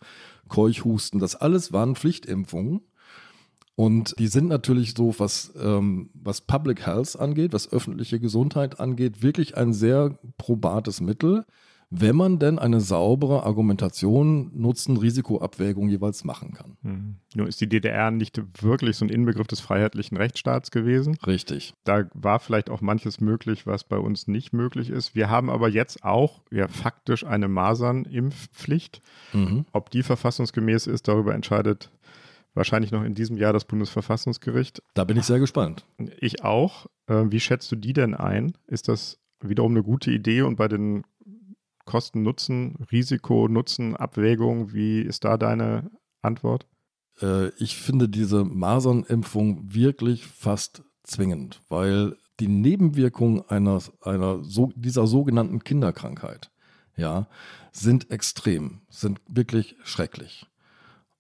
Keuchhusten. 0.49 1.21
Das 1.21 1.37
alles 1.37 1.73
waren 1.73 1.97
Pflichtimpfungen. 1.97 2.83
Und 3.83 4.15
die 4.21 4.29
sind 4.29 4.47
natürlich 4.47 4.95
so, 4.95 5.13
was, 5.19 5.53
ähm, 5.61 6.11
was 6.15 6.41
Public 6.41 6.87
Health 6.87 7.19
angeht, 7.19 7.53
was 7.53 7.73
öffentliche 7.73 8.21
Gesundheit 8.21 8.79
angeht, 8.79 9.25
wirklich 9.25 9.57
ein 9.57 9.73
sehr 9.73 10.17
probates 10.39 11.01
Mittel, 11.01 11.45
wenn 11.91 12.15
man 12.15 12.39
denn 12.39 12.61
eine 12.61 12.81
saubere 12.81 13.43
Argumentation, 13.43 14.53
Nutzen, 14.55 14.99
Risikoabwägung 14.99 15.89
jeweils 15.89 16.23
machen 16.23 16.55
kann. 16.55 16.77
Mhm. 16.83 17.17
Nur 17.35 17.49
ist 17.49 17.61
die 17.61 17.69
DDR 17.69 18.13
nicht 18.13 18.41
wirklich 18.63 18.97
so 18.97 19.05
ein 19.05 19.09
Inbegriff 19.09 19.49
des 19.49 19.59
freiheitlichen 19.59 20.17
Rechtsstaats 20.17 20.71
gewesen. 20.71 21.19
Richtig. 21.27 21.75
Da 21.83 22.05
war 22.15 22.39
vielleicht 22.39 22.71
auch 22.71 22.83
manches 22.83 23.21
möglich, 23.21 23.67
was 23.67 23.83
bei 23.83 23.99
uns 23.99 24.29
nicht 24.29 24.53
möglich 24.53 24.91
ist. 24.91 25.17
Wir 25.17 25.29
haben 25.29 25.51
aber 25.51 25.69
jetzt 25.69 26.05
auch 26.05 26.43
ja 26.53 26.69
faktisch 26.69 27.27
eine 27.27 27.49
Masernimpfpflicht. 27.49 29.03
Mhm. 29.33 29.65
Ob 29.73 29.91
die 29.91 30.05
verfassungsgemäß 30.05 30.87
ist, 30.87 31.09
darüber 31.09 31.35
entscheidet 31.35 31.91
wahrscheinlich 32.55 32.93
noch 32.93 33.03
in 33.03 33.15
diesem 33.15 33.37
Jahr 33.37 33.53
das 33.53 33.65
Bundesverfassungsgericht. 33.65 34.83
Da 34.95 35.05
bin 35.05 35.17
ich 35.17 35.25
sehr 35.25 35.39
gespannt. 35.39 35.87
Ich 36.21 36.45
auch. 36.45 36.87
Äh, 37.07 37.25
wie 37.29 37.41
schätzt 37.41 37.71
du 37.73 37.77
die 37.77 37.93
denn 37.93 38.15
ein? 38.15 38.53
Ist 38.67 38.89
das 38.89 39.19
wiederum 39.41 39.73
eine 39.73 39.83
gute 39.83 40.11
Idee 40.11 40.43
und 40.43 40.57
bei 40.57 40.69
den 40.69 41.05
Kosten-Nutzen, 41.85 42.77
Risiko-Nutzen-Abwägung, 42.93 44.73
wie 44.73 45.01
ist 45.01 45.25
da 45.25 45.37
deine 45.37 45.91
Antwort? 46.21 46.67
Äh, 47.21 47.49
ich 47.57 47.77
finde 47.77 48.09
diese 48.09 48.45
Masernimpfung 48.45 49.75
wirklich 49.75 50.27
fast 50.27 50.85
zwingend, 51.03 51.61
weil 51.69 52.17
die 52.39 52.49
Nebenwirkungen 52.49 53.43
einer, 53.49 53.81
einer 54.03 54.43
so, 54.45 54.73
dieser 54.75 55.07
sogenannten 55.07 55.65
Kinderkrankheit 55.65 56.51
ja, 56.97 57.27
sind 57.73 58.11
extrem, 58.11 58.83
sind 58.89 59.21
wirklich 59.29 59.77
schrecklich. 59.83 60.47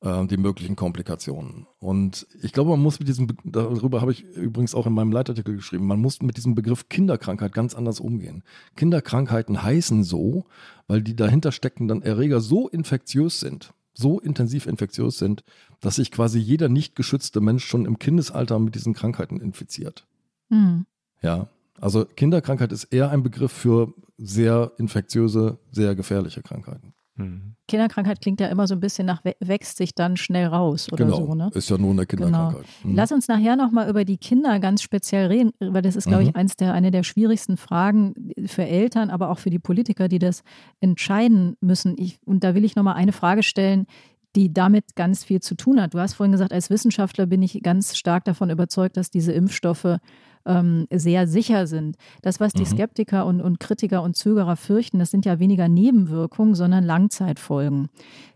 Äh, 0.03 0.27
die 0.27 0.37
möglichen 0.37 0.77
Komplikationen. 0.77 1.67
Und 1.79 2.27
ich 2.43 2.53
glaube, 2.53 2.71
man 2.71 2.81
muss 2.81 2.99
mit 2.99 3.09
diesem, 3.09 3.29
darüber 3.45 4.01
habe 4.01 4.13
ich 4.13 4.25
übrigens 4.25 4.75
auch 4.75 4.87
in 4.87 4.93
meinem 4.93 5.13
Leitartikel 5.13 5.57
geschrieben, 5.57 5.87
man 5.87 6.01
muss 6.01 6.21
mit 6.21 6.37
diesem 6.37 6.55
Begriff 6.55 6.89
Kinderkrankheit 6.89 7.53
ganz 7.53 7.75
anders 7.75 8.01
umgehen. 8.01 8.43
Kinderkrankheiten 8.77 9.63
heißen 9.63 10.05
so, 10.05 10.45
weil 10.89 11.03
die 11.03 11.17
dahinter 11.17 11.53
steckenden 11.53 12.03
Erreger 12.03 12.41
so 12.41 12.69
infektiös 12.69 13.41
sind, 13.41 13.73
so 13.95 14.19
intensiv 14.21 14.67
infektiös 14.67 15.19
sind, 15.19 15.45
dass 15.81 15.97
sich 15.97 16.11
quasi 16.11 16.39
jeder 16.39 16.69
nicht 16.69 16.97
geschützte 16.97 17.41
Mensch 17.41 17.65
schon 17.65 17.87
im 17.87 17.99
Kindesalter 17.99 18.59
mit 18.59 18.75
diesen 18.75 18.95
Krankheiten 18.95 19.41
infiziert. 19.41 20.07
Mhm. 20.49 20.87
Ja, 21.23 21.49
also 21.81 22.05
Kinderkrankheit 22.05 22.73
ist 22.73 22.85
eher 22.85 23.11
ein 23.11 23.23
Begriff 23.23 23.53
für 23.53 23.95
sehr 24.19 24.73
infektiöse, 24.79 25.59
sehr 25.71 25.95
gefährliche 25.95 26.43
Krankheiten. 26.43 26.95
Mhm. 27.17 27.55
Kinderkrankheit 27.69 28.21
klingt 28.21 28.41
ja 28.41 28.49
immer 28.49 28.67
so 28.67 28.75
ein 28.75 28.81
bisschen 28.81 29.07
nach, 29.07 29.23
wächst 29.41 29.77
sich 29.77 29.95
dann 29.95 30.17
schnell 30.17 30.47
raus 30.47 30.91
oder 30.93 31.05
genau. 31.05 31.17
so. 31.17 31.35
Ne? 31.35 31.51
Ist 31.55 31.71
ja 31.71 31.79
nur 31.79 31.91
eine 31.91 32.07
genau. 32.07 32.25
Kinderkrankheit. 32.25 32.67
Genau. 32.83 32.93
Mhm. 32.93 32.97
Lass 32.97 33.13
uns 33.13 33.29
nachher 33.29 33.57
nochmal 33.57 33.89
über 33.89 34.05
die 34.05 34.19
Kinder 34.19 34.59
ganz 34.61 34.83
speziell 34.83 35.27
reden, 35.27 35.53
weil 35.61 35.83
das 35.83 35.97
ist, 35.97 36.07
glaube 36.07 36.23
mhm. 36.23 36.31
ich, 36.31 36.37
eins 36.37 36.57
der, 36.57 36.73
eine 36.73 36.91
der 36.91 37.03
schwierigsten 37.03 37.57
Fragen 37.57 38.15
für 38.47 38.65
Eltern, 38.65 39.11
aber 39.11 39.31
auch 39.31 39.39
für 39.39 39.51
die 39.51 39.59
Politiker, 39.59 40.09
die 40.09 40.19
das 40.19 40.43
entscheiden 40.81 41.57
müssen. 41.61 41.97
Ich, 41.99 42.19
und 42.25 42.45
da 42.45 42.55
will 42.55 42.65
ich 42.65 42.77
nochmal 42.77 42.95
eine 42.95 43.13
Frage 43.13 43.43
stellen, 43.43 43.87
die 44.35 44.53
damit 44.53 44.97
ganz 44.97 45.25
viel 45.25 45.41
zu 45.41 45.55
tun 45.55 45.81
hat. 45.81 45.95
Du 45.95 45.99
hast 45.99 46.15
vorhin 46.15 46.33
gesagt, 46.33 46.53
als 46.53 46.71
Wissenschaftler 46.71 47.27
bin 47.27 47.43
ich 47.43 47.63
ganz 47.63 47.97
stark 47.97 48.25
davon 48.25 48.51
überzeugt, 48.51 48.97
dass 48.97 49.11
diese 49.11 49.33
Impfstoffe 49.33 49.99
ähm, 50.47 50.87
sehr 50.91 51.27
sicher 51.27 51.67
sind. 51.67 51.97
Das, 52.23 52.41
was 52.41 52.53
die 52.53 52.63
mhm. 52.63 52.67
Skeptiker 52.67 53.27
und, 53.27 53.41
und 53.41 53.61
Kritiker 53.61 54.03
und 54.03 54.17
Zögerer 54.17 54.57
fürchten, 54.57 54.99
das 54.99 55.11
sind 55.11 55.25
ja 55.25 55.39
weniger 55.39 55.69
Nebenwirkungen, 55.69 56.55
sondern 56.55 56.85
Langzeitfolgen. 56.85 57.89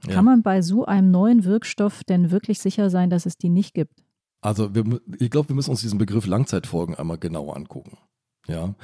Ja. 0.07 0.15
Kann 0.15 0.25
man 0.25 0.43
bei 0.43 0.63
so 0.63 0.85
einem 0.85 1.11
neuen 1.11 1.45
Wirkstoff 1.45 2.05
denn 2.05 2.31
wirklich 2.31 2.59
sicher 2.59 2.91
sein, 2.91 3.11
dass 3.11 3.27
es 3.27 3.39
die 3.39 3.51
nicht 3.51 3.75
gibt? 3.75 4.03
Also 4.41 4.75
wir, 4.75 5.01
ich 5.19 5.31
glaube, 5.31 5.49
wir 5.49 5.57
müssen 5.57 5.71
uns 5.71 5.81
diesen 5.81 5.99
Begriff 5.99 6.27
Langzeitfolgen 6.27 6.95
einmal 6.95 7.19
genauer 7.19 7.57
angucken. 7.57 7.99
Ja. 8.47 8.75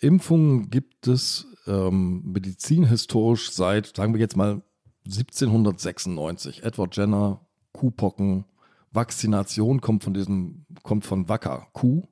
Impfungen 0.00 0.70
gibt 0.70 1.06
es 1.06 1.46
ähm, 1.66 2.22
medizinhistorisch 2.24 3.52
seit, 3.52 3.96
sagen 3.96 4.12
wir 4.12 4.20
jetzt 4.20 4.36
mal, 4.36 4.62
1796. 5.06 6.64
Edward 6.64 6.96
Jenner, 6.96 7.40
Kuhpocken, 7.72 8.44
Vakzination 8.92 9.80
kommt 9.80 10.04
von 10.04 10.14
diesem, 10.14 10.66
kommt 10.82 11.04
von 11.04 11.28
Wacker, 11.28 11.66
Kuh. 11.72 12.04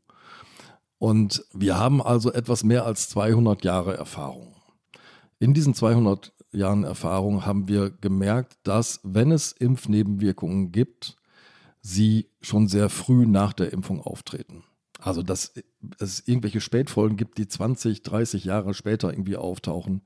Und 1.03 1.45
wir 1.53 1.81
haben 1.81 2.01
also 2.01 2.33
etwas 2.33 2.63
mehr 2.63 2.87
als 2.87 3.09
200 3.09 3.65
Jahre 3.65 3.97
Erfahrung. 3.97 4.55
In 5.41 5.53
diesen 5.53 5.75
200 5.75 6.33
Jahren 6.53 6.85
Erfahrung 6.85 7.45
haben 7.45 7.67
wir 7.67 7.91
gemerkt, 7.91 8.57
dass 8.63 9.01
wenn 9.03 9.33
es 9.33 9.51
Impfnebenwirkungen 9.51 10.71
gibt, 10.71 11.17
sie 11.81 12.29
schon 12.41 12.69
sehr 12.69 12.89
früh 12.89 13.27
nach 13.27 13.53
der 13.53 13.73
Impfung 13.73 14.01
auftreten. 14.01 14.63
Also 15.01 15.25
dass 15.25 15.55
es 15.99 16.21
irgendwelche 16.29 16.61
Spätfolgen 16.61 17.17
gibt, 17.17 17.37
die 17.37 17.49
20, 17.49 18.05
30 18.05 18.45
Jahre 18.45 18.73
später 18.73 19.11
irgendwie 19.11 19.37
auftauchen, 19.37 20.03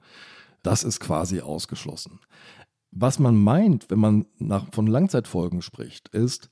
das 0.62 0.82
ist 0.82 1.00
quasi 1.00 1.42
ausgeschlossen. 1.42 2.20
Was 2.90 3.18
man 3.18 3.36
meint, 3.36 3.90
wenn 3.90 3.98
man 3.98 4.24
nach, 4.38 4.72
von 4.72 4.86
Langzeitfolgen 4.86 5.60
spricht, 5.60 6.08
ist, 6.08 6.48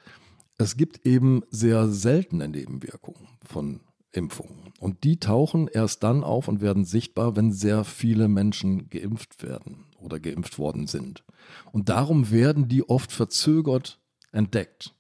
es 0.59 0.77
gibt 0.77 1.07
eben 1.07 1.45
sehr 1.49 1.89
seltene 1.89 2.47
Nebenwirkungen 2.47 3.27
von 3.43 3.81
Impfungen. 4.15 4.73
Und 4.81 5.05
die 5.05 5.19
tauchen 5.19 5.69
erst 5.69 6.03
dann 6.03 6.25
auf 6.25 6.49
und 6.49 6.61
werden 6.61 6.85
sichtbar, 6.85 7.37
wenn 7.37 7.53
sehr 7.53 7.85
viele 7.85 8.29
Menschen 8.29 8.89
geimpft 8.91 9.43
werden 9.43 9.87
oder 9.99 10.21
geimpft 10.21 10.59
worden 10.59 10.87
sind. 10.87 11.25
Und 11.73 11.89
darum 11.89 12.31
werden 12.31 12.69
die 12.69 12.89
oft 12.89 13.13
verzögert 13.13 14.01
entdeckt. 14.33 14.95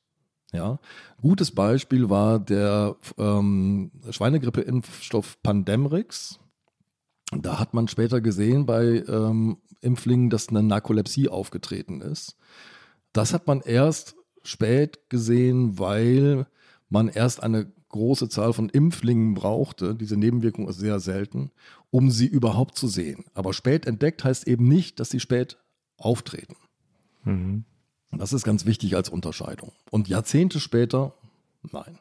Ja, 0.53 0.79
gutes 1.21 1.51
Beispiel 1.51 2.11
war 2.11 2.39
der 2.39 2.97
ähm, 3.19 3.91
Schweinegrippe-Impfstoff 4.09 5.43
Pandemrix. 5.43 6.39
Da 7.33 7.59
hat 7.59 7.75
man 7.75 7.89
später 7.89 8.21
gesehen 8.21 8.65
bei 8.65 9.03
ähm, 9.09 9.59
Impflingen, 9.81 10.31
dass 10.31 10.49
eine 10.49 10.63
Narkolepsie 10.63 11.29
aufgetreten 11.29 12.01
ist. 12.01 12.37
Das 13.13 13.33
hat 13.33 13.49
man 13.49 13.61
erst 13.63 14.15
spät 14.45 15.11
gesehen, 15.11 15.79
weil 15.79 16.47
man 16.89 17.09
erst 17.09 17.43
eine 17.43 17.73
große 17.95 18.29
Zahl 18.29 18.53
von 18.53 18.69
Impflingen 18.69 19.35
brauchte, 19.35 19.95
diese 19.95 20.17
Nebenwirkung 20.17 20.69
ist 20.69 20.79
sehr 20.79 20.99
selten, 20.99 21.53
um 21.91 22.11
sie 22.11 22.27
überhaupt 22.27 22.77
zu 22.77 22.89
sehen. 22.89 23.25
Aber 23.35 23.55
spät 23.55 23.87
entdeckt 23.87 24.25
heißt 24.25 24.49
eben 24.49 24.67
nicht, 24.67 24.99
dass 24.99 25.11
sie 25.11 25.21
spät 25.21 25.59
auftreten. 25.97 26.57
Mhm. 27.23 27.65
Das 28.11 28.33
ist 28.33 28.43
ganz 28.43 28.67
wichtig 28.67 28.97
als 28.97 29.09
Unterscheidung. 29.09 29.71
Und 29.93 30.09
Jahrzehnte 30.09 30.59
später, 30.59 31.15
nein. 31.71 32.01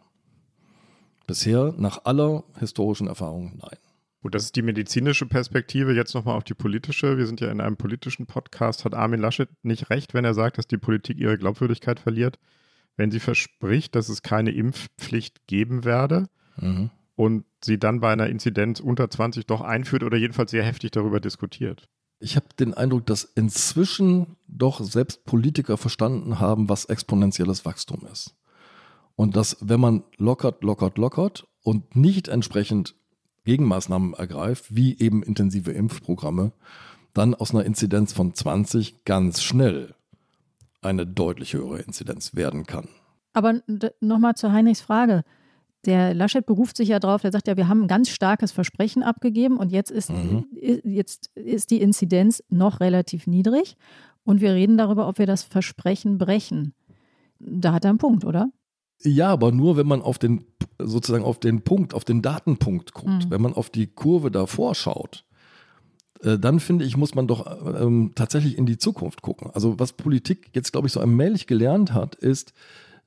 Bisher, 1.27 1.75
nach 1.77 2.05
aller 2.05 2.43
historischen 2.57 3.05
Erfahrung, 3.05 3.59
nein. 3.61 3.77
Gut, 4.23 4.33
das 4.33 4.45
ist 4.45 4.55
die 4.55 4.63
medizinische 4.63 5.27
Perspektive. 5.27 5.93
Jetzt 5.93 6.15
nochmal 6.15 6.37
auf 6.37 6.43
die 6.43 6.55
politische. 6.55 7.19
Wir 7.19 7.27
sind 7.27 7.39
ja 7.39 7.51
in 7.51 7.61
einem 7.61 7.77
politischen 7.77 8.25
Podcast. 8.25 8.83
Hat 8.83 8.95
Armin 8.95 9.19
Laschet 9.19 9.49
nicht 9.61 9.91
recht, 9.91 10.15
wenn 10.15 10.25
er 10.25 10.33
sagt, 10.33 10.57
dass 10.57 10.65
die 10.65 10.77
Politik 10.77 11.19
ihre 11.19 11.37
Glaubwürdigkeit 11.37 11.99
verliert? 11.99 12.39
Wenn 12.95 13.11
sie 13.11 13.19
verspricht, 13.19 13.95
dass 13.95 14.09
es 14.09 14.21
keine 14.21 14.51
Impfpflicht 14.51 15.47
geben 15.47 15.83
werde 15.83 16.27
mhm. 16.57 16.89
und 17.15 17.45
sie 17.63 17.79
dann 17.79 17.99
bei 17.99 18.11
einer 18.11 18.27
Inzidenz 18.27 18.79
unter 18.79 19.09
20 19.09 19.45
doch 19.45 19.61
einführt 19.61 20.03
oder 20.03 20.17
jedenfalls 20.17 20.51
sehr 20.51 20.63
heftig 20.63 20.91
darüber 20.91 21.19
diskutiert. 21.19 21.89
Ich 22.19 22.35
habe 22.35 22.45
den 22.57 22.73
Eindruck, 22.73 23.05
dass 23.05 23.23
inzwischen 23.23 24.37
doch 24.47 24.81
selbst 24.81 25.25
Politiker 25.25 25.77
verstanden 25.77 26.39
haben, 26.39 26.69
was 26.69 26.85
exponentielles 26.85 27.65
Wachstum 27.65 28.07
ist. 28.11 28.35
Und 29.15 29.35
dass, 29.35 29.57
wenn 29.59 29.79
man 29.79 30.03
lockert, 30.17 30.63
lockert, 30.63 30.97
lockert 30.97 31.47
und 31.61 31.95
nicht 31.95 32.29
entsprechend 32.29 32.95
Gegenmaßnahmen 33.45 34.13
ergreift, 34.13 34.75
wie 34.75 34.97
eben 34.99 35.21
intensive 35.21 35.71
Impfprogramme, 35.71 36.53
dann 37.13 37.35
aus 37.35 37.53
einer 37.53 37.65
Inzidenz 37.65 38.13
von 38.13 38.33
20 38.33 39.03
ganz 39.05 39.43
schnell 39.43 39.95
eine 40.85 41.05
deutlich 41.05 41.53
höhere 41.53 41.79
Inzidenz 41.79 42.35
werden 42.35 42.65
kann. 42.65 42.87
Aber 43.33 43.61
nochmal 43.99 44.35
zu 44.35 44.51
Heinrichs 44.51 44.81
Frage. 44.81 45.23
Der 45.85 46.13
Laschet 46.13 46.45
beruft 46.45 46.77
sich 46.77 46.89
ja 46.89 46.99
darauf, 46.99 47.21
der 47.21 47.31
sagt 47.31 47.47
ja, 47.47 47.57
wir 47.57 47.67
haben 47.67 47.83
ein 47.83 47.87
ganz 47.87 48.09
starkes 48.09 48.51
Versprechen 48.53 49.03
abgegeben 49.03 49.57
und 49.57 49.71
jetzt 49.71 49.91
ist, 49.91 50.11
mhm. 50.11 50.45
jetzt 50.83 51.31
ist 51.35 51.71
die 51.71 51.81
Inzidenz 51.81 52.41
noch 52.49 52.79
relativ 52.79 53.27
niedrig 53.27 53.75
und 54.23 54.39
wir 54.39 54.53
reden 54.53 54.77
darüber, 54.77 55.07
ob 55.09 55.19
wir 55.19 55.25
das 55.25 55.43
Versprechen 55.43 56.17
brechen. 56.17 56.73
Da 57.39 57.73
hat 57.73 57.83
er 57.83 57.89
einen 57.89 57.97
Punkt, 57.97 58.23
oder? 58.23 58.49
Ja, 59.01 59.29
aber 59.29 59.51
nur, 59.51 59.75
wenn 59.75 59.87
man 59.87 60.01
auf 60.01 60.17
den, 60.17 60.45
sozusagen 60.79 61.25
auf 61.25 61.39
den 61.39 61.63
Punkt, 61.63 61.93
auf 61.93 62.05
den 62.05 62.21
Datenpunkt 62.21 62.93
guckt, 62.93 63.25
mhm. 63.25 63.29
wenn 63.29 63.41
man 63.41 63.53
auf 63.53 63.69
die 63.69 63.87
Kurve 63.87 64.31
davor 64.31 64.75
schaut, 64.75 65.25
dann 66.39 66.59
finde 66.59 66.85
ich, 66.85 66.97
muss 66.97 67.15
man 67.15 67.27
doch 67.27 67.45
ähm, 67.81 68.11
tatsächlich 68.15 68.57
in 68.57 68.65
die 68.65 68.77
Zukunft 68.77 69.21
gucken. 69.21 69.51
Also 69.53 69.79
was 69.79 69.93
Politik 69.93 70.49
jetzt, 70.53 70.71
glaube 70.71 70.87
ich, 70.87 70.93
so 70.93 70.99
allmählich 70.99 71.47
gelernt 71.47 71.93
hat, 71.93 72.15
ist, 72.15 72.53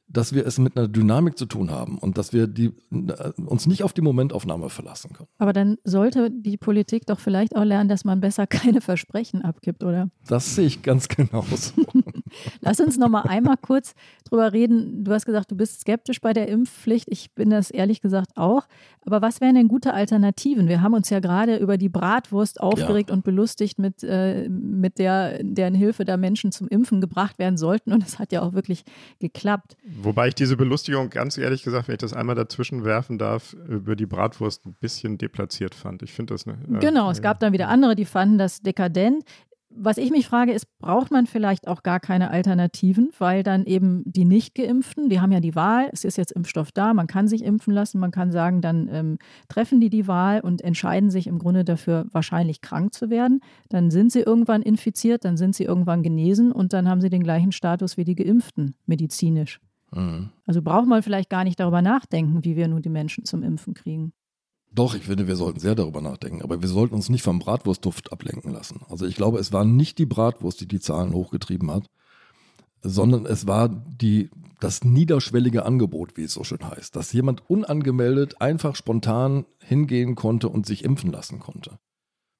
dass 0.08 0.32
wir 0.32 0.46
es 0.46 0.58
mit 0.58 0.76
einer 0.76 0.86
Dynamik 0.86 1.36
zu 1.36 1.46
tun 1.46 1.70
haben 1.70 1.98
und 1.98 2.16
dass 2.16 2.32
wir 2.32 2.46
die, 2.46 2.72
äh, 2.92 3.32
uns 3.44 3.66
nicht 3.66 3.82
auf 3.82 3.92
die 3.92 4.02
Momentaufnahme 4.02 4.68
verlassen 4.68 5.12
können. 5.12 5.28
Aber 5.38 5.52
dann 5.52 5.78
sollte 5.84 6.30
die 6.30 6.56
Politik 6.56 7.06
doch 7.06 7.18
vielleicht 7.18 7.56
auch 7.56 7.64
lernen, 7.64 7.88
dass 7.88 8.04
man 8.04 8.20
besser 8.20 8.46
keine 8.46 8.80
Versprechen 8.80 9.42
abgibt, 9.42 9.82
oder? 9.82 10.08
Das 10.26 10.54
sehe 10.54 10.66
ich 10.66 10.82
ganz 10.82 11.08
genauso. 11.16 11.72
Lass 12.60 12.80
uns 12.80 12.96
noch 12.98 13.08
mal 13.08 13.22
einmal 13.22 13.56
kurz 13.56 13.94
drüber 14.24 14.52
reden. 14.52 15.04
Du 15.04 15.12
hast 15.12 15.26
gesagt, 15.26 15.50
du 15.50 15.56
bist 15.56 15.80
skeptisch 15.80 16.20
bei 16.20 16.32
der 16.32 16.48
Impfpflicht. 16.48 17.08
Ich 17.10 17.32
bin 17.34 17.50
das 17.50 17.70
ehrlich 17.70 18.00
gesagt 18.00 18.36
auch. 18.36 18.66
Aber 19.04 19.22
was 19.22 19.40
wären 19.40 19.54
denn 19.54 19.68
gute 19.68 19.92
Alternativen? 19.92 20.68
Wir 20.68 20.82
haben 20.82 20.94
uns 20.94 21.10
ja 21.10 21.20
gerade 21.20 21.56
über 21.56 21.78
die 21.78 21.88
Bratwurst 21.88 22.60
aufgeregt 22.60 23.10
ja. 23.10 23.14
und 23.14 23.24
belustigt, 23.24 23.78
mit, 23.78 24.02
äh, 24.02 24.48
mit 24.48 24.98
der, 24.98 25.42
deren 25.42 25.74
Hilfe 25.74 26.04
da 26.04 26.16
Menschen 26.16 26.52
zum 26.52 26.68
Impfen 26.68 27.00
gebracht 27.00 27.38
werden 27.38 27.56
sollten. 27.56 27.92
Und 27.92 28.04
es 28.04 28.18
hat 28.18 28.32
ja 28.32 28.42
auch 28.42 28.52
wirklich 28.52 28.84
geklappt. 29.18 29.76
Wobei 29.98 30.28
ich 30.28 30.34
diese 30.34 30.56
Belustigung 30.56 31.10
ganz 31.10 31.38
ehrlich 31.38 31.62
gesagt, 31.62 31.88
wenn 31.88 31.94
ich 31.94 32.00
das 32.00 32.12
einmal 32.12 32.36
dazwischen 32.36 32.84
werfen 32.84 33.18
darf, 33.18 33.54
über 33.68 33.96
die 33.96 34.06
Bratwurst 34.06 34.66
ein 34.66 34.74
bisschen 34.74 35.18
deplatziert 35.18 35.74
fand. 35.74 36.02
Ich 36.02 36.12
finde 36.12 36.34
das. 36.34 36.46
Ne, 36.46 36.58
äh, 36.74 36.78
genau, 36.78 37.10
es 37.10 37.22
gab 37.22 37.40
dann 37.40 37.52
wieder 37.52 37.68
andere, 37.68 37.96
die 37.96 38.04
fanden 38.04 38.38
das 38.38 38.60
dekadent 38.60 39.24
was 39.78 39.98
ich 39.98 40.10
mich 40.10 40.26
frage, 40.26 40.52
ist, 40.52 40.78
braucht 40.78 41.10
man 41.10 41.26
vielleicht 41.26 41.68
auch 41.68 41.82
gar 41.82 42.00
keine 42.00 42.30
Alternativen, 42.30 43.10
weil 43.18 43.42
dann 43.42 43.64
eben 43.66 44.02
die 44.06 44.24
Nicht-Geimpften, 44.24 45.08
die 45.08 45.20
haben 45.20 45.32
ja 45.32 45.40
die 45.40 45.54
Wahl, 45.54 45.90
es 45.92 46.04
ist 46.04 46.16
jetzt 46.16 46.32
Impfstoff 46.32 46.72
da, 46.72 46.94
man 46.94 47.06
kann 47.06 47.28
sich 47.28 47.44
impfen 47.44 47.74
lassen, 47.74 48.00
man 48.00 48.10
kann 48.10 48.32
sagen, 48.32 48.60
dann 48.62 48.88
ähm, 48.90 49.18
treffen 49.48 49.80
die 49.80 49.90
die 49.90 50.08
Wahl 50.08 50.40
und 50.40 50.62
entscheiden 50.62 51.10
sich 51.10 51.26
im 51.26 51.38
Grunde 51.38 51.64
dafür, 51.64 52.06
wahrscheinlich 52.10 52.62
krank 52.62 52.94
zu 52.94 53.10
werden. 53.10 53.40
Dann 53.68 53.90
sind 53.90 54.12
sie 54.12 54.20
irgendwann 54.20 54.62
infiziert, 54.62 55.24
dann 55.24 55.36
sind 55.36 55.54
sie 55.54 55.64
irgendwann 55.64 56.02
genesen 56.02 56.52
und 56.52 56.72
dann 56.72 56.88
haben 56.88 57.00
sie 57.00 57.10
den 57.10 57.22
gleichen 57.22 57.52
Status 57.52 57.96
wie 57.96 58.04
die 58.04 58.16
Geimpften, 58.16 58.74
medizinisch. 58.86 59.60
Also 60.46 60.62
braucht 60.62 60.86
man 60.86 61.02
vielleicht 61.02 61.30
gar 61.30 61.44
nicht 61.44 61.58
darüber 61.58 61.82
nachdenken, 61.82 62.44
wie 62.44 62.56
wir 62.56 62.68
nun 62.68 62.82
die 62.82 62.88
Menschen 62.88 63.24
zum 63.24 63.42
Impfen 63.42 63.74
kriegen. 63.74 64.12
Doch, 64.72 64.94
ich 64.94 65.04
finde, 65.04 65.26
wir 65.26 65.36
sollten 65.36 65.58
sehr 65.58 65.74
darüber 65.74 66.02
nachdenken, 66.02 66.42
aber 66.42 66.60
wir 66.60 66.68
sollten 66.68 66.94
uns 66.94 67.08
nicht 67.08 67.22
vom 67.22 67.38
Bratwurstduft 67.38 68.12
ablenken 68.12 68.52
lassen. 68.52 68.80
Also 68.90 69.06
ich 69.06 69.16
glaube, 69.16 69.38
es 69.38 69.52
war 69.52 69.64
nicht 69.64 69.98
die 69.98 70.06
Bratwurst, 70.06 70.60
die 70.60 70.68
die 70.68 70.80
Zahlen 70.80 71.14
hochgetrieben 71.14 71.70
hat, 71.70 71.86
sondern 72.82 73.24
es 73.24 73.46
war 73.46 73.68
die, 73.68 74.30
das 74.60 74.84
niederschwellige 74.84 75.64
Angebot, 75.64 76.16
wie 76.16 76.24
es 76.24 76.34
so 76.34 76.44
schön 76.44 76.68
heißt, 76.68 76.94
dass 76.94 77.12
jemand 77.12 77.48
unangemeldet 77.48 78.40
einfach 78.40 78.76
spontan 78.76 79.46
hingehen 79.60 80.14
konnte 80.14 80.48
und 80.48 80.66
sich 80.66 80.84
impfen 80.84 81.10
lassen 81.10 81.38
konnte. 81.38 81.78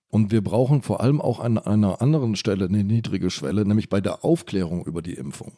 Und 0.09 0.31
wir 0.31 0.43
brauchen 0.43 0.83
vor 0.83 1.01
allem 1.01 1.21
auch 1.21 1.41
an 1.41 1.59
einer 1.59 2.01
anderen 2.03 2.37
Stelle 2.37 2.67
eine 2.67 2.85
niedrige 2.85 3.31
Schwelle, 3.31 3.65
nämlich 3.65 3.89
bei 3.89 4.01
der 4.01 4.25
Aufklärung 4.25 4.85
über 4.85 5.03
die 5.03 5.15
Impfung. 5.15 5.53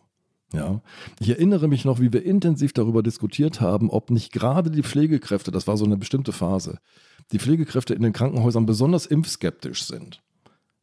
Ja, 0.52 0.80
ich 1.20 1.28
erinnere 1.28 1.68
mich 1.68 1.84
noch, 1.84 2.00
wie 2.00 2.12
wir 2.12 2.24
intensiv 2.24 2.72
darüber 2.72 3.02
diskutiert 3.02 3.60
haben, 3.60 3.90
ob 3.90 4.10
nicht 4.10 4.32
gerade 4.32 4.70
die 4.70 4.82
Pflegekräfte, 4.82 5.50
das 5.50 5.66
war 5.66 5.76
so 5.76 5.84
eine 5.84 5.98
bestimmte 5.98 6.32
Phase, 6.32 6.78
die 7.32 7.38
Pflegekräfte 7.38 7.92
in 7.92 8.02
den 8.02 8.14
Krankenhäusern 8.14 8.64
besonders 8.64 9.04
impfskeptisch 9.04 9.84
sind. 9.84 10.22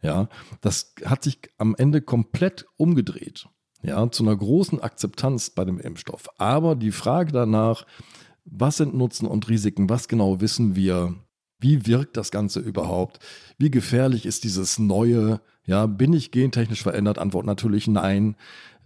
Ja, 0.01 0.29
das 0.61 0.93
hat 1.03 1.23
sich 1.23 1.39
am 1.57 1.75
Ende 1.75 2.01
komplett 2.01 2.67
umgedreht. 2.77 3.47
Ja, 3.81 4.09
zu 4.11 4.23
einer 4.23 4.35
großen 4.35 4.81
Akzeptanz 4.81 5.49
bei 5.49 5.65
dem 5.65 5.79
Impfstoff. 5.79 6.27
Aber 6.37 6.75
die 6.75 6.91
Frage 6.91 7.31
danach, 7.31 7.85
was 8.43 8.77
sind 8.77 8.93
Nutzen 8.93 9.27
und 9.27 9.49
Risiken, 9.49 9.89
was 9.89 10.07
genau 10.07 10.41
wissen 10.41 10.75
wir, 10.75 11.15
wie 11.59 11.87
wirkt 11.87 12.17
das 12.17 12.31
Ganze 12.31 12.59
überhaupt? 12.59 13.19
Wie 13.57 13.71
gefährlich 13.71 14.25
ist 14.25 14.43
dieses 14.43 14.77
neue? 14.77 15.39
Ja, 15.65 15.87
bin 15.87 16.13
ich 16.13 16.31
gentechnisch 16.31 16.83
verändert? 16.83 17.17
Antwort 17.17 17.45
natürlich 17.45 17.87
nein. 17.87 18.35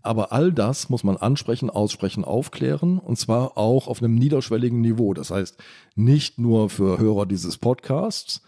Aber 0.01 0.31
all 0.31 0.53
das 0.53 0.89
muss 0.89 1.03
man 1.03 1.17
ansprechen, 1.17 1.69
aussprechen, 1.69 2.23
aufklären 2.23 2.99
und 2.99 3.17
zwar 3.17 3.57
auch 3.57 3.87
auf 3.87 4.01
einem 4.01 4.15
niederschwelligen 4.15 4.81
Niveau. 4.81 5.13
Das 5.13 5.31
heißt, 5.31 5.61
nicht 5.95 6.39
nur 6.39 6.69
für 6.69 6.99
Hörer 6.99 7.25
dieses 7.25 7.57
Podcasts, 7.57 8.41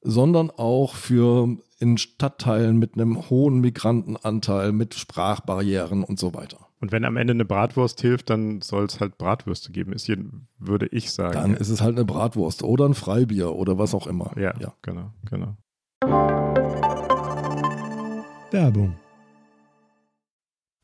sondern 0.00 0.50
auch 0.50 0.94
für 0.94 1.56
in 1.78 1.98
Stadtteilen 1.98 2.78
mit 2.78 2.94
einem 2.94 3.28
hohen 3.28 3.60
Migrantenanteil, 3.60 4.72
mit 4.72 4.94
Sprachbarrieren 4.94 6.04
und 6.04 6.18
so 6.18 6.32
weiter. 6.32 6.66
Und 6.80 6.92
wenn 6.92 7.04
am 7.04 7.16
Ende 7.16 7.32
eine 7.32 7.44
Bratwurst 7.44 8.00
hilft, 8.00 8.30
dann 8.30 8.60
soll 8.60 8.84
es 8.84 9.00
halt 9.00 9.18
Bratwürste 9.18 9.72
geben, 9.72 9.92
ist 9.92 10.06
hier, 10.06 10.18
würde 10.58 10.86
ich 10.86 11.10
sagen. 11.10 11.34
Dann 11.34 11.54
ist 11.54 11.68
es 11.68 11.80
halt 11.80 11.96
eine 11.96 12.04
Bratwurst 12.04 12.62
oder 12.62 12.86
ein 12.86 12.94
Freibier 12.94 13.54
oder 13.54 13.78
was 13.78 13.94
auch 13.94 14.06
immer. 14.06 14.32
Ja, 14.36 14.54
ja. 14.60 14.74
genau, 14.82 15.12
genau. 15.28 15.56
Werbung. 18.50 18.96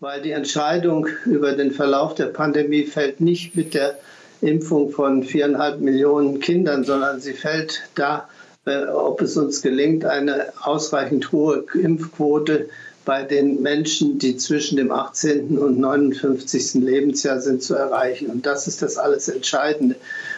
Weil 0.00 0.22
die 0.22 0.32
Entscheidung 0.32 1.06
über 1.24 1.52
den 1.52 1.70
Verlauf 1.70 2.14
der 2.14 2.26
Pandemie 2.26 2.84
fällt 2.84 3.20
nicht 3.20 3.56
mit 3.56 3.74
der 3.74 3.98
Impfung 4.40 4.90
von 4.90 5.22
viereinhalb 5.22 5.80
Millionen 5.80 6.40
Kindern, 6.40 6.84
sondern 6.84 7.20
sie 7.20 7.32
fällt 7.32 7.88
da, 7.94 8.28
äh, 8.66 8.86
ob 8.86 9.22
es 9.22 9.36
uns 9.36 9.62
gelingt, 9.62 10.04
eine 10.04 10.52
ausreichend 10.60 11.32
hohe 11.32 11.64
Impfquote 11.74 12.68
bei 13.04 13.22
den 13.22 13.60
Menschen, 13.62 14.18
die 14.18 14.36
zwischen 14.36 14.76
dem 14.76 14.90
18. 14.90 15.58
und 15.58 15.78
59. 15.78 16.82
Lebensjahr 16.82 17.40
sind, 17.40 17.62
zu 17.62 17.74
erreichen. 17.74 18.28
Und 18.28 18.46
das 18.46 18.66
ist 18.66 18.82
das 18.82 18.96
alles 18.96 19.28
Entscheidende. 19.28 19.96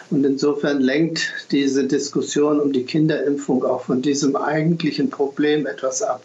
Und 0.09 0.25
insofern 0.25 0.81
lenkt 0.81 1.31
diese 1.51 1.85
Diskussion 1.85 2.59
um 2.59 2.73
die 2.73 2.83
Kinderimpfung 2.83 3.63
auch 3.63 3.83
von 3.83 4.01
diesem 4.01 4.35
eigentlichen 4.35 5.09
Problem 5.09 5.65
etwas 5.65 6.01
ab. 6.01 6.23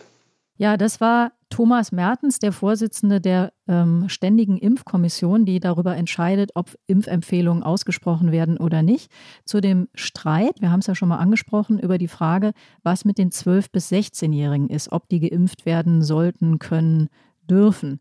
Ja, 0.58 0.76
das 0.76 1.00
war 1.00 1.32
Thomas 1.52 1.92
Mertens, 1.92 2.38
der 2.38 2.50
Vorsitzende 2.50 3.20
der 3.20 3.52
ähm, 3.68 4.08
Ständigen 4.08 4.56
Impfkommission, 4.56 5.44
die 5.44 5.60
darüber 5.60 5.94
entscheidet, 5.94 6.52
ob 6.54 6.74
Impfempfehlungen 6.86 7.62
ausgesprochen 7.62 8.32
werden 8.32 8.56
oder 8.56 8.80
nicht. 8.80 9.12
Zu 9.44 9.60
dem 9.60 9.88
Streit, 9.94 10.62
wir 10.62 10.70
haben 10.70 10.80
es 10.80 10.86
ja 10.86 10.94
schon 10.94 11.10
mal 11.10 11.18
angesprochen, 11.18 11.78
über 11.78 11.98
die 11.98 12.08
Frage, 12.08 12.52
was 12.82 13.04
mit 13.04 13.18
den 13.18 13.28
12- 13.28 13.66
bis 13.70 13.92
16-Jährigen 13.92 14.70
ist, 14.70 14.92
ob 14.92 15.10
die 15.10 15.20
geimpft 15.20 15.66
werden 15.66 16.00
sollten, 16.00 16.58
können, 16.58 17.10
dürfen. 17.50 18.00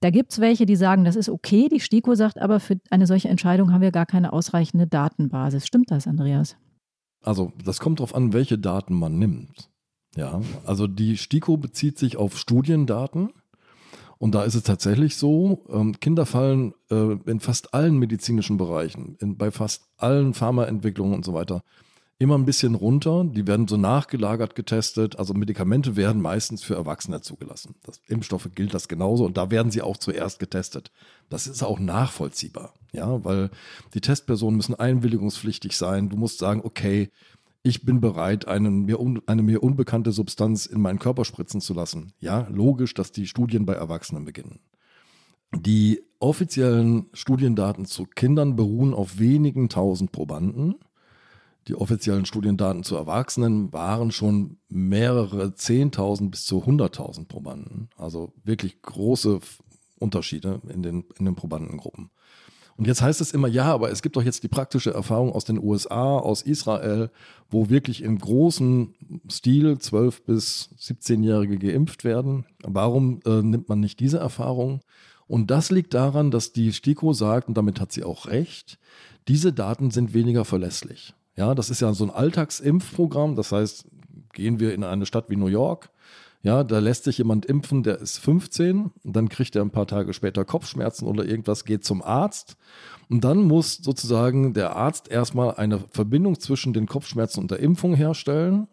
Da 0.00 0.08
gibt 0.08 0.32
es 0.32 0.40
welche, 0.40 0.64
die 0.64 0.76
sagen, 0.76 1.04
das 1.04 1.16
ist 1.16 1.28
okay. 1.28 1.68
Die 1.68 1.80
STIKO 1.80 2.14
sagt 2.14 2.40
aber, 2.40 2.58
für 2.58 2.80
eine 2.88 3.06
solche 3.06 3.28
Entscheidung 3.28 3.70
haben 3.70 3.82
wir 3.82 3.92
gar 3.92 4.06
keine 4.06 4.32
ausreichende 4.32 4.86
Datenbasis. 4.86 5.66
Stimmt 5.66 5.90
das, 5.90 6.06
Andreas? 6.06 6.56
Also, 7.22 7.52
das 7.62 7.80
kommt 7.80 8.00
darauf 8.00 8.14
an, 8.14 8.32
welche 8.32 8.58
Daten 8.58 8.94
man 8.94 9.18
nimmt. 9.18 9.70
Ja, 10.16 10.40
also 10.64 10.86
die 10.86 11.16
STIKO 11.16 11.56
bezieht 11.56 11.98
sich 11.98 12.16
auf 12.16 12.36
Studiendaten. 12.36 13.30
Und 14.18 14.34
da 14.34 14.42
ist 14.42 14.54
es 14.54 14.64
tatsächlich 14.64 15.16
so, 15.16 15.64
ähm, 15.70 15.98
Kinder 15.98 16.26
fallen 16.26 16.74
äh, 16.90 17.16
in 17.24 17.40
fast 17.40 17.72
allen 17.72 17.96
medizinischen 17.96 18.58
Bereichen, 18.58 19.16
in, 19.18 19.38
bei 19.38 19.50
fast 19.50 19.84
allen 19.96 20.34
Pharmaentwicklungen 20.34 21.14
und 21.14 21.24
so 21.24 21.32
weiter, 21.32 21.62
immer 22.18 22.36
ein 22.36 22.44
bisschen 22.44 22.74
runter. 22.74 23.24
Die 23.24 23.46
werden 23.46 23.66
so 23.66 23.78
nachgelagert 23.78 24.54
getestet. 24.54 25.18
Also 25.18 25.32
Medikamente 25.32 25.96
werden 25.96 26.20
meistens 26.20 26.62
für 26.62 26.74
Erwachsene 26.74 27.22
zugelassen. 27.22 27.76
Das 27.82 28.02
Impfstoffe 28.08 28.50
gilt 28.54 28.74
das 28.74 28.88
genauso 28.88 29.24
und 29.24 29.38
da 29.38 29.50
werden 29.50 29.72
sie 29.72 29.80
auch 29.80 29.96
zuerst 29.96 30.38
getestet. 30.38 30.92
Das 31.30 31.46
ist 31.46 31.62
auch 31.62 31.78
nachvollziehbar, 31.78 32.74
ja, 32.92 33.24
weil 33.24 33.50
die 33.94 34.02
Testpersonen 34.02 34.58
müssen 34.58 34.74
einwilligungspflichtig 34.74 35.78
sein. 35.78 36.10
Du 36.10 36.18
musst 36.18 36.38
sagen, 36.38 36.60
okay, 36.62 37.10
ich 37.62 37.84
bin 37.84 38.00
bereit, 38.00 38.48
eine 38.48 38.70
mir, 38.70 39.00
un, 39.00 39.20
eine 39.26 39.42
mir 39.42 39.62
unbekannte 39.62 40.12
Substanz 40.12 40.66
in 40.66 40.80
meinen 40.80 40.98
Körper 40.98 41.24
spritzen 41.24 41.60
zu 41.60 41.74
lassen. 41.74 42.12
Ja, 42.18 42.48
logisch, 42.48 42.94
dass 42.94 43.12
die 43.12 43.26
Studien 43.26 43.66
bei 43.66 43.74
Erwachsenen 43.74 44.24
beginnen. 44.24 44.60
Die 45.54 46.02
offiziellen 46.20 47.06
Studiendaten 47.12 47.84
zu 47.84 48.04
Kindern 48.04 48.56
beruhen 48.56 48.94
auf 48.94 49.18
wenigen 49.18 49.68
tausend 49.68 50.12
Probanden. 50.12 50.76
Die 51.68 51.74
offiziellen 51.74 52.24
Studiendaten 52.24 52.82
zu 52.82 52.96
Erwachsenen 52.96 53.72
waren 53.72 54.10
schon 54.10 54.58
mehrere 54.68 55.54
Zehntausend 55.54 56.30
bis 56.30 56.44
zu 56.44 56.64
hunderttausend 56.64 57.28
Probanden. 57.28 57.90
Also 57.96 58.32
wirklich 58.44 58.80
große 58.80 59.40
Unterschiede 59.98 60.62
in 60.68 60.82
den, 60.82 61.04
in 61.18 61.26
den 61.26 61.34
Probandengruppen. 61.34 62.10
Und 62.80 62.86
jetzt 62.86 63.02
heißt 63.02 63.20
es 63.20 63.32
immer, 63.32 63.46
ja, 63.46 63.66
aber 63.66 63.90
es 63.90 64.00
gibt 64.00 64.16
doch 64.16 64.22
jetzt 64.22 64.42
die 64.42 64.48
praktische 64.48 64.94
Erfahrung 64.94 65.32
aus 65.32 65.44
den 65.44 65.62
USA, 65.62 66.16
aus 66.16 66.40
Israel, 66.40 67.10
wo 67.50 67.68
wirklich 67.68 68.02
im 68.02 68.18
großen 68.18 68.94
Stil 69.30 69.72
12- 69.74 70.22
bis 70.24 70.70
17-Jährige 70.80 71.58
geimpft 71.58 72.04
werden. 72.04 72.46
Warum 72.62 73.20
äh, 73.26 73.42
nimmt 73.42 73.68
man 73.68 73.80
nicht 73.80 74.00
diese 74.00 74.16
Erfahrung? 74.16 74.80
Und 75.26 75.50
das 75.50 75.70
liegt 75.70 75.92
daran, 75.92 76.30
dass 76.30 76.54
die 76.54 76.72
STIKO 76.72 77.12
sagt, 77.12 77.48
und 77.48 77.58
damit 77.58 77.82
hat 77.82 77.92
sie 77.92 78.02
auch 78.02 78.28
recht, 78.28 78.78
diese 79.28 79.52
Daten 79.52 79.90
sind 79.90 80.14
weniger 80.14 80.46
verlässlich. 80.46 81.12
Ja, 81.36 81.54
das 81.54 81.68
ist 81.68 81.80
ja 81.80 81.92
so 81.92 82.04
ein 82.04 82.10
Alltagsimpfprogramm. 82.10 83.36
Das 83.36 83.52
heißt, 83.52 83.84
gehen 84.32 84.58
wir 84.58 84.72
in 84.72 84.84
eine 84.84 85.04
Stadt 85.04 85.28
wie 85.28 85.36
New 85.36 85.48
York, 85.48 85.90
ja, 86.42 86.64
da 86.64 86.78
lässt 86.78 87.04
sich 87.04 87.18
jemand 87.18 87.44
impfen, 87.44 87.82
der 87.82 87.98
ist 87.98 88.18
15, 88.18 88.90
und 89.04 89.16
dann 89.16 89.28
kriegt 89.28 89.56
er 89.56 89.62
ein 89.62 89.70
paar 89.70 89.86
Tage 89.86 90.14
später 90.14 90.44
Kopfschmerzen 90.44 91.06
oder 91.06 91.24
irgendwas, 91.24 91.64
geht 91.64 91.84
zum 91.84 92.02
Arzt. 92.02 92.56
Und 93.10 93.24
dann 93.24 93.42
muss 93.42 93.76
sozusagen 93.76 94.54
der 94.54 94.76
Arzt 94.76 95.10
erstmal 95.10 95.54
eine 95.56 95.80
Verbindung 95.90 96.38
zwischen 96.40 96.72
den 96.72 96.86
Kopfschmerzen 96.86 97.40
und 97.40 97.50
der 97.50 97.58
Impfung 97.58 97.94
herstellen 97.94 98.68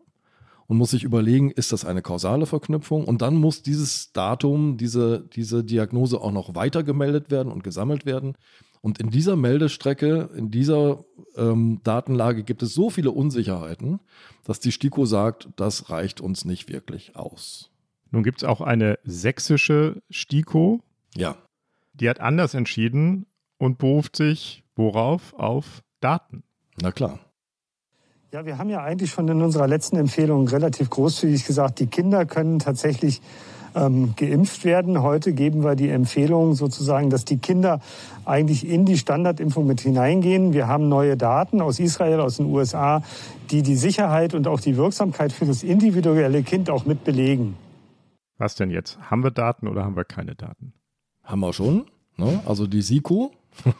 und 0.68 0.78
muss 0.78 0.92
sich 0.92 1.04
überlegen, 1.04 1.50
ist 1.52 1.72
das 1.72 1.86
eine 1.86 2.02
kausale 2.02 2.46
Verknüpfung? 2.46 3.06
Und 3.06 3.22
dann 3.22 3.36
muss 3.36 3.64
dieses 3.64 4.12
Datum, 4.12 4.78
diese, 4.78 5.28
diese 5.34 5.64
Diagnose 5.64 6.22
auch 6.22 6.32
noch 6.32 6.56
weitergemeldet 6.56 7.32
werden 7.32 7.52
und 7.52 7.64
gesammelt 7.64 8.06
werden. 8.06 8.36
Und 8.88 9.00
in 9.00 9.10
dieser 9.10 9.36
Meldestrecke, 9.36 10.30
in 10.38 10.50
dieser 10.50 11.04
ähm, 11.36 11.82
Datenlage 11.84 12.46
gibt 12.46 12.64
es 12.64 12.74
so 12.74 12.90
viele 12.90 13.12
Unsicherheiten, 13.12 14.00
dass 14.46 14.62
die 14.62 14.72
STIKO 14.72 15.06
sagt, 15.06 15.50
das 15.58 15.90
reicht 15.90 16.22
uns 16.22 16.46
nicht 16.46 16.70
wirklich 16.72 17.18
aus. 17.18 17.70
Nun 18.12 18.24
gibt 18.24 18.38
es 18.38 18.48
auch 18.48 18.62
eine 18.62 18.98
sächsische 19.04 20.02
STIKO. 20.10 20.80
Ja. 21.18 21.36
Die 21.96 22.10
hat 22.10 22.22
anders 22.22 22.54
entschieden 22.54 23.26
und 23.58 23.78
beruft 23.78 24.16
sich 24.16 24.64
worauf? 24.78 25.34
Auf 25.34 25.84
Daten. 26.00 26.44
Na 26.82 26.94
klar. 26.94 27.20
Ja, 28.32 28.46
wir 28.46 28.58
haben 28.58 28.70
ja 28.70 28.82
eigentlich 28.82 29.12
schon 29.12 29.28
in 29.28 29.42
unserer 29.42 29.68
letzten 29.68 29.98
Empfehlung 29.98 30.48
relativ 30.48 30.90
großzügig 30.90 31.46
gesagt, 31.46 31.82
die 31.82 31.88
Kinder 31.88 32.26
können 32.26 32.60
tatsächlich 32.60 33.22
ähm, 33.78 34.14
geimpft 34.16 34.66
werden. 34.66 35.02
Heute 35.02 35.34
geben 35.34 35.64
wir 35.64 35.76
die 35.76 35.90
Empfehlung 35.90 36.56
sozusagen, 36.56 37.10
dass 37.10 37.26
die 37.26 37.38
Kinder 37.38 37.80
eigentlich 38.26 38.68
in 38.68 38.86
die 38.86 38.98
Standardimpfung 38.98 39.68
mit 39.68 39.82
hineingehen. 39.82 40.54
Wir 40.54 40.68
haben 40.68 40.90
neue 40.90 41.16
Daten 41.16 41.62
aus 41.62 41.80
Israel, 41.80 42.20
aus 42.20 42.38
den 42.38 42.48
USA, 42.48 43.04
die 43.52 43.62
die 43.62 43.76
Sicherheit 43.76 44.34
und 44.34 44.48
auch 44.48 44.60
die 44.60 44.78
Wirksamkeit 44.78 45.32
für 45.32 45.46
das 45.46 45.64
individuelle 45.64 46.44
Kind 46.44 46.70
auch 46.70 46.86
mit 46.86 47.04
belegen. 47.04 47.56
Was 48.38 48.56
denn 48.56 48.70
jetzt? 48.70 49.00
Haben 49.00 49.24
wir 49.24 49.32
Daten 49.32 49.68
oder 49.68 49.84
haben 49.84 49.96
wir 49.96 50.06
keine 50.06 50.36
Daten? 50.36 50.74
Haben 51.24 51.40
wir 51.42 51.54
schon. 51.54 51.86
Ne? 52.18 52.40
Also 52.46 52.68
die 52.68 52.82
SIKO 52.82 53.32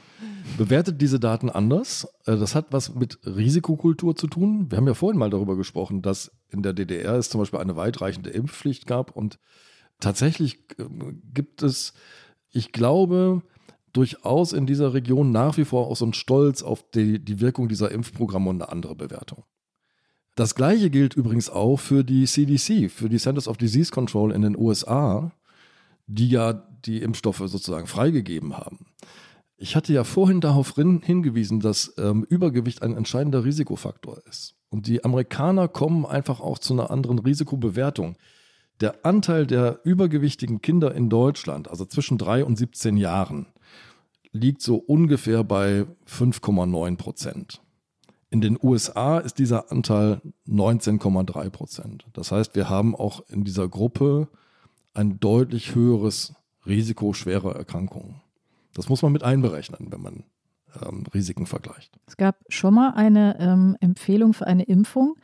bewertet 0.58 1.02
diese 1.02 1.20
Daten 1.20 1.50
anders. 1.50 2.08
Äh, 2.26 2.38
das 2.38 2.56
hat 2.56 2.68
was 2.72 2.96
mit 2.96 3.20
Risikokultur 3.26 4.16
zu 4.16 4.28
tun. 4.28 4.68
Wir 4.70 4.78
haben 4.78 4.88
ja 4.88 4.94
vorhin 4.94 5.20
mal 5.20 5.30
darüber 5.30 5.56
gesprochen, 5.56 6.02
dass 6.02 6.32
in 6.50 6.64
der 6.64 6.74
DDR 6.74 7.16
es 7.16 7.30
zum 7.30 7.40
Beispiel 7.40 7.60
eine 7.60 7.76
weitreichende 7.76 8.30
Impfpflicht 8.30 8.88
gab 8.88 9.12
und 9.12 9.40
tatsächlich 10.00 10.60
äh, 10.78 10.86
gibt 11.34 11.64
es, 11.64 11.94
ich 12.52 12.72
glaube, 12.72 13.42
durchaus 13.94 14.54
in 14.54 14.66
dieser 14.66 14.94
Region 14.94 15.32
nach 15.32 15.58
wie 15.58 15.66
vor 15.66 15.88
auch 15.88 15.96
so 15.96 16.06
ein 16.06 16.14
Stolz 16.14 16.62
auf 16.62 16.84
die, 16.92 17.24
die 17.24 17.40
Wirkung 17.40 17.68
dieser 17.68 17.92
Impfprogramme 17.92 18.50
und 18.50 18.62
eine 18.62 18.72
andere 18.72 18.96
Bewertung. 18.96 19.44
Das 20.36 20.54
gleiche 20.54 20.92
gilt 20.92 21.16
übrigens 21.16 21.50
auch 21.50 21.78
für 21.78 22.04
die 22.04 22.26
CDC, 22.26 22.92
für 22.92 23.10
die 23.10 23.18
Centers 23.18 23.48
of 23.48 23.58
Disease 23.58 23.92
Control 23.92 24.32
in 24.32 24.44
den 24.44 24.56
USA, 24.56 25.32
die 26.06 26.30
ja 26.30 26.54
die 26.54 27.02
Impfstoffe 27.02 27.42
sozusagen 27.46 27.88
freigegeben 27.88 28.56
haben. 28.56 28.86
Ich 29.58 29.76
hatte 29.76 29.92
ja 29.92 30.04
vorhin 30.04 30.40
darauf 30.40 30.76
hingewiesen, 30.76 31.60
dass 31.60 31.96
ähm, 31.98 32.24
Übergewicht 32.30 32.84
ein 32.84 32.96
entscheidender 32.96 33.44
Risikofaktor 33.44 34.22
ist. 34.30 34.54
Und 34.70 34.86
die 34.86 35.04
Amerikaner 35.04 35.68
kommen 35.68 36.06
einfach 36.06 36.40
auch 36.40 36.60
zu 36.60 36.74
einer 36.74 36.92
anderen 36.92 37.18
Risikobewertung. 37.18 38.16
Der 38.82 39.06
Anteil 39.06 39.48
der 39.48 39.80
übergewichtigen 39.84 40.62
Kinder 40.62 40.94
in 40.94 41.10
Deutschland, 41.10 41.70
also 41.70 41.86
zwischen 41.86 42.18
3 42.18 42.46
und 42.46 42.58
17 42.58 42.98
Jahren, 42.98 43.48
liegt 44.32 44.62
so 44.62 44.76
ungefähr 44.76 45.44
bei 45.44 45.86
5,9 46.08 46.98
Prozent. 46.98 47.62
In 48.30 48.42
den 48.42 48.60
USA 48.62 49.20
ist 49.20 49.40
dieser 49.40 49.72
Anteil 49.72 50.22
19,3 50.48 51.50
Prozent. 51.50 52.06
Das 52.14 52.32
heißt, 52.32 52.56
wir 52.56 52.70
haben 52.70 52.96
auch 52.96 53.22
in 53.30 53.46
dieser 53.46 53.68
Gruppe 53.70 54.28
ein 54.94 55.20
deutlich 55.20 55.76
höheres 55.76 56.36
Risiko 56.66 57.14
schwerer 57.14 57.56
Erkrankungen. 57.56 58.22
Das 58.74 58.90
muss 58.90 59.02
man 59.02 59.14
mit 59.14 59.24
einberechnen, 59.24 59.92
wenn 59.92 60.02
man 60.02 60.24
ähm, 60.82 61.04
Risiken 61.14 61.46
vergleicht. 61.46 61.98
Es 62.06 62.18
gab 62.18 62.38
schon 62.50 62.74
mal 62.74 62.92
eine 62.92 63.40
ähm, 63.40 63.78
Empfehlung 63.80 64.34
für 64.34 64.46
eine 64.46 64.64
Impfung. 64.64 65.16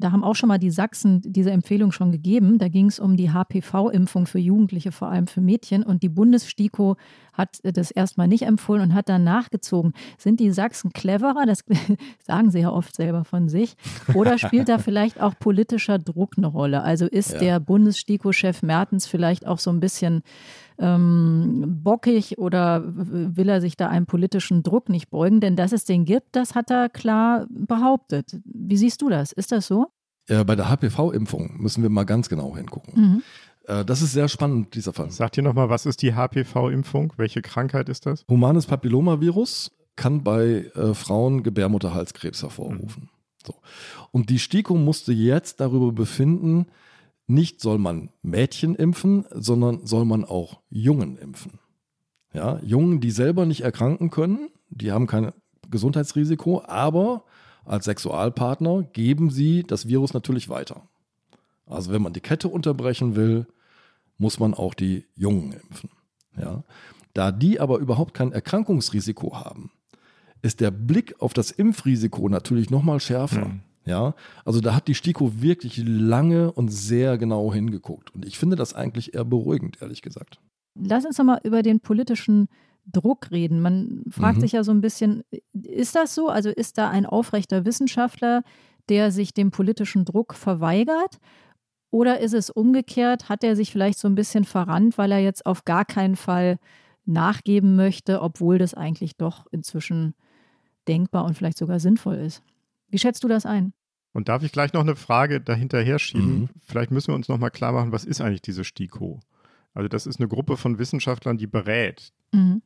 Da 0.00 0.12
haben 0.12 0.24
auch 0.24 0.34
schon 0.34 0.48
mal 0.48 0.58
die 0.58 0.70
Sachsen 0.70 1.20
diese 1.24 1.50
Empfehlung 1.50 1.92
schon 1.92 2.10
gegeben. 2.10 2.58
Da 2.58 2.68
ging 2.68 2.86
es 2.86 2.98
um 2.98 3.16
die 3.16 3.30
HPV-Impfung 3.30 4.26
für 4.26 4.38
Jugendliche, 4.38 4.92
vor 4.92 5.08
allem 5.08 5.26
für 5.26 5.40
Mädchen. 5.40 5.82
Und 5.82 6.02
die 6.02 6.08
Bundesstiko 6.08 6.96
hat 7.32 7.58
das 7.62 7.90
erstmal 7.90 8.28
nicht 8.28 8.42
empfohlen 8.42 8.82
und 8.82 8.94
hat 8.94 9.08
dann 9.08 9.24
nachgezogen. 9.24 9.92
Sind 10.18 10.40
die 10.40 10.50
Sachsen 10.50 10.92
cleverer? 10.92 11.44
Das 11.46 11.64
sagen 12.26 12.50
sie 12.50 12.60
ja 12.60 12.72
oft 12.72 12.94
selber 12.94 13.24
von 13.24 13.48
sich. 13.48 13.76
Oder 14.14 14.38
spielt 14.38 14.68
da 14.68 14.78
vielleicht 14.78 15.20
auch 15.20 15.34
politischer 15.38 15.98
Druck 15.98 16.34
eine 16.36 16.46
Rolle? 16.46 16.82
Also 16.82 17.06
ist 17.06 17.32
ja. 17.32 17.38
der 17.38 17.60
Bundesstiko-Chef 17.60 18.62
Mertens 18.62 19.06
vielleicht 19.06 19.46
auch 19.46 19.58
so 19.58 19.70
ein 19.70 19.80
bisschen 19.80 20.22
ähm, 20.80 21.80
bockig 21.82 22.38
oder 22.38 22.82
will 22.84 23.48
er 23.48 23.60
sich 23.60 23.76
da 23.76 23.88
einem 23.88 24.06
politischen 24.06 24.62
Druck 24.62 24.88
nicht 24.88 25.10
beugen? 25.10 25.40
Denn 25.40 25.56
dass 25.56 25.72
es 25.72 25.84
den 25.84 26.04
gibt, 26.04 26.34
das 26.34 26.54
hat 26.54 26.70
er 26.70 26.88
klar 26.88 27.46
behauptet. 27.50 28.38
Wie 28.44 28.76
siehst 28.76 29.02
du 29.02 29.08
das? 29.08 29.32
Ist 29.32 29.52
das 29.52 29.66
so? 29.66 29.88
Ja, 30.28 30.42
bei 30.44 30.56
der 30.56 30.68
HPV-Impfung 30.68 31.56
müssen 31.58 31.82
wir 31.82 31.90
mal 31.90 32.04
ganz 32.04 32.28
genau 32.28 32.56
hingucken. 32.56 32.94
Mhm. 32.94 33.22
Äh, 33.66 33.84
das 33.84 34.02
ist 34.02 34.12
sehr 34.12 34.28
spannend, 34.28 34.74
dieser 34.74 34.92
Fall. 34.92 35.10
Sagt 35.10 35.36
ihr 35.36 35.42
nochmal, 35.42 35.68
was 35.68 35.86
ist 35.86 36.02
die 36.02 36.14
HPV-Impfung? 36.14 37.12
Welche 37.16 37.42
Krankheit 37.42 37.88
ist 37.88 38.06
das? 38.06 38.24
Humanes 38.28 38.66
Papillomavirus 38.66 39.72
kann 39.96 40.22
bei 40.22 40.70
äh, 40.74 40.94
Frauen 40.94 41.42
Gebärmutterhalskrebs 41.42 42.42
hervorrufen. 42.42 43.04
Mhm. 43.04 43.08
So. 43.44 43.54
Und 44.12 44.30
die 44.30 44.38
STIKO 44.38 44.74
musste 44.74 45.12
jetzt 45.12 45.60
darüber 45.60 45.92
befinden, 45.92 46.66
nicht 47.30 47.60
soll 47.60 47.78
man 47.78 48.10
Mädchen 48.22 48.74
impfen, 48.74 49.24
sondern 49.30 49.86
soll 49.86 50.04
man 50.04 50.24
auch 50.24 50.60
Jungen 50.68 51.16
impfen. 51.16 51.60
Ja, 52.32 52.60
Jungen, 52.62 53.00
die 53.00 53.10
selber 53.10 53.46
nicht 53.46 53.62
erkranken 53.62 54.10
können, 54.10 54.50
die 54.68 54.92
haben 54.92 55.06
kein 55.06 55.32
Gesundheitsrisiko, 55.70 56.62
aber 56.64 57.24
als 57.64 57.84
Sexualpartner 57.84 58.82
geben 58.82 59.30
sie 59.30 59.62
das 59.62 59.88
Virus 59.88 60.12
natürlich 60.14 60.48
weiter. 60.48 60.88
Also 61.66 61.92
wenn 61.92 62.02
man 62.02 62.12
die 62.12 62.20
Kette 62.20 62.48
unterbrechen 62.48 63.16
will, 63.16 63.46
muss 64.18 64.38
man 64.38 64.54
auch 64.54 64.74
die 64.74 65.06
Jungen 65.14 65.52
impfen. 65.52 65.90
Ja. 66.36 66.64
Da 67.14 67.32
die 67.32 67.60
aber 67.60 67.78
überhaupt 67.78 68.14
kein 68.14 68.32
Erkrankungsrisiko 68.32 69.36
haben, 69.36 69.70
ist 70.42 70.60
der 70.60 70.70
Blick 70.70 71.20
auf 71.20 71.32
das 71.32 71.50
Impfrisiko 71.50 72.28
natürlich 72.28 72.70
noch 72.70 72.82
mal 72.82 73.00
schärfer. 73.00 73.46
Mhm. 73.46 73.60
Ja, 73.84 74.14
also 74.44 74.60
da 74.60 74.74
hat 74.74 74.88
die 74.88 74.94
STIKO 74.94 75.40
wirklich 75.40 75.82
lange 75.84 76.52
und 76.52 76.68
sehr 76.68 77.18
genau 77.18 77.52
hingeguckt. 77.52 78.14
Und 78.14 78.24
ich 78.26 78.38
finde 78.38 78.56
das 78.56 78.74
eigentlich 78.74 79.14
eher 79.14 79.24
beruhigend, 79.24 79.80
ehrlich 79.80 80.02
gesagt. 80.02 80.38
Lass 80.78 81.06
uns 81.06 81.18
nochmal 81.18 81.40
über 81.44 81.62
den 81.62 81.80
politischen 81.80 82.48
Druck 82.86 83.30
reden. 83.30 83.60
Man 83.60 84.04
fragt 84.10 84.38
mhm. 84.38 84.40
sich 84.42 84.52
ja 84.52 84.64
so 84.64 84.72
ein 84.72 84.80
bisschen, 84.80 85.22
ist 85.52 85.96
das 85.96 86.14
so? 86.14 86.28
Also 86.28 86.50
ist 86.50 86.78
da 86.78 86.90
ein 86.90 87.06
aufrechter 87.06 87.64
Wissenschaftler, 87.64 88.42
der 88.88 89.10
sich 89.12 89.34
dem 89.34 89.50
politischen 89.50 90.04
Druck 90.04 90.34
verweigert? 90.34 91.18
Oder 91.90 92.20
ist 92.20 92.34
es 92.34 92.50
umgekehrt? 92.50 93.28
Hat 93.28 93.42
er 93.42 93.56
sich 93.56 93.72
vielleicht 93.72 93.98
so 93.98 94.08
ein 94.08 94.14
bisschen 94.14 94.44
verrannt, 94.44 94.98
weil 94.98 95.12
er 95.12 95.18
jetzt 95.18 95.46
auf 95.46 95.64
gar 95.64 95.84
keinen 95.84 96.16
Fall 96.16 96.58
nachgeben 97.04 97.76
möchte, 97.76 98.20
obwohl 98.22 98.58
das 98.58 98.74
eigentlich 98.74 99.16
doch 99.16 99.46
inzwischen 99.50 100.14
denkbar 100.86 101.24
und 101.24 101.34
vielleicht 101.36 101.58
sogar 101.58 101.80
sinnvoll 101.80 102.16
ist? 102.16 102.42
Wie 102.90 102.98
schätzt 102.98 103.24
du 103.24 103.28
das 103.28 103.46
ein? 103.46 103.72
Und 104.12 104.28
darf 104.28 104.42
ich 104.42 104.52
gleich 104.52 104.72
noch 104.72 104.80
eine 104.80 104.96
Frage 104.96 105.40
dahinterher 105.40 105.98
schieben? 105.98 106.40
Mhm. 106.40 106.48
Vielleicht 106.64 106.90
müssen 106.90 107.08
wir 107.08 107.14
uns 107.14 107.28
noch 107.28 107.38
mal 107.38 107.50
klar 107.50 107.72
machen, 107.72 107.92
was 107.92 108.04
ist 108.04 108.20
eigentlich 108.20 108.42
diese 108.42 108.64
STIKO? 108.64 109.20
Also 109.72 109.88
das 109.88 110.06
ist 110.06 110.18
eine 110.18 110.28
Gruppe 110.28 110.56
von 110.56 110.78
Wissenschaftlern, 110.78 111.38
die 111.38 111.46
berät. 111.46 112.12
Mhm. 112.32 112.62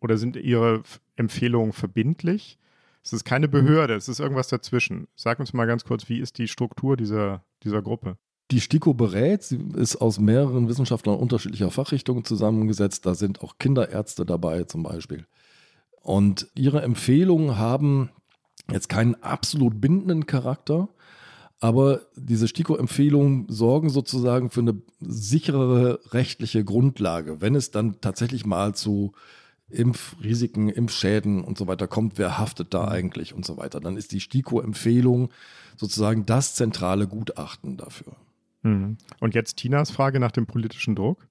Oder 0.00 0.18
sind 0.18 0.36
ihre 0.36 0.82
Empfehlungen 1.16 1.72
verbindlich? 1.72 2.58
Es 3.02 3.12
ist 3.12 3.24
keine 3.24 3.48
Behörde, 3.48 3.94
es 3.94 4.08
ist 4.08 4.20
irgendwas 4.20 4.48
dazwischen. 4.48 5.08
Sag 5.16 5.40
uns 5.40 5.54
mal 5.54 5.66
ganz 5.66 5.84
kurz, 5.84 6.08
wie 6.08 6.18
ist 6.18 6.36
die 6.36 6.48
Struktur 6.48 6.96
dieser, 6.96 7.42
dieser 7.62 7.80
Gruppe? 7.80 8.18
Die 8.50 8.60
STIKO 8.60 8.94
berät, 8.94 9.42
sie 9.42 9.58
ist 9.76 9.96
aus 9.96 10.18
mehreren 10.18 10.68
Wissenschaftlern 10.68 11.16
unterschiedlicher 11.16 11.70
Fachrichtungen 11.70 12.24
zusammengesetzt. 12.24 13.06
Da 13.06 13.14
sind 13.14 13.42
auch 13.42 13.58
Kinderärzte 13.58 14.26
dabei 14.26 14.64
zum 14.64 14.82
Beispiel. 14.82 15.26
Und 16.02 16.48
ihre 16.54 16.82
Empfehlungen 16.82 17.58
haben 17.58 18.10
jetzt 18.70 18.88
keinen 18.88 19.14
absolut 19.22 19.80
bindenden 19.80 20.26
Charakter, 20.26 20.88
aber 21.60 22.02
diese 22.16 22.46
STIKO-Empfehlungen 22.46 23.46
sorgen 23.48 23.90
sozusagen 23.90 24.50
für 24.50 24.60
eine 24.60 24.80
sicherere 25.00 26.00
rechtliche 26.12 26.64
Grundlage, 26.64 27.40
wenn 27.40 27.54
es 27.54 27.70
dann 27.70 28.00
tatsächlich 28.00 28.46
mal 28.46 28.74
zu 28.74 29.12
Impfrisiken, 29.70 30.68
Impfschäden 30.68 31.44
und 31.44 31.58
so 31.58 31.66
weiter 31.66 31.88
kommt, 31.88 32.16
wer 32.16 32.38
haftet 32.38 32.72
da 32.72 32.88
eigentlich 32.88 33.34
und 33.34 33.44
so 33.44 33.58
weiter. 33.58 33.80
Dann 33.80 33.96
ist 33.96 34.12
die 34.12 34.20
STIKO-Empfehlung 34.20 35.30
sozusagen 35.76 36.24
das 36.24 36.54
zentrale 36.54 37.06
Gutachten 37.06 37.76
dafür. 37.76 38.16
Mhm. 38.62 38.96
Und 39.20 39.34
jetzt 39.34 39.56
Tinas 39.56 39.90
Frage 39.90 40.20
nach 40.20 40.32
dem 40.32 40.46
politischen 40.46 40.94
Druck. 40.94 41.27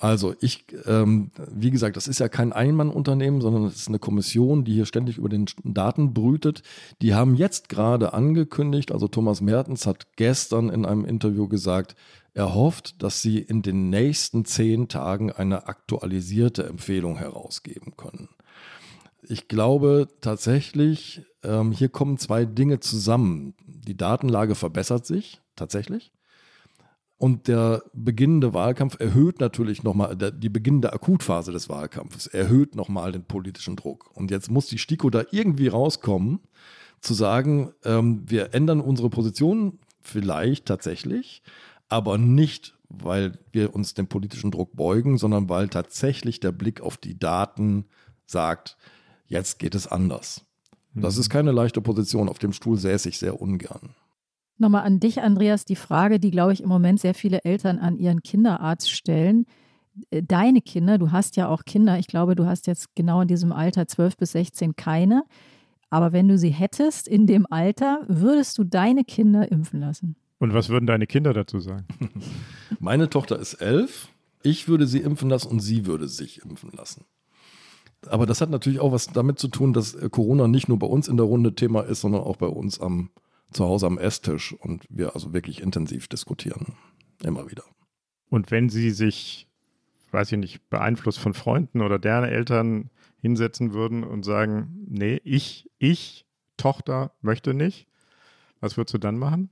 Also 0.00 0.34
ich, 0.40 0.64
ähm, 0.86 1.30
wie 1.52 1.70
gesagt, 1.70 1.94
das 1.94 2.08
ist 2.08 2.20
ja 2.20 2.30
kein 2.30 2.54
Einmannunternehmen, 2.54 3.42
sondern 3.42 3.64
es 3.64 3.76
ist 3.76 3.88
eine 3.88 3.98
Kommission, 3.98 4.64
die 4.64 4.72
hier 4.72 4.86
ständig 4.86 5.18
über 5.18 5.28
den 5.28 5.44
Daten 5.62 6.14
brütet. 6.14 6.62
Die 7.02 7.14
haben 7.14 7.34
jetzt 7.34 7.68
gerade 7.68 8.14
angekündigt, 8.14 8.92
also 8.92 9.08
Thomas 9.08 9.42
Mertens 9.42 9.86
hat 9.86 10.16
gestern 10.16 10.70
in 10.70 10.86
einem 10.86 11.04
Interview 11.04 11.48
gesagt, 11.48 11.96
er 12.32 12.54
hofft, 12.54 13.02
dass 13.02 13.20
sie 13.20 13.40
in 13.40 13.60
den 13.60 13.90
nächsten 13.90 14.46
zehn 14.46 14.88
Tagen 14.88 15.32
eine 15.32 15.68
aktualisierte 15.68 16.64
Empfehlung 16.64 17.18
herausgeben 17.18 17.94
können. 17.98 18.30
Ich 19.22 19.48
glaube 19.48 20.08
tatsächlich, 20.22 21.26
ähm, 21.42 21.72
hier 21.72 21.90
kommen 21.90 22.16
zwei 22.16 22.46
Dinge 22.46 22.80
zusammen. 22.80 23.54
Die 23.66 23.98
Datenlage 23.98 24.54
verbessert 24.54 25.04
sich 25.04 25.42
tatsächlich. 25.56 26.10
Und 27.20 27.48
der 27.48 27.82
beginnende 27.92 28.54
Wahlkampf 28.54 28.98
erhöht 28.98 29.40
natürlich 29.40 29.82
nochmal, 29.82 30.16
die 30.16 30.48
beginnende 30.48 30.94
Akutphase 30.94 31.52
des 31.52 31.68
Wahlkampfes 31.68 32.26
erhöht 32.28 32.74
nochmal 32.74 33.12
den 33.12 33.24
politischen 33.24 33.76
Druck. 33.76 34.10
Und 34.16 34.30
jetzt 34.30 34.50
muss 34.50 34.68
die 34.68 34.78
STIKO 34.78 35.10
da 35.10 35.24
irgendwie 35.30 35.68
rauskommen, 35.68 36.40
zu 37.02 37.12
sagen, 37.12 37.74
ähm, 37.84 38.22
wir 38.26 38.54
ändern 38.54 38.80
unsere 38.80 39.10
Position 39.10 39.80
vielleicht 40.00 40.64
tatsächlich, 40.64 41.42
aber 41.90 42.16
nicht, 42.16 42.74
weil 42.88 43.38
wir 43.52 43.74
uns 43.74 43.92
dem 43.92 44.06
politischen 44.06 44.50
Druck 44.50 44.74
beugen, 44.74 45.18
sondern 45.18 45.50
weil 45.50 45.68
tatsächlich 45.68 46.40
der 46.40 46.52
Blick 46.52 46.80
auf 46.80 46.96
die 46.96 47.18
Daten 47.18 47.84
sagt, 48.24 48.78
jetzt 49.26 49.58
geht 49.58 49.74
es 49.74 49.86
anders. 49.86 50.46
Das 50.94 51.16
mhm. 51.16 51.20
ist 51.20 51.28
keine 51.28 51.52
leichte 51.52 51.82
Position. 51.82 52.30
Auf 52.30 52.38
dem 52.38 52.54
Stuhl 52.54 52.78
säße 52.78 53.10
ich 53.10 53.18
sehr 53.18 53.42
ungern. 53.42 53.94
Nochmal 54.60 54.84
an 54.84 55.00
dich, 55.00 55.22
Andreas, 55.22 55.64
die 55.64 55.74
Frage, 55.74 56.20
die, 56.20 56.30
glaube 56.30 56.52
ich, 56.52 56.62
im 56.62 56.68
Moment 56.68 57.00
sehr 57.00 57.14
viele 57.14 57.44
Eltern 57.44 57.78
an 57.78 57.96
ihren 57.96 58.22
Kinderarzt 58.22 58.90
stellen. 58.90 59.46
Äh, 60.10 60.22
deine 60.22 60.60
Kinder, 60.60 60.98
du 60.98 61.12
hast 61.12 61.36
ja 61.36 61.48
auch 61.48 61.64
Kinder, 61.64 61.98
ich 61.98 62.06
glaube, 62.06 62.34
du 62.34 62.44
hast 62.44 62.66
jetzt 62.66 62.94
genau 62.94 63.22
in 63.22 63.28
diesem 63.28 63.52
Alter 63.52 63.88
12 63.88 64.18
bis 64.18 64.32
16 64.32 64.76
keine. 64.76 65.24
Aber 65.88 66.12
wenn 66.12 66.28
du 66.28 66.36
sie 66.36 66.50
hättest 66.50 67.08
in 67.08 67.26
dem 67.26 67.46
Alter, 67.50 68.04
würdest 68.06 68.58
du 68.58 68.64
deine 68.64 69.02
Kinder 69.02 69.50
impfen 69.50 69.80
lassen? 69.80 70.14
Und 70.38 70.52
was 70.52 70.68
würden 70.68 70.86
deine 70.86 71.06
Kinder 71.06 71.32
dazu 71.32 71.58
sagen? 71.58 71.86
Meine 72.80 73.08
Tochter 73.08 73.38
ist 73.38 73.54
elf. 73.54 74.08
Ich 74.42 74.68
würde 74.68 74.86
sie 74.86 75.00
impfen 75.00 75.30
lassen 75.30 75.48
und 75.48 75.60
sie 75.60 75.86
würde 75.86 76.06
sich 76.06 76.42
impfen 76.44 76.70
lassen. 76.70 77.06
Aber 78.06 78.26
das 78.26 78.42
hat 78.42 78.50
natürlich 78.50 78.80
auch 78.80 78.92
was 78.92 79.06
damit 79.06 79.38
zu 79.38 79.48
tun, 79.48 79.72
dass 79.72 79.94
äh, 79.94 80.10
Corona 80.10 80.48
nicht 80.48 80.68
nur 80.68 80.78
bei 80.78 80.86
uns 80.86 81.08
in 81.08 81.16
der 81.16 81.24
Runde 81.24 81.54
Thema 81.54 81.80
ist, 81.80 82.02
sondern 82.02 82.20
auch 82.20 82.36
bei 82.36 82.46
uns 82.46 82.78
am, 82.78 83.08
zu 83.50 83.64
Hause 83.64 83.86
am 83.86 83.98
Esstisch 83.98 84.52
und 84.52 84.84
wir 84.88 85.14
also 85.14 85.32
wirklich 85.32 85.60
intensiv 85.60 86.08
diskutieren. 86.08 86.74
Immer 87.22 87.50
wieder. 87.50 87.64
Und 88.28 88.50
wenn 88.50 88.68
sie 88.68 88.90
sich, 88.90 89.48
weiß 90.12 90.32
ich 90.32 90.38
nicht, 90.38 90.70
beeinflusst 90.70 91.18
von 91.18 91.34
Freunden 91.34 91.80
oder 91.80 91.98
deren 91.98 92.24
Eltern 92.24 92.90
hinsetzen 93.20 93.74
würden 93.74 94.04
und 94.04 94.24
sagen, 94.24 94.86
nee, 94.88 95.20
ich, 95.24 95.68
ich, 95.78 96.26
Tochter, 96.56 97.12
möchte 97.20 97.54
nicht, 97.54 97.86
was 98.60 98.76
würdest 98.76 98.94
du 98.94 98.98
dann 98.98 99.18
machen? 99.18 99.50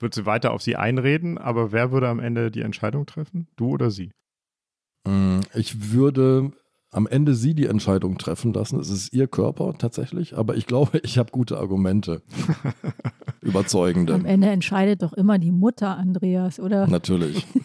Würdest 0.00 0.20
du 0.20 0.26
weiter 0.26 0.52
auf 0.52 0.62
sie 0.62 0.76
einreden, 0.76 1.38
aber 1.38 1.72
wer 1.72 1.92
würde 1.92 2.08
am 2.08 2.18
Ende 2.18 2.50
die 2.50 2.62
Entscheidung 2.62 3.06
treffen? 3.06 3.46
Du 3.56 3.70
oder 3.70 3.90
sie? 3.90 4.12
Mm, 5.06 5.40
ich 5.54 5.92
würde 5.92 6.52
am 6.90 7.06
Ende 7.06 7.34
sie 7.34 7.54
die 7.54 7.66
Entscheidung 7.66 8.18
treffen 8.18 8.52
lassen. 8.52 8.78
Es 8.78 8.88
ist 8.88 9.12
ihr 9.12 9.26
Körper 9.26 9.74
tatsächlich, 9.76 10.36
aber 10.36 10.56
ich 10.56 10.66
glaube, 10.66 10.98
ich 11.02 11.18
habe 11.18 11.30
gute 11.30 11.58
Argumente. 11.58 12.22
Überzeugende. 13.44 14.14
Am 14.14 14.24
Ende 14.24 14.48
entscheidet 14.48 15.02
doch 15.02 15.12
immer 15.12 15.38
die 15.38 15.52
Mutter, 15.52 15.96
Andreas, 15.96 16.58
oder? 16.58 16.86
Natürlich. 16.86 17.46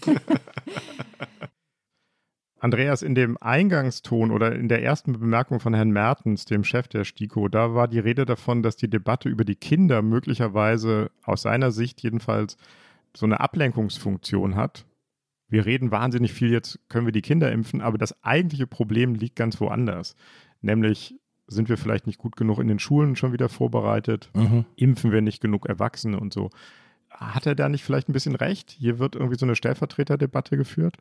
Andreas, 2.60 3.02
in 3.02 3.16
dem 3.16 3.38
Eingangston 3.40 4.32
oder 4.32 4.54
in 4.54 4.68
der 4.68 4.84
ersten 4.84 5.14
Bemerkung 5.14 5.62
von 5.62 5.74
Herrn 5.74 5.92
Mertens, 5.92 6.44
dem 6.44 6.66
Chef 6.66 6.90
der 6.90 7.06
STIKO, 7.06 7.48
da 7.48 7.74
war 7.74 7.88
die 7.88 8.00
Rede 8.00 8.26
davon, 8.26 8.62
dass 8.64 8.76
die 8.76 8.90
Debatte 8.90 9.30
über 9.30 9.46
die 9.46 9.56
Kinder 9.56 10.02
möglicherweise 10.02 11.10
aus 11.24 11.44
seiner 11.44 11.72
Sicht 11.72 12.02
jedenfalls 12.02 12.58
so 13.16 13.26
eine 13.26 13.40
Ablenkungsfunktion 13.40 14.56
hat. 14.56 14.86
Wir 15.48 15.66
reden 15.66 15.92
wahnsinnig 15.92 16.34
viel, 16.34 16.52
jetzt 16.52 16.80
können 16.90 17.08
wir 17.08 17.14
die 17.14 17.22
Kinder 17.22 17.52
impfen, 17.52 17.82
aber 17.82 17.98
das 17.98 18.24
eigentliche 18.24 18.68
Problem 18.68 19.16
liegt 19.16 19.38
ganz 19.38 19.60
woanders. 19.62 20.16
Nämlich 20.62 21.19
sind 21.50 21.70
wir 21.70 21.78
vielleicht 21.78 22.08
nicht 22.08 22.20
gut 22.20 22.36
genug 22.36 22.60
in 22.60 22.68
den 22.68 22.80
Schulen 22.80 23.16
schon 23.16 23.34
wieder 23.34 23.50
vorbereitet, 23.50 24.30
mhm. 24.34 24.66
impfen 24.76 25.12
wir 25.12 25.22
nicht 25.22 25.42
genug 25.42 25.68
Erwachsene 25.68 26.20
und 26.20 26.34
so. 26.34 26.50
Hat 27.10 27.46
er 27.46 27.56
da 27.56 27.68
nicht 27.70 27.84
vielleicht 27.84 28.08
ein 28.08 28.14
bisschen 28.14 28.36
recht? 28.36 28.72
Hier 28.72 29.00
wird 29.00 29.16
irgendwie 29.16 29.38
so 29.38 29.46
eine 29.46 29.56
Stellvertreterdebatte 29.56 30.58
geführt? 30.58 30.98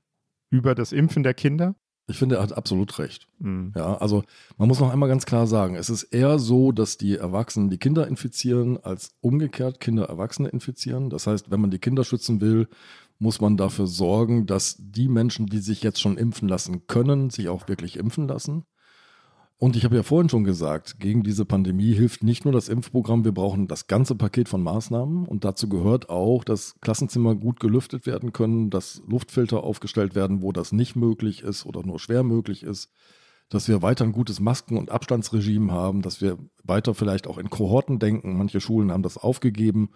über 0.51 0.75
das 0.75 0.93
Impfen 0.93 1.23
der 1.23 1.35
Kinder? 1.35 1.75
Ich 2.11 2.17
finde, 2.17 2.37
er 2.37 2.43
hat 2.43 2.57
absolut 2.57 2.99
recht. 2.99 3.29
Mhm. 3.39 3.73
Ja, 3.77 3.99
also 3.99 4.25
man 4.57 4.69
muss 4.69 4.81
noch 4.81 4.91
einmal 4.91 5.11
ganz 5.11 5.27
klar 5.27 5.47
sagen, 5.47 5.75
es 5.75 5.91
ist 5.91 6.05
eher 6.05 6.39
so, 6.39 6.73
dass 6.73 6.97
die 6.97 7.17
Erwachsenen 7.17 7.69
die 7.69 7.77
Kinder 7.77 8.07
infizieren, 8.07 8.79
als 8.83 9.11
umgekehrt 9.21 9.79
Kinder 9.79 10.07
Erwachsene 10.07 10.49
infizieren. 10.49 11.11
Das 11.11 11.27
heißt, 11.27 11.51
wenn 11.51 11.61
man 11.61 11.71
die 11.71 11.79
Kinder 11.79 12.05
schützen 12.05 12.41
will, 12.41 12.69
muss 13.19 13.43
man 13.43 13.59
dafür 13.59 13.87
sorgen, 13.87 14.47
dass 14.47 14.77
die 14.79 15.09
Menschen, 15.09 15.47
die 15.47 15.59
sich 15.59 15.83
jetzt 15.83 16.01
schon 16.01 16.17
impfen 16.17 16.49
lassen 16.49 16.87
können, 16.87 17.29
sich 17.29 17.51
auch 17.51 17.69
wirklich 17.69 17.99
impfen 17.99 18.27
lassen. 18.27 18.65
Und 19.61 19.75
ich 19.75 19.85
habe 19.85 19.97
ja 19.97 20.05
vorhin 20.05 20.29
schon 20.29 20.45
gesagt, 20.45 21.01
gegen 21.01 21.25
diese 21.25 21.45
Pandemie 21.45 21.93
hilft 21.93 22.23
nicht 22.23 22.45
nur 22.45 22.53
das 22.53 22.69
Impfprogramm, 22.69 23.25
wir 23.25 23.33
brauchen 23.33 23.67
das 23.67 23.89
ganze 23.89 24.15
Paket 24.15 24.49
von 24.49 24.63
Maßnahmen. 24.63 25.27
Und 25.27 25.45
dazu 25.45 25.69
gehört 25.69 26.09
auch, 26.09 26.45
dass 26.45 26.77
Klassenzimmer 26.81 27.35
gut 27.35 27.59
gelüftet 27.59 28.07
werden 28.07 28.33
können, 28.33 28.71
dass 28.71 29.03
Luftfilter 29.09 29.65
aufgestellt 29.65 30.15
werden, 30.15 30.43
wo 30.43 30.53
das 30.53 30.71
nicht 30.71 30.95
möglich 30.95 31.43
ist 31.43 31.67
oder 31.67 31.83
nur 31.85 31.99
schwer 31.99 32.23
möglich 32.23 32.63
ist, 32.63 32.93
dass 33.49 33.67
wir 33.67 33.83
weiter 33.83 34.05
ein 34.05 34.13
gutes 34.13 34.39
Masken- 34.39 34.77
und 34.77 34.93
Abstandsregime 34.93 35.73
haben, 35.73 36.03
dass 36.03 36.21
wir 36.21 36.39
weiter 36.63 36.95
vielleicht 36.95 37.27
auch 37.27 37.39
in 37.39 37.51
Kohorten 37.51 37.99
denken. 37.99 38.39
Manche 38.39 38.61
Schulen 38.61 38.93
haben 38.93 39.03
das 39.03 39.19
aufgegeben. 39.19 39.91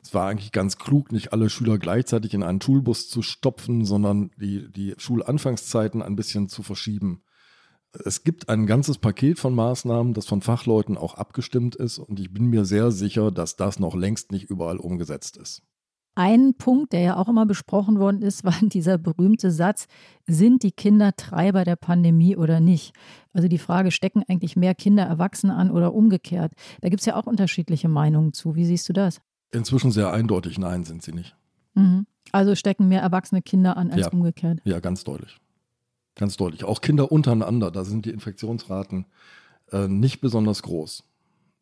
Es 0.00 0.14
war 0.14 0.28
eigentlich 0.28 0.52
ganz 0.52 0.78
klug, 0.78 1.10
nicht 1.10 1.32
alle 1.32 1.50
Schüler 1.50 1.78
gleichzeitig 1.78 2.34
in 2.34 2.44
einen 2.44 2.60
Schulbus 2.60 3.08
zu 3.08 3.22
stopfen, 3.22 3.84
sondern 3.84 4.30
die, 4.36 4.70
die 4.70 4.94
Schulanfangszeiten 4.96 6.02
ein 6.02 6.14
bisschen 6.14 6.48
zu 6.48 6.62
verschieben 6.62 7.22
es 8.04 8.22
gibt 8.22 8.48
ein 8.48 8.66
ganzes 8.66 8.98
Paket 8.98 9.38
von 9.38 9.54
Maßnahmen, 9.54 10.14
das 10.14 10.26
von 10.26 10.42
Fachleuten 10.42 10.96
auch 10.96 11.14
abgestimmt 11.14 11.74
ist. 11.74 11.98
Und 11.98 12.20
ich 12.20 12.32
bin 12.32 12.46
mir 12.46 12.64
sehr 12.64 12.90
sicher, 12.90 13.30
dass 13.30 13.56
das 13.56 13.78
noch 13.78 13.94
längst 13.94 14.30
nicht 14.32 14.44
überall 14.44 14.78
umgesetzt 14.78 15.36
ist. 15.36 15.62
Ein 16.14 16.54
Punkt, 16.54 16.92
der 16.92 17.00
ja 17.00 17.16
auch 17.16 17.28
immer 17.28 17.46
besprochen 17.46 18.00
worden 18.00 18.22
ist, 18.22 18.44
war 18.44 18.54
dieser 18.60 18.98
berühmte 18.98 19.50
Satz, 19.50 19.86
sind 20.26 20.62
die 20.62 20.72
Kinder 20.72 21.14
Treiber 21.16 21.64
der 21.64 21.76
Pandemie 21.76 22.36
oder 22.36 22.60
nicht? 22.60 22.92
Also 23.32 23.48
die 23.48 23.58
Frage, 23.58 23.90
stecken 23.90 24.22
eigentlich 24.28 24.56
mehr 24.56 24.74
Kinder 24.74 25.04
Erwachsene 25.04 25.54
an 25.54 25.70
oder 25.70 25.94
umgekehrt? 25.94 26.52
Da 26.80 26.88
gibt 26.88 27.00
es 27.00 27.06
ja 27.06 27.16
auch 27.16 27.26
unterschiedliche 27.26 27.88
Meinungen 27.88 28.32
zu. 28.32 28.56
Wie 28.56 28.64
siehst 28.64 28.88
du 28.88 28.92
das? 28.92 29.20
Inzwischen 29.50 29.92
sehr 29.92 30.12
eindeutig, 30.12 30.58
nein, 30.58 30.84
sind 30.84 31.02
sie 31.02 31.12
nicht. 31.12 31.36
Mhm. 31.74 32.06
Also 32.32 32.54
stecken 32.54 32.88
mehr 32.88 33.00
erwachsene 33.00 33.40
Kinder 33.40 33.76
an 33.76 33.90
als 33.90 34.02
ja. 34.02 34.12
umgekehrt? 34.12 34.60
Ja, 34.64 34.80
ganz 34.80 35.04
deutlich. 35.04 35.38
Ganz 36.18 36.36
deutlich. 36.36 36.64
Auch 36.64 36.80
Kinder 36.80 37.10
untereinander, 37.10 37.70
da 37.70 37.84
sind 37.84 38.04
die 38.04 38.10
Infektionsraten 38.10 39.06
äh, 39.72 39.88
nicht 39.88 40.20
besonders 40.20 40.62
groß. 40.62 41.04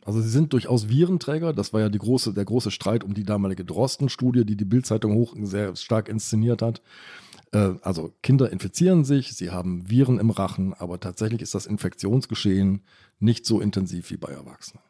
Also 0.05 0.21
sie 0.21 0.31
sind 0.31 0.53
durchaus 0.53 0.89
Virenträger. 0.89 1.53
Das 1.53 1.73
war 1.73 1.81
ja 1.81 1.89
große, 1.89 2.33
der 2.33 2.45
große 2.45 2.71
Streit 2.71 3.05
um 3.05 3.13
die 3.13 3.25
damalige 3.25 3.65
Drosten-Studie, 3.65 4.45
die 4.45 4.57
die 4.57 4.65
Bildzeitung 4.65 5.15
hoch 5.15 5.35
sehr 5.43 5.77
stark 5.77 6.09
inszeniert 6.09 6.63
hat. 6.63 6.81
Äh, 7.53 7.75
also 7.83 8.15
Kinder 8.23 8.51
infizieren 8.51 9.05
sich, 9.05 9.35
sie 9.35 9.51
haben 9.51 9.91
Viren 9.91 10.19
im 10.19 10.31
Rachen, 10.31 10.73
aber 10.73 11.01
tatsächlich 11.01 11.43
ist 11.43 11.55
das 11.55 11.67
Infektionsgeschehen 11.67 12.83
nicht 13.19 13.45
so 13.45 13.61
intensiv 13.61 14.11
wie 14.11 14.17
bei 14.17 14.33
Erwachsenen. 14.33 14.86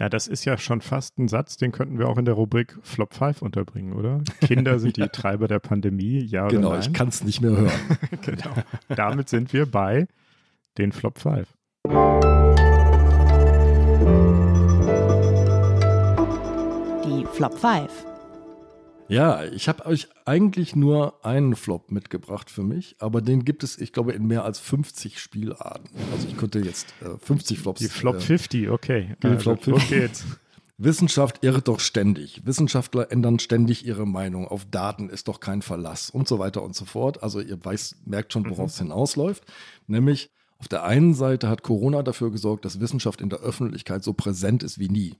Ja, 0.00 0.08
das 0.08 0.26
ist 0.26 0.44
ja 0.44 0.58
schon 0.58 0.80
fast 0.80 1.18
ein 1.18 1.28
Satz, 1.28 1.56
den 1.56 1.70
könnten 1.70 2.00
wir 2.00 2.08
auch 2.08 2.18
in 2.18 2.24
der 2.24 2.34
Rubrik 2.34 2.76
Flop 2.82 3.14
5 3.14 3.42
unterbringen, 3.42 3.92
oder? 3.92 4.22
Kinder 4.40 4.78
sind 4.80 4.96
die 4.96 5.06
Treiber 5.06 5.46
der 5.46 5.60
Pandemie, 5.60 6.18
ja 6.18 6.46
oder 6.46 6.56
genau, 6.56 6.70
nein? 6.70 6.80
Genau, 6.80 6.90
ich 6.90 6.92
kann 6.92 7.08
es 7.08 7.22
nicht 7.22 7.40
mehr 7.40 7.52
hören. 7.52 7.98
genau. 8.22 8.54
Damit 8.88 9.28
sind 9.28 9.52
wir 9.52 9.70
bei 9.70 10.08
den 10.78 10.90
Flop 10.90 11.18
5. 11.18 11.48
Die 17.04 17.24
Flop 17.32 17.56
5. 17.56 18.13
Ja, 19.14 19.44
ich 19.44 19.68
habe 19.68 19.86
euch 19.86 20.08
eigentlich 20.24 20.74
nur 20.74 21.24
einen 21.24 21.54
Flop 21.54 21.92
mitgebracht 21.92 22.50
für 22.50 22.64
mich, 22.64 22.96
aber 22.98 23.22
den 23.22 23.44
gibt 23.44 23.62
es, 23.62 23.78
ich 23.78 23.92
glaube, 23.92 24.12
in 24.12 24.26
mehr 24.26 24.44
als 24.44 24.58
50 24.58 25.20
Spielarten. 25.20 25.88
Also 26.12 26.26
ich 26.26 26.36
könnte 26.36 26.58
jetzt 26.58 26.92
äh, 27.00 27.16
50 27.24 27.60
Flops. 27.60 27.78
Die 27.78 27.88
Flop 27.88 28.16
äh, 28.16 28.20
50, 28.20 28.70
okay. 28.70 29.14
Die 29.22 29.26
also, 29.28 29.38
Flop 29.38 29.62
50. 29.62 30.10
Wissenschaft 30.78 31.44
irrt 31.44 31.68
doch 31.68 31.78
ständig. 31.78 32.44
Wissenschaftler 32.44 33.12
ändern 33.12 33.38
ständig 33.38 33.86
ihre 33.86 34.04
Meinung. 34.04 34.48
Auf 34.48 34.64
Daten 34.68 35.08
ist 35.08 35.28
doch 35.28 35.38
kein 35.38 35.62
Verlass 35.62 36.10
und 36.10 36.26
so 36.26 36.40
weiter 36.40 36.64
und 36.64 36.74
so 36.74 36.84
fort. 36.84 37.22
Also 37.22 37.40
ihr 37.40 37.64
weiß, 37.64 37.98
merkt 38.06 38.32
schon, 38.32 38.50
worauf 38.50 38.70
es 38.70 38.80
mhm. 38.80 38.86
hinausläuft. 38.86 39.44
Nämlich 39.86 40.30
auf 40.58 40.66
der 40.66 40.82
einen 40.82 41.14
Seite 41.14 41.48
hat 41.48 41.62
Corona 41.62 42.02
dafür 42.02 42.32
gesorgt, 42.32 42.64
dass 42.64 42.80
Wissenschaft 42.80 43.20
in 43.20 43.28
der 43.28 43.40
Öffentlichkeit 43.40 44.02
so 44.02 44.12
präsent 44.12 44.64
ist 44.64 44.80
wie 44.80 44.88
nie. 44.88 45.14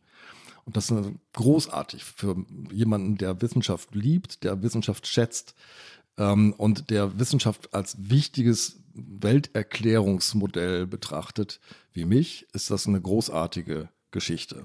Und 0.64 0.76
das 0.76 0.90
ist 0.90 1.10
großartig 1.34 2.04
für 2.04 2.36
jemanden, 2.72 3.18
der 3.18 3.40
Wissenschaft 3.42 3.94
liebt, 3.94 4.44
der 4.44 4.62
Wissenschaft 4.62 5.06
schätzt 5.06 5.54
ähm, 6.16 6.54
und 6.56 6.90
der 6.90 7.18
Wissenschaft 7.18 7.74
als 7.74 7.96
wichtiges 7.98 8.80
Welterklärungsmodell 8.94 10.86
betrachtet, 10.86 11.60
wie 11.92 12.04
mich, 12.04 12.46
ist 12.52 12.70
das 12.70 12.86
eine 12.86 13.00
großartige 13.00 13.88
Geschichte. 14.10 14.64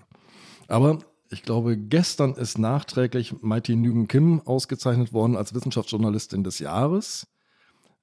Aber 0.68 1.00
ich 1.32 1.44
glaube, 1.44 1.78
gestern 1.78 2.34
ist 2.34 2.58
nachträglich 2.58 3.42
Mighty 3.42 3.76
Nguyen 3.76 4.08
Kim 4.08 4.42
ausgezeichnet 4.42 5.14
worden 5.14 5.36
als 5.36 5.54
Wissenschaftsjournalistin 5.54 6.44
des 6.44 6.60
Jahres. 6.60 7.28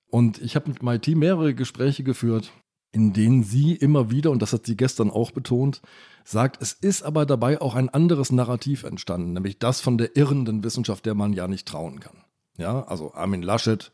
Und 0.08 0.40
ich 0.40 0.54
habe 0.54 0.70
mit 0.70 0.82
Mighty 0.82 1.14
mehrere 1.14 1.54
Gespräche 1.54 2.04
geführt, 2.04 2.52
in 2.92 3.12
denen 3.12 3.42
sie 3.42 3.74
immer 3.74 4.10
wieder, 4.10 4.30
und 4.30 4.42
das 4.42 4.52
hat 4.52 4.66
sie 4.66 4.76
gestern 4.76 5.10
auch 5.10 5.32
betont, 5.32 5.82
sagt, 6.26 6.60
es 6.60 6.72
ist 6.72 7.02
aber 7.02 7.24
dabei 7.24 7.60
auch 7.60 7.74
ein 7.74 7.88
anderes 7.88 8.32
Narrativ 8.32 8.82
entstanden, 8.84 9.32
nämlich 9.32 9.58
das 9.58 9.80
von 9.80 9.96
der 9.96 10.16
irrenden 10.16 10.64
Wissenschaft, 10.64 11.06
der 11.06 11.14
man 11.14 11.32
ja 11.32 11.48
nicht 11.48 11.66
trauen 11.66 12.00
kann. 12.00 12.24
Ja, 12.58 12.82
also 12.84 13.14
Armin 13.14 13.42
Laschet, 13.42 13.92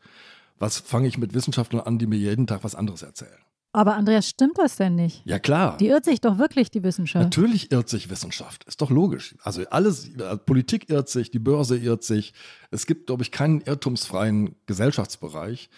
was 0.57 0.79
fange 0.79 1.07
ich 1.07 1.17
mit 1.17 1.33
Wissenschaftlern 1.33 1.85
an, 1.85 1.99
die 1.99 2.07
mir 2.07 2.17
jeden 2.17 2.47
Tag 2.47 2.63
was 2.63 2.75
anderes 2.75 3.03
erzählen? 3.03 3.39
Aber 3.75 3.95
Andreas, 3.95 4.29
stimmt 4.29 4.59
das 4.59 4.75
denn 4.75 4.95
nicht? 4.95 5.23
Ja, 5.25 5.39
klar. 5.39 5.77
Die 5.77 5.87
irrt 5.87 6.05
sich 6.05 6.21
doch 6.21 6.37
wirklich, 6.37 6.69
die 6.69 6.83
Wissenschaft. 6.83 7.23
Natürlich 7.23 7.71
irrt 7.71 7.89
sich 7.89 8.11
Wissenschaft. 8.11 8.63
Ist 8.65 8.81
doch 8.81 8.91
logisch. 8.91 9.35
Also 9.41 9.63
alles, 9.71 10.11
Politik 10.45 10.91
irrt 10.91 11.09
sich, 11.09 11.31
die 11.31 11.39
Börse 11.39 11.75
irrt 11.75 12.03
sich. 12.03 12.33
Es 12.69 12.85
gibt, 12.85 13.07
glaube 13.07 13.23
ich, 13.23 13.31
keinen 13.31 13.61
irrtumsfreien 13.61 14.55
Gesellschaftsbereich. 14.67 15.71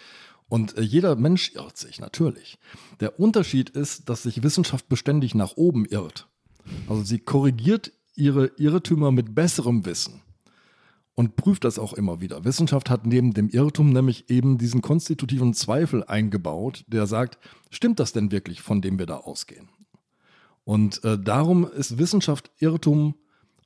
Und 0.48 0.76
äh, 0.76 0.82
jeder 0.82 1.16
Mensch 1.16 1.54
irrt 1.54 1.78
sich, 1.78 1.98
natürlich. 1.98 2.58
Der 3.00 3.18
Unterschied 3.18 3.70
ist, 3.70 4.10
dass 4.10 4.24
sich 4.24 4.42
Wissenschaft 4.42 4.88
beständig 4.90 5.34
nach 5.34 5.56
oben 5.56 5.86
irrt. 5.86 6.28
Also 6.88 7.02
sie 7.02 7.18
korrigiert 7.18 7.92
ihre 8.14 8.46
Irrtümer 8.56 9.12
mit 9.12 9.34
besserem 9.34 9.84
Wissen 9.84 10.22
und 11.14 11.36
prüft 11.36 11.64
das 11.64 11.78
auch 11.78 11.94
immer 11.94 12.20
wieder. 12.20 12.44
Wissenschaft 12.44 12.90
hat 12.90 13.06
neben 13.06 13.32
dem 13.32 13.48
Irrtum 13.48 13.92
nämlich 13.92 14.30
eben 14.30 14.58
diesen 14.58 14.82
konstitutiven 14.82 15.54
Zweifel 15.54 16.04
eingebaut, 16.04 16.84
der 16.86 17.06
sagt, 17.06 17.38
stimmt 17.70 18.00
das 18.00 18.12
denn 18.12 18.30
wirklich, 18.30 18.62
von 18.62 18.82
dem 18.82 18.98
wir 18.98 19.06
da 19.06 19.18
ausgehen? 19.18 19.68
Und 20.64 21.02
äh, 21.04 21.18
darum 21.18 21.66
ist 21.66 21.98
Wissenschaft 21.98 22.50
Irrtum 22.58 23.14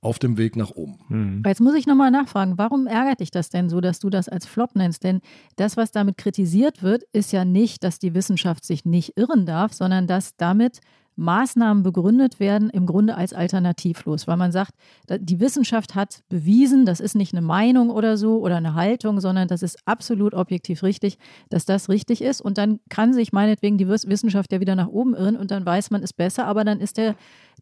auf 0.02 0.18
dem 0.18 0.38
Weg 0.38 0.56
nach 0.56 0.70
oben. 0.70 0.98
Mhm. 1.08 1.42
Jetzt 1.44 1.60
muss 1.60 1.74
ich 1.74 1.86
nochmal 1.86 2.10
nachfragen, 2.10 2.56
warum 2.56 2.86
ärgert 2.86 3.20
dich 3.20 3.30
das 3.30 3.50
denn 3.50 3.68
so, 3.68 3.80
dass 3.80 3.98
du 3.98 4.08
das 4.08 4.28
als 4.28 4.46
Flop 4.46 4.74
nennst? 4.74 5.04
Denn 5.04 5.20
das, 5.56 5.76
was 5.76 5.92
damit 5.92 6.16
kritisiert 6.16 6.82
wird, 6.82 7.02
ist 7.12 7.32
ja 7.32 7.44
nicht, 7.44 7.84
dass 7.84 7.98
die 7.98 8.14
Wissenschaft 8.14 8.64
sich 8.64 8.84
nicht 8.84 9.16
irren 9.16 9.44
darf, 9.44 9.72
sondern 9.72 10.06
dass 10.06 10.36
damit 10.36 10.80
Maßnahmen 11.20 11.82
begründet 11.82 12.40
werden, 12.40 12.70
im 12.70 12.86
Grunde 12.86 13.16
als 13.16 13.32
alternativlos, 13.32 14.26
weil 14.26 14.36
man 14.36 14.52
sagt, 14.52 14.72
die 15.08 15.38
Wissenschaft 15.38 15.94
hat 15.94 16.22
bewiesen, 16.28 16.86
das 16.86 16.98
ist 16.98 17.14
nicht 17.14 17.34
eine 17.34 17.42
Meinung 17.42 17.90
oder 17.90 18.16
so 18.16 18.38
oder 18.38 18.56
eine 18.56 18.74
Haltung, 18.74 19.20
sondern 19.20 19.46
das 19.46 19.62
ist 19.62 19.78
absolut 19.84 20.34
objektiv 20.34 20.82
richtig, 20.82 21.18
dass 21.50 21.64
das 21.64 21.88
richtig 21.88 22.22
ist. 22.22 22.40
Und 22.40 22.58
dann 22.58 22.80
kann 22.88 23.12
sich 23.12 23.32
meinetwegen 23.32 23.78
die 23.78 23.88
Wissenschaft 23.88 24.52
ja 24.52 24.60
wieder 24.60 24.74
nach 24.74 24.88
oben 24.88 25.14
irren 25.14 25.36
und 25.36 25.50
dann 25.50 25.64
weiß 25.64 25.90
man 25.90 26.02
es 26.02 26.12
besser, 26.12 26.46
aber 26.46 26.64
dann 26.64 26.80
ist 26.80 26.96
der, 26.96 27.14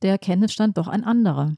der 0.02 0.18
Kenntnisstand 0.18 0.78
doch 0.78 0.88
ein 0.88 1.04
anderer. 1.04 1.54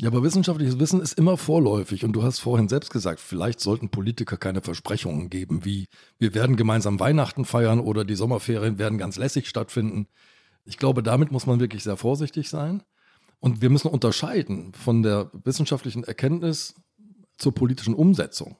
Ja, 0.00 0.08
aber 0.08 0.22
wissenschaftliches 0.22 0.78
Wissen 0.78 1.02
ist 1.02 1.18
immer 1.18 1.36
vorläufig 1.36 2.04
und 2.04 2.12
du 2.12 2.22
hast 2.22 2.38
vorhin 2.38 2.68
selbst 2.68 2.90
gesagt, 2.90 3.20
vielleicht 3.20 3.60
sollten 3.60 3.90
Politiker 3.90 4.38
keine 4.38 4.62
Versprechungen 4.62 5.28
geben, 5.28 5.66
wie 5.66 5.88
wir 6.18 6.32
werden 6.32 6.56
gemeinsam 6.56 6.98
Weihnachten 7.00 7.44
feiern 7.44 7.80
oder 7.80 8.06
die 8.06 8.14
Sommerferien 8.14 8.78
werden 8.78 8.96
ganz 8.96 9.18
lässig 9.18 9.46
stattfinden. 9.46 10.06
Ich 10.64 10.76
glaube, 10.76 11.02
damit 11.02 11.32
muss 11.32 11.46
man 11.46 11.60
wirklich 11.60 11.82
sehr 11.82 11.96
vorsichtig 11.96 12.48
sein 12.48 12.82
und 13.40 13.62
wir 13.62 13.70
müssen 13.70 13.88
unterscheiden 13.88 14.72
von 14.74 15.02
der 15.02 15.30
wissenschaftlichen 15.44 16.04
Erkenntnis 16.04 16.74
zur 17.38 17.54
politischen 17.54 17.94
Umsetzung. 17.94 18.56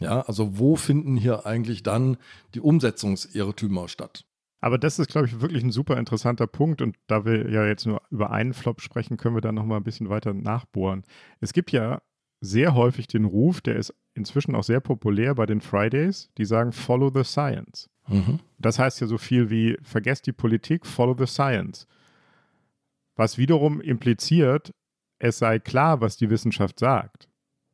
Ja, 0.00 0.22
also 0.22 0.58
wo 0.58 0.76
finden 0.76 1.16
hier 1.16 1.46
eigentlich 1.46 1.82
dann 1.82 2.16
die 2.54 2.60
Umsetzungsirrtümer 2.60 3.88
statt? 3.88 4.24
Aber 4.60 4.78
das 4.78 4.98
ist, 4.98 5.10
glaube 5.10 5.26
ich, 5.26 5.40
wirklich 5.40 5.62
ein 5.62 5.72
super 5.72 5.98
interessanter 5.98 6.46
Punkt. 6.46 6.82
Und 6.82 6.96
da 7.08 7.24
wir 7.24 7.50
ja 7.50 7.66
jetzt 7.66 7.84
nur 7.84 8.00
über 8.10 8.30
einen 8.30 8.54
Flop 8.54 8.80
sprechen, 8.80 9.16
können 9.16 9.34
wir 9.34 9.40
da 9.40 9.52
nochmal 9.52 9.78
ein 9.78 9.84
bisschen 9.84 10.08
weiter 10.08 10.32
nachbohren. 10.32 11.02
Es 11.40 11.52
gibt 11.52 11.72
ja 11.72 12.00
sehr 12.40 12.74
häufig 12.74 13.08
den 13.08 13.24
Ruf, 13.24 13.60
der 13.60 13.76
ist 13.76 13.94
inzwischen 14.14 14.54
auch 14.54 14.62
sehr 14.62 14.80
populär 14.80 15.34
bei 15.34 15.46
den 15.46 15.60
Fridays, 15.60 16.30
die 16.38 16.44
sagen, 16.44 16.72
follow 16.72 17.10
the 17.12 17.24
science. 17.24 17.90
Mhm. 18.08 18.40
Das 18.58 18.78
heißt 18.78 19.00
ja 19.00 19.06
so 19.06 19.18
viel 19.18 19.50
wie, 19.50 19.78
vergesst 19.82 20.26
die 20.26 20.32
Politik, 20.32 20.86
follow 20.86 21.16
the 21.18 21.26
science. 21.26 21.86
Was 23.16 23.38
wiederum 23.38 23.80
impliziert, 23.80 24.72
es 25.18 25.38
sei 25.38 25.58
klar, 25.58 26.00
was 26.00 26.16
die 26.16 26.30
Wissenschaft 26.30 26.78
sagt. 26.78 27.28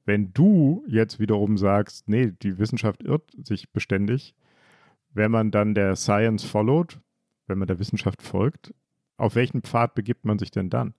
Wenn 0.05 0.33
du 0.33 0.85
jetzt 0.89 1.21
wiederum 1.21 1.59
sagst, 1.59 2.09
nee, 2.09 2.33
die 2.43 2.59
Wissenschaft 2.59 3.03
irrt 3.03 3.31
sich 3.43 3.71
beständig, 3.73 4.35
wenn 5.13 5.31
man 5.31 5.51
dann 5.51 5.75
der 5.75 5.97
Science 5.97 6.45
followed, 6.45 6.99
wenn 7.47 7.59
man 7.59 7.69
der 7.69 7.79
Wissenschaft 7.79 8.23
folgt, 8.23 8.75
auf 9.17 9.35
welchen 9.35 9.63
Pfad 9.63 9.95
begibt 9.95 10.25
man 10.25 10.39
sich 10.39 10.51
denn 10.51 10.71
dann? 10.71 10.95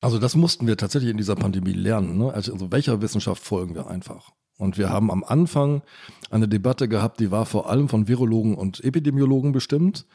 Also 0.00 0.18
das 0.18 0.34
mussten 0.34 0.66
wir 0.66 0.76
tatsächlich 0.76 1.10
in 1.10 1.16
dieser 1.16 1.36
Pandemie 1.36 1.72
lernen. 1.72 2.18
Ne? 2.18 2.32
Also, 2.32 2.52
also 2.52 2.72
welcher 2.72 3.00
Wissenschaft 3.00 3.42
folgen 3.42 3.74
wir 3.74 3.86
einfach? 3.86 4.32
Und 4.58 4.78
wir 4.78 4.90
haben 4.90 5.10
am 5.10 5.24
Anfang 5.24 5.82
eine 6.30 6.48
Debatte 6.48 6.88
gehabt, 6.88 7.20
die 7.20 7.30
war 7.30 7.46
vor 7.46 7.68
allem 7.68 7.88
von 7.88 8.08
Virologen 8.08 8.54
und 8.54 8.82
Epidemiologen 8.84 9.52
bestimmt. 9.52 10.06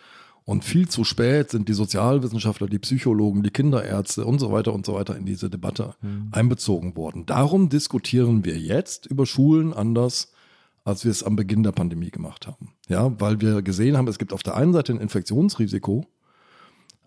Und 0.45 0.63
viel 0.63 0.87
zu 0.87 1.03
spät 1.03 1.51
sind 1.51 1.67
die 1.67 1.73
Sozialwissenschaftler, 1.73 2.67
die 2.67 2.79
Psychologen, 2.79 3.43
die 3.43 3.49
Kinderärzte 3.49 4.23
und 4.23 4.39
so 4.39 4.49
weiter 4.49 4.73
und 4.73 4.85
so 4.85 4.93
weiter 4.93 5.17
in 5.17 5.25
diese 5.25 5.49
Debatte 5.49 5.95
mhm. 6.01 6.29
einbezogen 6.31 6.95
worden. 6.95 7.25
Darum 7.25 7.67
diskutieren 7.67 8.45
wir 8.45 8.57
jetzt 8.57 9.07
über 9.07 9.25
Schulen 9.25 9.73
anders, 9.73 10.31
als 10.85 11.03
wir 11.03 11.11
es 11.11 11.21
am 11.21 11.35
Beginn 11.35 11.63
der 11.63 11.73
Pandemie 11.73 12.11
gemacht 12.11 12.47
haben. 12.47 12.69
Ja, 12.87 13.19
weil 13.19 13.41
wir 13.41 13.61
gesehen 13.61 13.97
haben, 13.97 14.07
es 14.07 14.17
gibt 14.17 14.31
auf 14.31 14.41
der 14.41 14.55
einen 14.55 14.71
Seite 14.71 14.93
ein 14.93 15.01
Infektionsrisiko, 15.01 16.05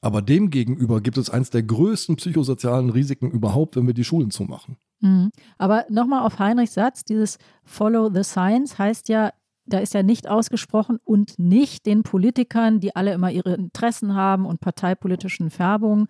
aber 0.03 0.21
demgegenüber 0.21 1.01
gibt 1.01 1.17
es 1.17 1.31
eines 1.31 1.49
der 1.49 1.63
größten 1.63 2.17
psychosozialen 2.17 2.91
Risiken 2.91 3.31
überhaupt, 3.31 3.77
wenn 3.77 3.87
wir 3.87 3.95
die 3.95 4.05
Schulen 4.05 4.31
zumachen. 4.31 4.77
Mhm. 5.01 5.31
Aber 5.59 5.87
nochmal 5.89 6.25
auf 6.27 6.39
Heinrichs 6.39 6.75
Satz, 6.75 7.05
dieses 7.05 7.39
Follow 7.65 8.11
the 8.13 8.23
Science 8.23 8.79
heißt 8.79 9.09
ja, 9.09 9.33
da 9.67 9.79
ist 9.79 9.95
ja 9.95 10.03
nicht 10.03 10.29
ausgesprochen 10.29 10.99
und 11.05 11.39
nicht 11.39 11.87
den 11.87 12.03
Politikern, 12.03 12.81
die 12.81 12.95
alle 12.97 13.13
immer 13.13 13.31
ihre 13.31 13.55
Interessen 13.55 14.15
haben 14.15 14.47
und 14.47 14.61
parteipolitischen 14.61 15.51
Färbungen. 15.51 16.07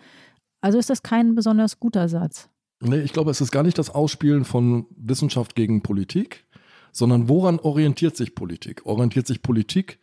Also 0.61 0.79
ist 0.79 0.91
das 0.91 1.03
kein 1.03 1.35
besonders 1.35 1.79
guter 1.79 2.09
Satz. 2.09 2.49
Nee, 2.81 3.01
ich 3.01 3.13
glaube, 3.13 3.31
es 3.31 3.41
ist 3.41 3.51
gar 3.51 3.63
nicht 3.63 3.79
das 3.79 3.91
Ausspielen 3.91 4.45
von 4.45 4.87
Wissenschaft 4.97 5.55
gegen 5.55 5.83
Politik, 5.83 6.47
sondern 6.93 7.29
woran 7.29 7.59
orientiert 7.59 8.17
sich 8.17 8.35
Politik? 8.35 8.87
Orientiert 8.87 9.27
sich 9.27 9.43
Politik 9.43 9.99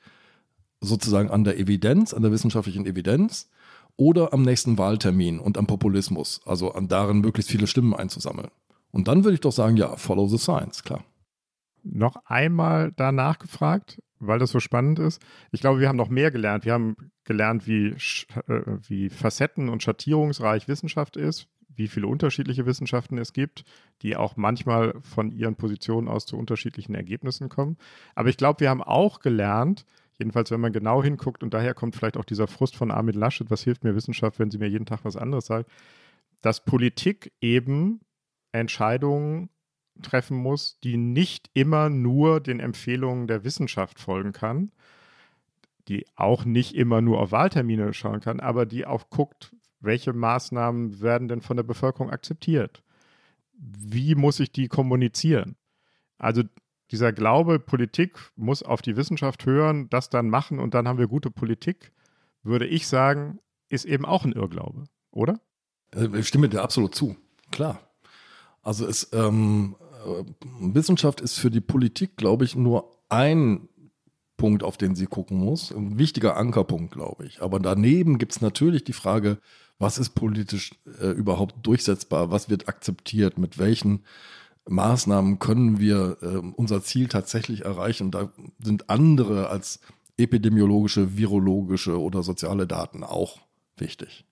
sozusagen 0.80 1.32
an 1.32 1.44
der 1.44 1.58
Evidenz, 1.58 2.14
an 2.14 2.22
der 2.22 2.32
wissenschaftlichen 2.32 2.86
Evidenz 2.86 3.50
oder 3.96 4.32
am 4.32 4.44
nächsten 4.44 4.78
Wahltermin 4.78 5.40
und 5.40 5.58
am 5.58 5.66
Populismus, 5.66 6.42
also 6.46 6.72
an 6.74 6.88
darin 6.88 7.20
möglichst 7.22 7.50
viele 7.50 7.66
Stimmen 7.66 7.96
einzusammeln? 7.96 8.50
Und 8.92 9.08
dann 9.08 9.24
würde 9.24 9.36
ich 9.36 9.42
doch 9.42 9.52
sagen, 9.52 9.78
ja, 9.78 9.96
follow 9.96 10.28
the 10.28 10.38
science, 10.38 10.84
klar. 10.84 11.04
Noch 11.84 12.18
einmal 12.26 12.92
danach 12.96 13.40
gefragt, 13.40 14.02
weil 14.20 14.40
das 14.40 14.52
so 14.52 14.60
spannend 14.60 15.00
ist. 15.00 15.22
Ich 15.52 15.62
glaube, 15.62 15.80
wir 15.80 15.88
haben 15.88 15.96
noch 15.96 16.10
mehr 16.10 16.32
gelernt. 16.32 16.66
Wir 16.66 16.74
haben 16.74 16.96
gelernt, 17.24 17.68
wie, 17.68 17.90
äh, 18.48 18.62
wie 18.88 19.10
facetten- 19.10 19.70
und 19.70 19.84
schattierungsreich 19.84 20.68
Wissenschaft 20.68 21.18
ist 21.18 21.48
wie 21.78 21.88
viele 21.88 22.08
unterschiedliche 22.08 22.66
Wissenschaften 22.66 23.18
es 23.18 23.34
gibt, 23.34 23.64
die 24.02 24.18
auch 24.18 24.36
manchmal 24.36 24.96
von 25.02 25.32
ihren 25.32 25.56
Positionen 25.56 26.08
aus 26.08 26.26
zu 26.26 26.38
unterschiedlichen 26.38 26.96
Ergebnissen 26.96 27.50
kommen. 27.50 27.78
Aber 28.16 28.30
ich 28.30 28.38
glaube, 28.38 28.60
wir 28.62 28.70
haben 28.70 28.84
auch 28.84 29.20
gelernt, 29.20 29.86
jedenfalls 30.18 30.52
wenn 30.52 30.60
man 30.60 30.74
genau 30.74 31.04
hinguckt, 31.04 31.44
und 31.44 31.54
daher 31.54 31.76
kommt 31.76 31.96
vielleicht 31.96 32.18
auch 32.18 32.26
dieser 32.26 32.48
Frust 32.48 32.76
von 32.76 32.92
Armin 32.92 33.16
Laschet, 33.16 33.50
was 33.52 33.64
hilft 33.64 33.84
mir 33.84 33.96
Wissenschaft, 33.96 34.40
wenn 34.40 34.50
sie 34.50 34.58
mir 34.58 34.68
jeden 34.68 34.88
Tag 34.88 35.06
was 35.06 35.16
anderes 35.16 35.46
sagt, 35.46 35.70
dass 36.42 36.66
Politik 36.66 37.32
eben 37.42 38.02
Entscheidungen 38.52 39.50
treffen 40.02 40.38
muss, 40.38 40.80
die 40.80 40.98
nicht 40.98 41.50
immer 41.54 41.90
nur 41.90 42.40
den 42.40 42.60
Empfehlungen 42.60 43.28
der 43.28 43.44
Wissenschaft 43.44 44.00
folgen 44.00 44.32
kann, 44.32 44.72
die 45.88 46.06
auch 46.16 46.46
nicht 46.46 46.76
immer 46.76 47.02
nur 47.02 47.20
auf 47.20 47.32
Wahltermine 47.32 47.94
schauen 47.94 48.20
kann, 48.20 48.40
aber 48.40 48.66
die 48.66 48.86
auch 48.86 49.10
guckt, 49.10 49.56
welche 49.80 50.14
Maßnahmen 50.14 51.02
werden 51.02 51.28
denn 51.28 51.42
von 51.42 51.58
der 51.58 51.64
Bevölkerung 51.64 52.10
akzeptiert? 52.10 52.84
Wie 53.54 54.16
muss 54.16 54.40
ich 54.40 54.52
die 54.52 54.68
kommunizieren? 54.68 55.56
Also 56.18 56.44
dieser 56.92 57.12
Glaube, 57.12 57.60
Politik 57.60 58.18
muss 58.36 58.64
auf 58.64 58.82
die 58.82 58.96
Wissenschaft 58.96 59.46
hören, 59.46 59.90
das 59.90 60.10
dann 60.10 60.30
machen 60.30 60.60
und 60.60 60.74
dann 60.74 60.88
haben 60.88 61.00
wir 61.00 61.08
gute 61.08 61.32
Politik, 61.32 61.92
würde 62.44 62.66
ich 62.66 62.88
sagen, 62.88 63.40
ist 63.70 63.86
eben 63.86 64.06
auch 64.06 64.26
ein 64.26 64.32
Irrglaube, 64.32 64.86
oder? 65.12 65.40
Äh, 65.94 66.08
ich 66.18 66.28
stimme 66.28 66.50
dir 66.50 66.62
absolut 66.62 66.96
zu, 66.96 67.18
klar. 67.52 67.87
Also 68.68 68.86
es, 68.86 69.08
ähm, 69.14 69.78
äh, 70.06 70.26
Wissenschaft 70.60 71.22
ist 71.22 71.40
für 71.40 71.50
die 71.50 71.62
Politik, 71.62 72.18
glaube 72.18 72.44
ich, 72.44 72.58
nur 72.58 72.92
ein 73.08 73.70
Punkt, 74.36 74.62
auf 74.62 74.76
den 74.76 74.94
sie 74.94 75.06
gucken 75.06 75.38
muss. 75.38 75.72
Ein 75.72 75.98
wichtiger 75.98 76.36
Ankerpunkt, 76.36 76.92
glaube 76.92 77.26
ich. 77.26 77.42
Aber 77.42 77.62
daneben 77.62 78.18
gibt 78.18 78.34
es 78.34 78.42
natürlich 78.42 78.84
die 78.84 78.92
Frage, 78.92 79.38
was 79.80 79.98
ist 79.98 80.10
politisch 80.10 80.72
äh, 81.00 81.12
überhaupt 81.12 81.66
durchsetzbar, 81.66 82.30
was 82.30 82.50
wird 82.50 82.68
akzeptiert, 82.68 83.38
mit 83.38 83.58
welchen 83.58 84.04
Maßnahmen 84.68 85.40
können 85.40 85.80
wir 85.80 86.18
äh, 86.22 86.42
unser 86.58 86.84
Ziel 86.84 87.08
tatsächlich 87.08 87.64
erreichen. 87.64 88.12
Da 88.12 88.34
sind 88.62 88.90
andere 88.90 89.48
als 89.48 89.80
epidemiologische, 90.18 91.16
virologische 91.16 92.02
oder 92.02 92.22
soziale 92.22 92.68
Daten 92.68 93.06
auch 93.06 93.38
wichtig. 93.78 94.27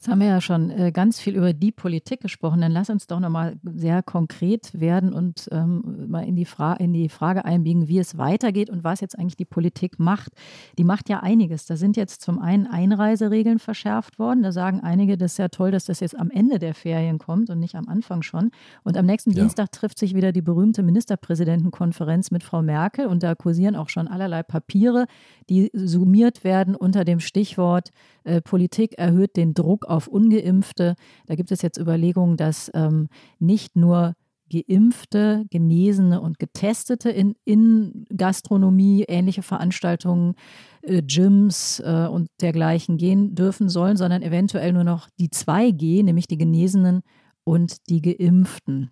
Jetzt 0.00 0.08
haben 0.08 0.20
wir 0.20 0.28
ja 0.28 0.40
schon 0.40 0.70
äh, 0.70 0.92
ganz 0.92 1.20
viel 1.20 1.36
über 1.36 1.52
die 1.52 1.72
Politik 1.72 2.22
gesprochen. 2.22 2.62
Dann 2.62 2.72
lass 2.72 2.88
uns 2.88 3.06
doch 3.06 3.20
nochmal 3.20 3.58
sehr 3.62 4.02
konkret 4.02 4.70
werden 4.72 5.12
und 5.12 5.46
ähm, 5.52 6.06
mal 6.08 6.26
in 6.26 6.36
die, 6.36 6.46
in 6.78 6.94
die 6.94 7.10
Frage 7.10 7.44
einbiegen, 7.44 7.86
wie 7.86 7.98
es 7.98 8.16
weitergeht 8.16 8.70
und 8.70 8.82
was 8.82 9.02
jetzt 9.02 9.18
eigentlich 9.18 9.36
die 9.36 9.44
Politik 9.44 9.98
macht. 9.98 10.32
Die 10.78 10.84
macht 10.84 11.10
ja 11.10 11.20
einiges. 11.20 11.66
Da 11.66 11.76
sind 11.76 11.98
jetzt 11.98 12.22
zum 12.22 12.38
einen 12.38 12.66
Einreiseregeln 12.66 13.58
verschärft 13.58 14.18
worden. 14.18 14.42
Da 14.42 14.52
sagen 14.52 14.80
einige, 14.80 15.18
das 15.18 15.32
ist 15.32 15.38
ja 15.38 15.48
toll, 15.48 15.70
dass 15.70 15.84
das 15.84 16.00
jetzt 16.00 16.18
am 16.18 16.30
Ende 16.30 16.58
der 16.58 16.72
Ferien 16.72 17.18
kommt 17.18 17.50
und 17.50 17.58
nicht 17.58 17.74
am 17.74 17.86
Anfang 17.86 18.22
schon. 18.22 18.52
Und 18.84 18.96
am 18.96 19.04
nächsten 19.04 19.32
ja. 19.32 19.42
Dienstag 19.42 19.70
trifft 19.70 19.98
sich 19.98 20.14
wieder 20.14 20.32
die 20.32 20.40
berühmte 20.40 20.82
Ministerpräsidentenkonferenz 20.82 22.30
mit 22.30 22.42
Frau 22.42 22.62
Merkel 22.62 23.04
und 23.04 23.22
da 23.22 23.34
kursieren 23.34 23.76
auch 23.76 23.90
schon 23.90 24.08
allerlei 24.08 24.44
Papiere, 24.44 25.04
die 25.50 25.70
summiert 25.74 26.42
werden 26.42 26.74
unter 26.74 27.04
dem 27.04 27.20
Stichwort 27.20 27.90
äh, 28.24 28.40
Politik 28.40 28.98
erhöht 28.98 29.36
den 29.36 29.54
Druck 29.54 29.86
auf 29.86 30.08
ungeimpfte. 30.08 30.94
Da 31.26 31.34
gibt 31.34 31.50
es 31.52 31.62
jetzt 31.62 31.78
Überlegungen, 31.78 32.36
dass 32.36 32.70
ähm, 32.74 33.08
nicht 33.38 33.76
nur 33.76 34.14
Geimpfte, 34.50 35.44
Genesene 35.50 36.20
und 36.20 36.38
Getestete 36.38 37.10
in, 37.10 37.34
in 37.44 38.04
Gastronomie, 38.14 39.04
ähnliche 39.06 39.42
Veranstaltungen, 39.42 40.34
äh, 40.82 41.02
Gyms 41.02 41.80
äh, 41.80 42.08
und 42.10 42.28
dergleichen 42.40 42.96
gehen 42.96 43.34
dürfen 43.34 43.68
sollen, 43.68 43.96
sondern 43.96 44.22
eventuell 44.22 44.72
nur 44.72 44.84
noch 44.84 45.08
die 45.18 45.28
2G, 45.28 46.02
nämlich 46.02 46.26
die 46.26 46.38
Genesenen 46.38 47.02
und 47.44 47.88
die 47.88 48.02
Geimpften. 48.02 48.90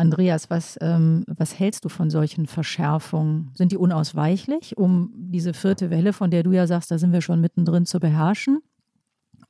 Andreas, 0.00 0.48
was, 0.48 0.78
ähm, 0.80 1.24
was 1.28 1.58
hältst 1.58 1.84
du 1.84 1.90
von 1.90 2.10
solchen 2.10 2.46
Verschärfungen? 2.46 3.50
Sind 3.54 3.70
die 3.70 3.76
unausweichlich, 3.76 4.78
um 4.78 5.12
diese 5.14 5.52
vierte 5.52 5.90
Welle, 5.90 6.12
von 6.12 6.30
der 6.30 6.42
du 6.42 6.52
ja 6.52 6.66
sagst, 6.66 6.90
da 6.90 6.98
sind 6.98 7.12
wir 7.12 7.20
schon 7.20 7.40
mittendrin 7.40 7.84
zu 7.84 8.00
beherrschen? 8.00 8.60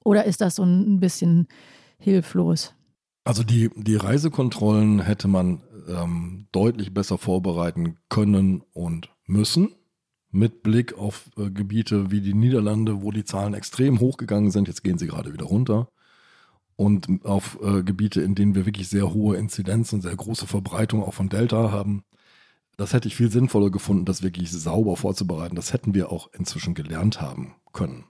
Oder 0.04 0.24
ist 0.24 0.40
das 0.40 0.56
so 0.56 0.64
ein 0.64 0.98
bisschen 0.98 1.46
hilflos? 1.98 2.74
Also 3.24 3.44
die, 3.44 3.70
die 3.76 3.96
Reisekontrollen 3.96 5.00
hätte 5.00 5.28
man 5.28 5.62
ähm, 5.88 6.46
deutlich 6.52 6.92
besser 6.92 7.16
vorbereiten 7.16 7.96
können 8.08 8.62
und 8.72 9.08
müssen. 9.26 9.74
Mit 10.32 10.62
Blick 10.62 10.96
auf 10.98 11.30
äh, 11.36 11.50
Gebiete 11.50 12.10
wie 12.10 12.20
die 12.20 12.34
Niederlande, 12.34 13.02
wo 13.02 13.12
die 13.12 13.24
Zahlen 13.24 13.54
extrem 13.54 14.00
hochgegangen 14.00 14.50
sind. 14.50 14.68
Jetzt 14.68 14.82
gehen 14.82 14.98
sie 14.98 15.06
gerade 15.06 15.32
wieder 15.32 15.44
runter. 15.44 15.88
Und 16.80 17.26
auf 17.26 17.58
äh, 17.62 17.82
Gebiete, 17.82 18.22
in 18.22 18.34
denen 18.34 18.54
wir 18.54 18.64
wirklich 18.64 18.88
sehr 18.88 19.12
hohe 19.12 19.36
Inzidenz 19.36 19.92
und 19.92 20.00
sehr 20.00 20.16
große 20.16 20.46
Verbreitung 20.46 21.04
auch 21.04 21.12
von 21.12 21.28
Delta 21.28 21.70
haben. 21.70 22.04
Das 22.78 22.94
hätte 22.94 23.06
ich 23.06 23.16
viel 23.16 23.30
sinnvoller 23.30 23.68
gefunden, 23.68 24.06
das 24.06 24.22
wirklich 24.22 24.50
sauber 24.50 24.96
vorzubereiten. 24.96 25.56
Das 25.56 25.74
hätten 25.74 25.92
wir 25.92 26.10
auch 26.10 26.30
inzwischen 26.32 26.72
gelernt 26.72 27.20
haben 27.20 27.54
können. 27.74 28.04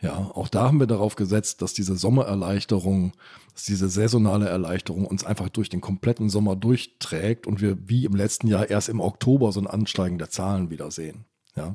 Ja, 0.00 0.14
auch 0.16 0.48
da 0.48 0.68
haben 0.68 0.80
wir 0.80 0.86
darauf 0.86 1.16
gesetzt, 1.16 1.60
dass 1.60 1.74
diese 1.74 1.94
Sommererleichterung, 1.94 3.12
dass 3.52 3.64
diese 3.64 3.90
saisonale 3.90 4.48
Erleichterung 4.48 5.04
uns 5.04 5.22
einfach 5.22 5.50
durch 5.50 5.68
den 5.68 5.82
kompletten 5.82 6.30
Sommer 6.30 6.56
durchträgt 6.56 7.46
und 7.46 7.60
wir 7.60 7.90
wie 7.90 8.06
im 8.06 8.16
letzten 8.16 8.46
Jahr 8.46 8.70
erst 8.70 8.88
im 8.88 9.00
Oktober 9.00 9.52
so 9.52 9.60
ein 9.60 9.66
Ansteigen 9.66 10.16
der 10.16 10.30
Zahlen 10.30 10.70
wieder 10.70 10.90
sehen. 10.90 11.26
Ja. 11.56 11.74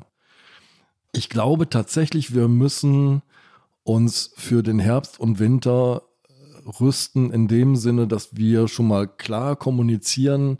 Ich 1.12 1.28
glaube 1.28 1.70
tatsächlich, 1.70 2.34
wir 2.34 2.48
müssen 2.48 3.22
uns 3.84 4.32
für 4.36 4.64
den 4.64 4.80
Herbst 4.80 5.20
und 5.20 5.38
Winter 5.38 6.02
rüsten 6.80 7.32
in 7.32 7.48
dem 7.48 7.76
Sinne, 7.76 8.06
dass 8.06 8.36
wir 8.36 8.68
schon 8.68 8.88
mal 8.88 9.06
klar 9.08 9.56
kommunizieren, 9.56 10.58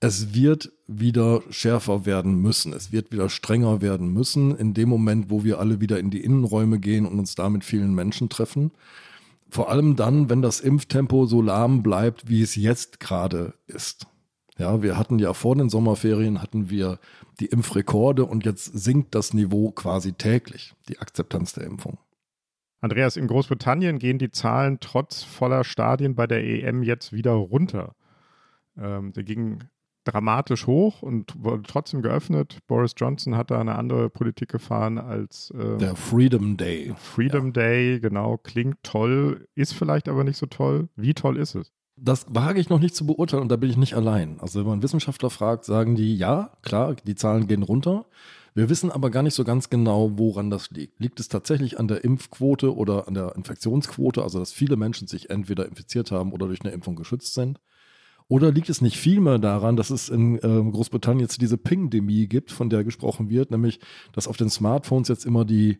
es 0.00 0.32
wird 0.32 0.72
wieder 0.86 1.42
schärfer 1.50 2.06
werden 2.06 2.40
müssen. 2.40 2.72
Es 2.72 2.90
wird 2.90 3.12
wieder 3.12 3.28
strenger 3.28 3.82
werden 3.82 4.12
müssen 4.12 4.56
in 4.56 4.72
dem 4.72 4.88
Moment, 4.88 5.28
wo 5.28 5.44
wir 5.44 5.60
alle 5.60 5.80
wieder 5.80 5.98
in 5.98 6.10
die 6.10 6.24
Innenräume 6.24 6.78
gehen 6.78 7.06
und 7.06 7.18
uns 7.18 7.34
da 7.34 7.50
mit 7.50 7.64
vielen 7.64 7.94
Menschen 7.94 8.30
treffen. 8.30 8.72
Vor 9.50 9.68
allem 9.68 9.96
dann, 9.96 10.30
wenn 10.30 10.42
das 10.42 10.60
Impftempo 10.60 11.26
so 11.26 11.42
lahm 11.42 11.82
bleibt, 11.82 12.28
wie 12.28 12.40
es 12.40 12.56
jetzt 12.56 12.98
gerade 12.98 13.52
ist. 13.66 14.06
Ja, 14.58 14.82
wir 14.82 14.96
hatten 14.96 15.18
ja 15.18 15.34
vor 15.34 15.56
den 15.56 15.68
Sommerferien 15.68 16.40
hatten 16.40 16.70
wir 16.70 16.98
die 17.40 17.46
Impfrekorde 17.46 18.24
und 18.24 18.44
jetzt 18.44 18.64
sinkt 18.64 19.14
das 19.14 19.34
Niveau 19.34 19.70
quasi 19.70 20.12
täglich, 20.12 20.74
die 20.88 20.98
Akzeptanz 20.98 21.52
der 21.52 21.64
Impfung. 21.64 21.98
Andreas, 22.80 23.16
in 23.16 23.26
Großbritannien 23.26 23.98
gehen 23.98 24.18
die 24.18 24.30
Zahlen 24.30 24.78
trotz 24.80 25.22
voller 25.22 25.64
Stadien 25.64 26.14
bei 26.14 26.26
der 26.26 26.42
EM 26.42 26.82
jetzt 26.82 27.12
wieder 27.12 27.32
runter. 27.32 27.94
Ähm, 28.78 29.12
die 29.12 29.24
gingen 29.24 29.68
dramatisch 30.04 30.66
hoch 30.66 31.02
und 31.02 31.34
wurde 31.44 31.62
trotzdem 31.64 32.02
geöffnet. 32.02 32.58
Boris 32.66 32.94
Johnson 32.96 33.36
hat 33.36 33.50
da 33.50 33.60
eine 33.60 33.76
andere 33.76 34.08
Politik 34.08 34.50
gefahren 34.50 34.98
als 34.98 35.50
äh, 35.50 35.76
der 35.76 35.94
Freedom 35.94 36.56
Day. 36.56 36.94
Freedom 36.96 37.46
ja. 37.46 37.52
Day, 37.52 38.00
genau, 38.00 38.38
klingt 38.38 38.82
toll, 38.82 39.46
ist 39.54 39.74
vielleicht 39.74 40.08
aber 40.08 40.24
nicht 40.24 40.38
so 40.38 40.46
toll. 40.46 40.88
Wie 40.96 41.14
toll 41.14 41.36
ist 41.36 41.54
es? 41.54 41.72
Das 41.96 42.24
wage 42.30 42.60
ich 42.60 42.70
noch 42.70 42.80
nicht 42.80 42.96
zu 42.96 43.04
beurteilen 43.04 43.42
und 43.42 43.52
da 43.52 43.56
bin 43.56 43.68
ich 43.68 43.76
nicht 43.76 43.94
allein. 43.94 44.40
Also 44.40 44.60
wenn 44.60 44.66
man 44.66 44.82
Wissenschaftler 44.82 45.28
fragt, 45.28 45.66
sagen 45.66 45.96
die, 45.96 46.16
ja, 46.16 46.56
klar, 46.62 46.94
die 46.94 47.14
Zahlen 47.14 47.46
gehen 47.46 47.62
runter. 47.62 48.06
Wir 48.54 48.68
wissen 48.68 48.90
aber 48.90 49.10
gar 49.10 49.22
nicht 49.22 49.34
so 49.34 49.44
ganz 49.44 49.70
genau, 49.70 50.12
woran 50.16 50.50
das 50.50 50.70
liegt. 50.70 51.00
Liegt 51.00 51.20
es 51.20 51.28
tatsächlich 51.28 51.78
an 51.78 51.88
der 51.88 52.04
Impfquote 52.04 52.74
oder 52.74 53.06
an 53.06 53.14
der 53.14 53.36
Infektionsquote, 53.36 54.22
also 54.22 54.38
dass 54.38 54.52
viele 54.52 54.76
Menschen 54.76 55.06
sich 55.06 55.30
entweder 55.30 55.66
infiziert 55.66 56.10
haben 56.10 56.32
oder 56.32 56.46
durch 56.46 56.62
eine 56.62 56.72
Impfung 56.72 56.96
geschützt 56.96 57.34
sind? 57.34 57.60
Oder 58.28 58.52
liegt 58.52 58.70
es 58.70 58.80
nicht 58.80 58.96
vielmehr 58.96 59.38
daran, 59.40 59.76
dass 59.76 59.90
es 59.90 60.08
in 60.08 60.36
äh, 60.36 60.70
Großbritannien 60.70 61.22
jetzt 61.22 61.40
diese 61.42 61.58
Ping-Demie 61.58 62.28
gibt, 62.28 62.52
von 62.52 62.70
der 62.70 62.84
gesprochen 62.84 63.28
wird, 63.28 63.50
nämlich, 63.50 63.80
dass 64.12 64.28
auf 64.28 64.36
den 64.36 64.50
Smartphones 64.50 65.08
jetzt 65.08 65.26
immer 65.26 65.44
die, 65.44 65.78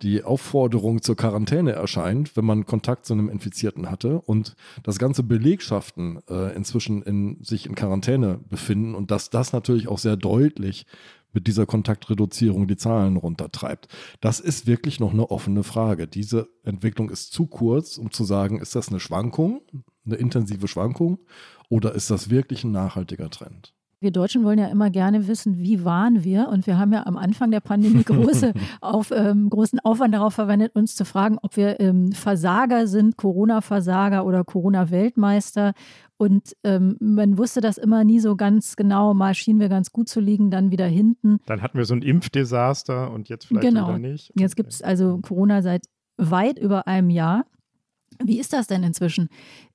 die 0.00 0.24
Aufforderung 0.24 1.02
zur 1.02 1.16
Quarantäne 1.16 1.72
erscheint, 1.72 2.36
wenn 2.38 2.46
man 2.46 2.64
Kontakt 2.64 3.04
zu 3.04 3.12
einem 3.12 3.28
Infizierten 3.28 3.90
hatte 3.90 4.18
und 4.22 4.56
dass 4.82 4.98
ganze 4.98 5.22
Belegschaften 5.22 6.20
äh, 6.28 6.54
inzwischen 6.56 7.02
in, 7.02 7.42
sich 7.42 7.66
in 7.66 7.74
Quarantäne 7.74 8.40
befinden 8.48 8.94
und 8.94 9.10
dass 9.10 9.28
das 9.28 9.52
natürlich 9.52 9.88
auch 9.88 9.98
sehr 9.98 10.16
deutlich 10.16 10.86
mit 11.32 11.46
dieser 11.46 11.66
Kontaktreduzierung 11.66 12.66
die 12.66 12.76
Zahlen 12.76 13.16
runtertreibt. 13.16 13.88
Das 14.20 14.40
ist 14.40 14.66
wirklich 14.66 15.00
noch 15.00 15.12
eine 15.12 15.30
offene 15.30 15.62
Frage. 15.62 16.06
Diese 16.06 16.48
Entwicklung 16.64 17.10
ist 17.10 17.32
zu 17.32 17.46
kurz, 17.46 17.98
um 17.98 18.10
zu 18.10 18.24
sagen, 18.24 18.60
ist 18.60 18.74
das 18.74 18.88
eine 18.88 19.00
Schwankung, 19.00 19.62
eine 20.04 20.16
intensive 20.16 20.68
Schwankung 20.68 21.18
oder 21.68 21.94
ist 21.94 22.10
das 22.10 22.30
wirklich 22.30 22.64
ein 22.64 22.72
nachhaltiger 22.72 23.30
Trend? 23.30 23.74
Wir 24.02 24.12
Deutschen 24.12 24.44
wollen 24.44 24.58
ja 24.58 24.68
immer 24.68 24.88
gerne 24.88 25.28
wissen, 25.28 25.58
wie 25.58 25.84
waren 25.84 26.24
wir? 26.24 26.48
Und 26.48 26.66
wir 26.66 26.78
haben 26.78 26.90
ja 26.90 27.04
am 27.06 27.18
Anfang 27.18 27.50
der 27.50 27.60
Pandemie 27.60 28.02
große 28.02 28.54
auf, 28.80 29.10
ähm, 29.10 29.50
großen 29.50 29.78
Aufwand 29.80 30.14
darauf 30.14 30.32
verwendet, 30.32 30.74
uns 30.74 30.96
zu 30.96 31.04
fragen, 31.04 31.38
ob 31.42 31.58
wir 31.58 31.78
ähm, 31.80 32.10
Versager 32.12 32.86
sind, 32.86 33.18
Corona-Versager 33.18 34.24
oder 34.24 34.42
Corona-Weltmeister. 34.42 35.74
Und 36.16 36.56
ähm, 36.64 36.96
man 36.98 37.36
wusste 37.36 37.60
das 37.60 37.76
immer 37.76 38.04
nie 38.04 38.20
so 38.20 38.36
ganz 38.36 38.74
genau. 38.74 39.12
Mal 39.12 39.34
schienen 39.34 39.60
wir 39.60 39.68
ganz 39.68 39.92
gut 39.92 40.08
zu 40.08 40.20
liegen, 40.20 40.50
dann 40.50 40.70
wieder 40.70 40.86
hinten. 40.86 41.38
Dann 41.44 41.60
hatten 41.60 41.76
wir 41.76 41.84
so 41.84 41.94
ein 41.94 42.02
Impfdesaster 42.02 43.10
und 43.10 43.28
jetzt 43.28 43.48
vielleicht 43.48 43.68
genau. 43.68 43.88
wieder 43.88 43.98
nicht. 43.98 44.32
Jetzt 44.34 44.56
gibt 44.56 44.72
es 44.72 44.80
also 44.80 45.18
Corona 45.18 45.60
seit 45.60 45.84
weit 46.16 46.58
über 46.58 46.86
einem 46.86 47.10
Jahr. 47.10 47.44
Wie 48.22 48.38
ist 48.38 48.52
das 48.52 48.66
denn 48.66 48.82
inzwischen? 48.82 49.28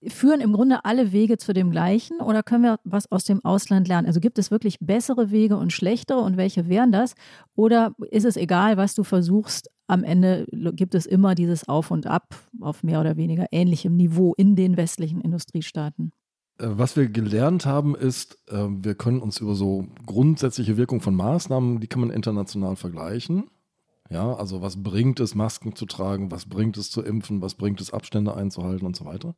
Führen 0.08 0.40
im 0.40 0.54
Grunde 0.54 0.86
alle 0.86 1.12
Wege 1.12 1.38
zu 1.38 1.54
dem 1.54 1.72
gleichen 1.72 2.20
oder 2.20 2.44
können 2.44 2.64
wir 2.64 2.80
was 2.84 3.12
aus 3.12 3.24
dem 3.24 3.44
Ausland 3.44 3.88
lernen? 3.88 4.08
Also 4.08 4.20
gibt 4.20 4.38
es 4.38 4.52
wirklich 4.52 4.78
bessere 4.80 5.32
Wege 5.32 5.58
und 5.58 5.74
schlechtere 5.74 6.20
und 6.20 6.38
welche 6.38 6.70
wären 6.70 6.92
das? 6.92 7.16
Oder 7.56 7.96
ist 8.12 8.26
es 8.26 8.38
egal, 8.38 8.78
was 8.78 8.94
du 8.94 9.04
versuchst? 9.04 9.70
Am 9.88 10.04
Ende 10.04 10.48
gibt 10.74 10.96
es 10.96 11.06
immer 11.06 11.36
dieses 11.36 11.68
Auf 11.68 11.92
und 11.92 12.08
Ab 12.08 12.36
auf 12.62 12.84
mehr 12.84 13.02
oder 13.02 13.18
weniger 13.18 13.48
ähnlichem 13.52 13.96
Niveau 13.96 14.34
in 14.36 14.56
den 14.56 14.78
westlichen 14.78 15.22
Industriestaaten. 15.22 16.12
Äh, 16.58 16.68
was 16.70 16.96
wir 16.96 17.08
gelernt 17.10 17.66
haben, 17.66 17.96
ist, 17.96 18.38
äh, 18.48 18.68
wir 18.70 18.96
können 18.96 19.22
uns 19.22 19.40
über 19.40 19.56
so 19.56 19.88
grundsätzliche 20.06 20.78
Wirkung 20.78 21.02
von 21.02 21.16
Maßnahmen, 21.16 21.80
die 21.80 21.88
kann 21.88 22.02
man 22.02 22.10
international 22.10 22.76
vergleichen. 22.76 23.46
Ja, 24.10 24.34
also 24.36 24.62
was 24.62 24.82
bringt 24.84 25.20
es, 25.20 25.34
Masken 25.34 25.76
zu 25.76 25.86
tragen, 25.86 26.32
was 26.32 26.46
bringt 26.46 26.78
es 26.78 26.92
zu 26.92 27.02
impfen, 27.02 27.42
was 27.42 27.56
bringt 27.56 27.82
es, 27.82 27.92
Abstände 27.92 28.36
einzuhalten 28.36 28.86
und 28.86 28.96
so 28.96 29.06
weiter. 29.06 29.36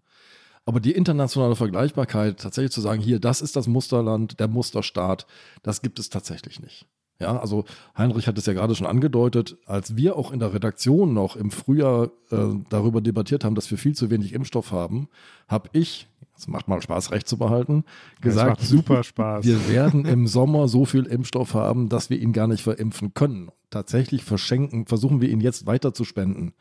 Aber 0.66 0.82
die 0.82 0.92
internationale 0.92 1.56
Vergleichbarkeit, 1.56 2.42
tatsächlich 2.42 2.74
zu 2.74 2.82
sagen, 2.82 3.02
hier, 3.02 3.20
das 3.20 3.42
ist 3.42 3.56
das 3.56 3.68
Musterland, 3.68 4.40
der 4.42 4.50
Musterstaat, 4.50 5.26
das 5.64 5.82
gibt 5.82 5.98
es 6.00 6.10
tatsächlich 6.10 6.60
nicht. 6.60 6.86
Ja, 7.20 7.40
also 7.40 7.64
Heinrich 7.98 8.28
hat 8.28 8.38
es 8.38 8.46
ja 8.46 8.54
gerade 8.54 8.76
schon 8.76 8.86
angedeutet, 8.86 9.58
als 9.66 9.96
wir 9.96 10.18
auch 10.18 10.32
in 10.32 10.40
der 10.40 10.54
Redaktion 10.54 11.14
noch 11.14 11.36
im 11.36 11.50
Frühjahr 11.50 12.12
äh, 12.30 12.38
darüber 12.70 13.02
debattiert 13.02 13.44
haben, 13.44 13.56
dass 13.56 13.72
wir 13.72 13.78
viel 13.78 13.96
zu 13.96 14.12
wenig 14.12 14.34
Impfstoff 14.34 14.72
haben, 14.72 15.08
habe 15.48 15.70
ich, 15.72 16.08
es 16.38 16.48
macht 16.48 16.68
mal 16.68 16.82
Spaß, 16.82 17.12
recht 17.12 17.28
zu 17.28 17.38
behalten, 17.38 17.84
gesagt, 18.22 18.62
super 18.62 19.04
Spaß. 19.04 19.46
Wir 19.46 19.68
werden 19.70 20.06
im 20.06 20.28
Sommer 20.28 20.68
so 20.68 20.86
viel 20.86 21.06
Impfstoff 21.06 21.54
haben, 21.54 21.90
dass 21.90 22.10
wir 22.10 22.20
ihn 22.20 22.34
gar 22.34 22.48
nicht 22.48 22.62
verimpfen 22.62 23.14
können. 23.14 23.50
Tatsächlich 23.70 24.24
verschenken, 24.24 24.86
versuchen 24.86 25.20
wir 25.20 25.30
ihn 25.30 25.42
jetzt 25.42 25.66
weiter 25.66 25.94
zu 25.94 26.06
spenden 26.06 26.54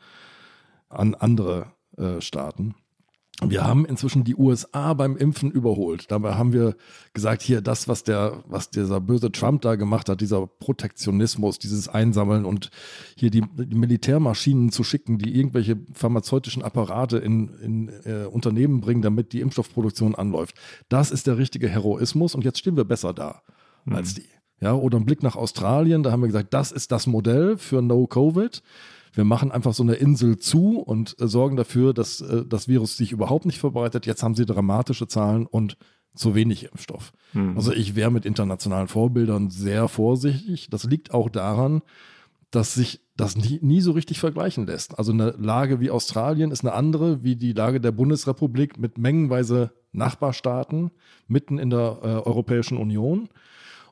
an 0.89 1.15
andere 1.15 1.67
äh, 1.97 2.21
Staaten. 2.21 2.75
Wir 3.45 3.63
haben 3.63 3.85
inzwischen 3.85 4.23
die 4.23 4.35
USA 4.35 4.95
beim 4.95 5.15
Impfen 5.15 5.51
überholt. 5.51 6.09
Dabei 6.09 6.33
haben 6.33 6.53
wir 6.53 6.75
gesagt, 7.13 7.43
hier 7.43 7.61
das, 7.61 7.87
was 7.87 8.03
der, 8.03 8.43
was 8.47 8.71
dieser 8.71 8.99
böse 8.99 9.31
Trump 9.31 9.61
da 9.61 9.75
gemacht 9.75 10.09
hat, 10.09 10.21
dieser 10.21 10.47
Protektionismus, 10.47 11.59
dieses 11.59 11.87
Einsammeln 11.87 12.45
und 12.45 12.71
hier 13.15 13.29
die, 13.29 13.43
die 13.55 13.75
Militärmaschinen 13.75 14.71
zu 14.71 14.83
schicken, 14.83 15.19
die 15.19 15.37
irgendwelche 15.37 15.77
pharmazeutischen 15.93 16.63
Apparate 16.63 17.19
in, 17.19 17.49
in 17.61 17.89
äh, 18.05 18.25
Unternehmen 18.25 18.81
bringen, 18.81 19.03
damit 19.03 19.33
die 19.33 19.41
Impfstoffproduktion 19.41 20.15
anläuft. 20.15 20.55
Das 20.89 21.11
ist 21.11 21.27
der 21.27 21.37
richtige 21.37 21.69
Heroismus 21.69 22.33
und 22.33 22.43
jetzt 22.43 22.57
stehen 22.57 22.75
wir 22.75 22.85
besser 22.85 23.13
da 23.13 23.43
mhm. 23.85 23.95
als 23.95 24.15
die. 24.15 24.25
Ja, 24.59 24.73
oder 24.73 24.97
ein 24.97 25.05
Blick 25.05 25.21
nach 25.21 25.35
Australien, 25.35 26.01
da 26.01 26.11
haben 26.11 26.21
wir 26.21 26.27
gesagt, 26.27 26.55
das 26.55 26.71
ist 26.71 26.91
das 26.91 27.05
Modell 27.05 27.59
für 27.59 27.83
No 27.83 28.07
Covid 28.07 28.63
wir 29.17 29.25
machen 29.25 29.51
einfach 29.51 29.73
so 29.73 29.81
eine 29.81 29.95
Insel 29.95 30.37
zu 30.37 30.79
und 30.79 31.19
äh, 31.19 31.27
sorgen 31.27 31.57
dafür, 31.57 31.93
dass 31.93 32.21
äh, 32.21 32.45
das 32.45 32.67
Virus 32.67 32.97
sich 32.97 33.11
überhaupt 33.11 33.45
nicht 33.45 33.57
verbreitet. 33.57 34.05
Jetzt 34.05 34.21
haben 34.21 34.35
sie 34.35 34.45
dramatische 34.45 35.07
Zahlen 35.07 35.47
und 35.47 35.75
zu 36.13 36.35
wenig 36.35 36.65
Impfstoff. 36.65 37.13
Mhm. 37.33 37.57
Also 37.57 37.73
ich 37.73 37.95
wäre 37.95 38.11
mit 38.11 38.25
internationalen 38.25 38.87
Vorbildern 38.87 39.49
sehr 39.49 39.87
vorsichtig. 39.87 40.69
Das 40.69 40.83
liegt 40.83 41.13
auch 41.13 41.29
daran, 41.29 41.81
dass 42.51 42.75
sich 42.75 43.01
das 43.15 43.35
nie, 43.35 43.59
nie, 43.61 43.81
so 43.81 43.91
richtig 43.91 44.19
vergleichen 44.19 44.67
lässt. 44.67 44.97
Also 44.99 45.11
eine 45.11 45.31
Lage 45.31 45.79
wie 45.79 45.89
Australien 45.89 46.51
ist 46.51 46.63
eine 46.63 46.73
andere 46.73 47.23
wie 47.23 47.35
die 47.35 47.53
Lage 47.53 47.81
der 47.81 47.91
Bundesrepublik 47.91 48.77
mit 48.77 48.99
mengenweise 48.99 49.71
Nachbarstaaten 49.91 50.91
mitten 51.27 51.57
in 51.57 51.71
der 51.71 51.99
äh, 52.03 52.07
Europäischen 52.07 52.77
Union. 52.77 53.29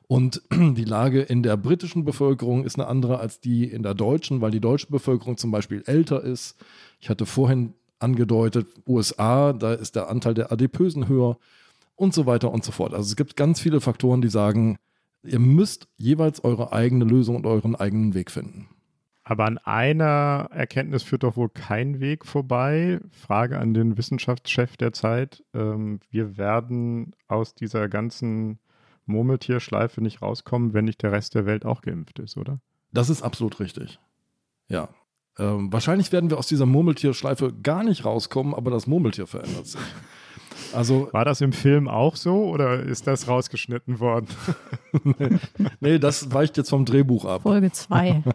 Und 0.08 0.42
die 0.52 0.84
Lage 0.84 1.22
in 1.22 1.42
der 1.42 1.56
britischen 1.56 2.04
Bevölkerung 2.04 2.64
ist 2.64 2.78
eine 2.78 2.88
andere 2.88 3.18
als 3.18 3.40
die 3.40 3.64
in 3.64 3.82
der 3.82 3.94
deutschen, 3.94 4.40
weil 4.40 4.50
die 4.50 4.60
deutsche 4.60 4.88
Bevölkerung 4.88 5.36
zum 5.36 5.50
Beispiel 5.50 5.82
älter 5.86 6.22
ist. 6.22 6.56
Ich 7.00 7.10
hatte 7.10 7.26
vorhin 7.26 7.74
angedeutet, 7.98 8.66
USA, 8.86 9.52
da 9.52 9.72
ist 9.72 9.96
der 9.96 10.08
Anteil 10.08 10.34
der 10.34 10.52
Adipösen 10.52 11.08
höher 11.08 11.38
und 11.94 12.14
so 12.14 12.26
weiter 12.26 12.52
und 12.52 12.64
so 12.64 12.72
fort. 12.72 12.92
Also 12.92 13.08
es 13.08 13.16
gibt 13.16 13.36
ganz 13.36 13.60
viele 13.60 13.80
Faktoren, 13.80 14.20
die 14.20 14.28
sagen, 14.28 14.76
ihr 15.22 15.38
müsst 15.38 15.88
jeweils 15.96 16.44
eure 16.44 16.72
eigene 16.72 17.04
Lösung 17.04 17.36
und 17.36 17.46
euren 17.46 17.74
eigenen 17.74 18.14
Weg 18.14 18.30
finden. 18.30 18.68
Aber 19.24 19.46
an 19.46 19.58
einer 19.58 20.50
Erkenntnis 20.52 21.02
führt 21.02 21.24
doch 21.24 21.36
wohl 21.36 21.48
kein 21.48 21.98
Weg 21.98 22.24
vorbei. 22.24 23.00
Frage 23.10 23.58
an 23.58 23.74
den 23.74 23.98
Wissenschaftschef 23.98 24.76
der 24.76 24.92
Zeit. 24.92 25.42
Ähm, 25.52 25.98
wir 26.10 26.36
werden 26.36 27.12
aus 27.26 27.56
dieser 27.56 27.88
ganzen 27.88 28.60
Murmeltierschleife 29.06 30.00
nicht 30.00 30.22
rauskommen, 30.22 30.74
wenn 30.74 30.84
nicht 30.84 31.02
der 31.02 31.12
Rest 31.12 31.34
der 31.34 31.46
Welt 31.46 31.64
auch 31.64 31.82
geimpft 31.82 32.18
ist, 32.18 32.36
oder? 32.36 32.60
Das 32.92 33.10
ist 33.10 33.22
absolut 33.22 33.60
richtig. 33.60 33.98
Ja. 34.68 34.88
Ähm, 35.38 35.72
wahrscheinlich 35.72 36.12
werden 36.12 36.30
wir 36.30 36.38
aus 36.38 36.46
dieser 36.46 36.66
Murmeltierschleife 36.66 37.52
gar 37.62 37.84
nicht 37.84 38.04
rauskommen, 38.04 38.54
aber 38.54 38.70
das 38.70 38.86
Murmeltier 38.86 39.26
verändert 39.26 39.66
sich. 39.66 39.80
Also, 40.72 41.08
War 41.12 41.24
das 41.24 41.40
im 41.40 41.52
Film 41.52 41.88
auch 41.88 42.16
so 42.16 42.44
oder 42.44 42.82
ist 42.82 43.06
das 43.06 43.28
rausgeschnitten 43.28 44.00
worden? 44.00 44.28
nee, 45.04 45.38
nee, 45.80 45.98
das 45.98 46.32
weicht 46.32 46.56
jetzt 46.56 46.70
vom 46.70 46.84
Drehbuch 46.84 47.24
ab. 47.24 47.42
Folge 47.42 47.72
2. 47.72 48.22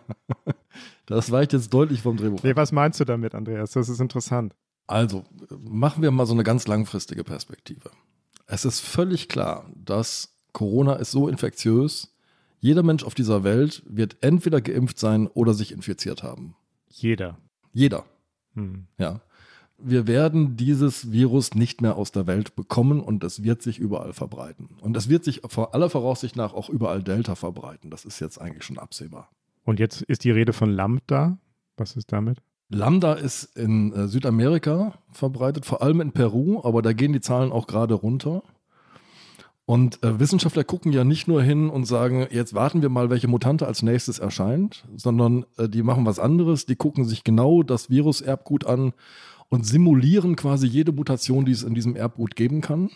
Das 1.08 1.30
weicht 1.30 1.52
jetzt 1.52 1.74
deutlich 1.74 2.02
vom 2.02 2.16
Drehbuch 2.16 2.42
nee, 2.44 2.52
ab. 2.52 2.58
Was 2.58 2.72
meinst 2.72 2.98
du 3.02 3.04
damit, 3.04 3.36
Andreas? 3.36 3.72
Das 3.72 3.90
ist 3.90 4.00
interessant. 4.00 4.56
Also, 4.88 5.26
machen 5.60 6.02
wir 6.02 6.12
mal 6.12 6.26
so 6.26 6.34
eine 6.34 6.44
ganz 6.44 6.68
langfristige 6.68 7.26
Perspektive. 7.26 7.92
Es 8.48 8.64
ist 8.64 8.80
völlig 8.80 9.28
klar, 9.28 9.70
dass 9.76 10.31
Corona 10.54 10.95
ist 10.95 11.12
so 11.12 11.28
infektiös, 11.28 12.14
jeder 12.60 12.84
Mensch 12.84 13.04
auf 13.04 13.16
dieser 13.16 13.43
Welt 13.43 13.84
wird 13.88 14.18
entweder 14.22 14.62
geimpft 14.62 14.99
sein 14.99 15.28
oder 15.28 15.54
sich 15.54 15.72
infiziert 15.72 16.24
haben. 16.24 16.56
Jeder. 16.89 17.38
Jeder. 17.74 18.06
Hm. 18.54 18.86
Ja 18.97 19.22
wir 19.84 20.08
werden 20.08 20.56
dieses 20.56 21.12
Virus 21.12 21.56
nicht 21.56 21.82
mehr 21.82 21.95
aus 21.95 22.12
der 22.12 22.28
Welt 22.28 22.56
bekommen 22.56 23.02
und 23.02 23.24
es 23.24 23.43
wird 23.43 23.62
sich 23.62 23.80
überall 23.80 24.14
verbreiten. 24.14 24.70
Und 24.82 24.95
es 24.95 25.10
wird 25.10 25.24
sich 25.24 25.41
vor 25.47 25.74
aller 25.74 25.89
Voraussicht 25.89 26.36
nach 26.36 26.54
auch 26.54 26.70
überall 26.70 27.04
Delta 27.04 27.36
verbreiten. 27.36 27.89
Das 27.89 28.06
ist 28.06 28.20
jetzt 28.20 28.39
eigentlich 28.39 28.64
schon 28.64 28.78
absehbar. 28.78 29.30
Und 29.64 29.80
jetzt 29.80 30.02
ist 30.04 30.24
die 30.24 30.32
Rede 30.32 30.54
von 30.54 30.72
Lambda. 30.72 31.38
Was 31.78 31.95
ist 31.95 32.12
damit? 32.12 32.39
Lambda 32.70 33.14
ist 33.14 33.56
in 33.58 33.91
äh, 33.93 34.08
Südamerika 34.08 34.93
verbreitet, 35.12 35.66
vor 35.66 35.82
allem 35.82 35.99
in 36.02 36.12
Peru, 36.12 36.62
aber 36.64 36.82
da 36.82 36.93
gehen 36.93 37.14
die 37.14 37.20
Zahlen 37.20 37.52
auch 37.52 37.68
gerade 37.68 37.95
runter. 37.95 38.43
Und 39.72 40.04
äh, 40.04 40.20
Wissenschaftler 40.20 40.66
gucken 40.66 40.92
ja 40.92 41.06
nicht 41.06 41.30
nur 41.30 41.42
hin 41.42 41.70
und 41.70 41.86
sagen, 41.86 42.28
jetzt 42.30 42.54
warten 42.54 42.82
wir 42.82 42.90
mal, 42.90 43.10
welche 43.10 43.30
Mutante 43.30 43.68
als 43.68 43.84
nächstes 43.84 44.20
erscheint, 44.20 44.84
sondern 44.98 45.46
äh, 45.58 45.70
die 45.70 45.82
machen 45.82 46.06
was 46.06 46.20
anderes. 46.20 46.66
Die 46.66 46.76
gucken 46.76 47.06
sich 47.06 47.24
genau 47.24 47.64
das 47.64 47.90
Viruserbgut 47.90 48.66
an 48.66 48.92
und 49.48 49.66
simulieren 49.66 50.36
quasi 50.36 50.68
jede 50.68 50.92
Mutation, 50.92 51.46
die 51.46 51.54
es 51.54 51.64
in 51.64 51.74
diesem 51.74 51.96
Erbgut 51.96 52.36
geben 52.36 52.60
kann. 52.60 52.90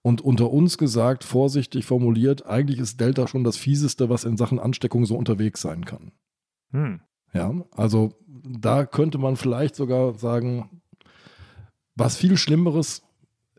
Und 0.00 0.22
unter 0.22 0.50
uns 0.50 0.78
gesagt, 0.78 1.24
vorsichtig 1.24 1.84
formuliert, 1.84 2.46
eigentlich 2.46 2.78
ist 2.78 2.98
Delta 2.98 3.28
schon 3.28 3.44
das 3.44 3.58
fieseste, 3.58 4.08
was 4.08 4.24
in 4.24 4.38
Sachen 4.38 4.58
Ansteckung 4.58 5.04
so 5.04 5.14
unterwegs 5.14 5.60
sein 5.60 5.84
kann. 5.84 6.12
Hm. 6.70 7.00
Ja, 7.34 7.52
also 7.70 8.14
da 8.26 8.86
könnte 8.86 9.18
man 9.18 9.36
vielleicht 9.36 9.76
sogar 9.76 10.14
sagen, 10.14 10.70
was 11.96 12.16
viel 12.16 12.38
Schlimmeres 12.38 13.02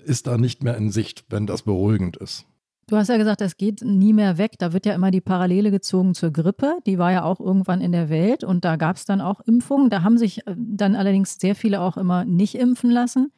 ist 0.04 0.28
da 0.28 0.38
nicht 0.38 0.64
mehr 0.64 0.78
in 0.78 0.92
Sicht, 0.92 1.26
wenn 1.30 1.48
das 1.48 1.64
beruhigend 1.64 2.18
ist. 2.18 2.46
Du 2.88 2.98
hast 2.98 3.08
ja 3.08 3.18
gesagt, 3.18 3.40
das 3.40 3.56
geht 3.56 3.82
nie 3.82 4.12
mehr 4.12 4.38
weg. 4.38 4.54
Da 4.60 4.74
wird 4.74 4.86
ja 4.86 4.94
immer 4.94 5.10
die 5.10 5.22
Parallele 5.22 5.72
gezogen 5.72 6.14
zur 6.14 6.32
Grippe. 6.32 6.78
Die 6.86 6.98
war 6.98 7.12
ja 7.12 7.24
auch 7.24 7.40
irgendwann 7.40 7.80
in 7.80 7.94
der 7.94 8.10
Welt 8.10 8.44
und 8.44 8.66
da 8.66 8.76
gab 8.76 8.98
es 8.98 9.06
dann 9.06 9.22
auch 9.22 9.40
Impfungen. 9.42 9.90
Da 9.90 10.04
haben 10.04 10.18
sich 10.18 10.46
äh, 10.46 10.56
dann 10.58 10.96
allerdings 10.96 11.40
sehr 11.40 11.56
viele 11.56 11.80
auch 11.80 11.96
immer 11.96 12.26
nicht 12.26 12.56
impfen 12.56 12.92
lassen. 12.92 13.32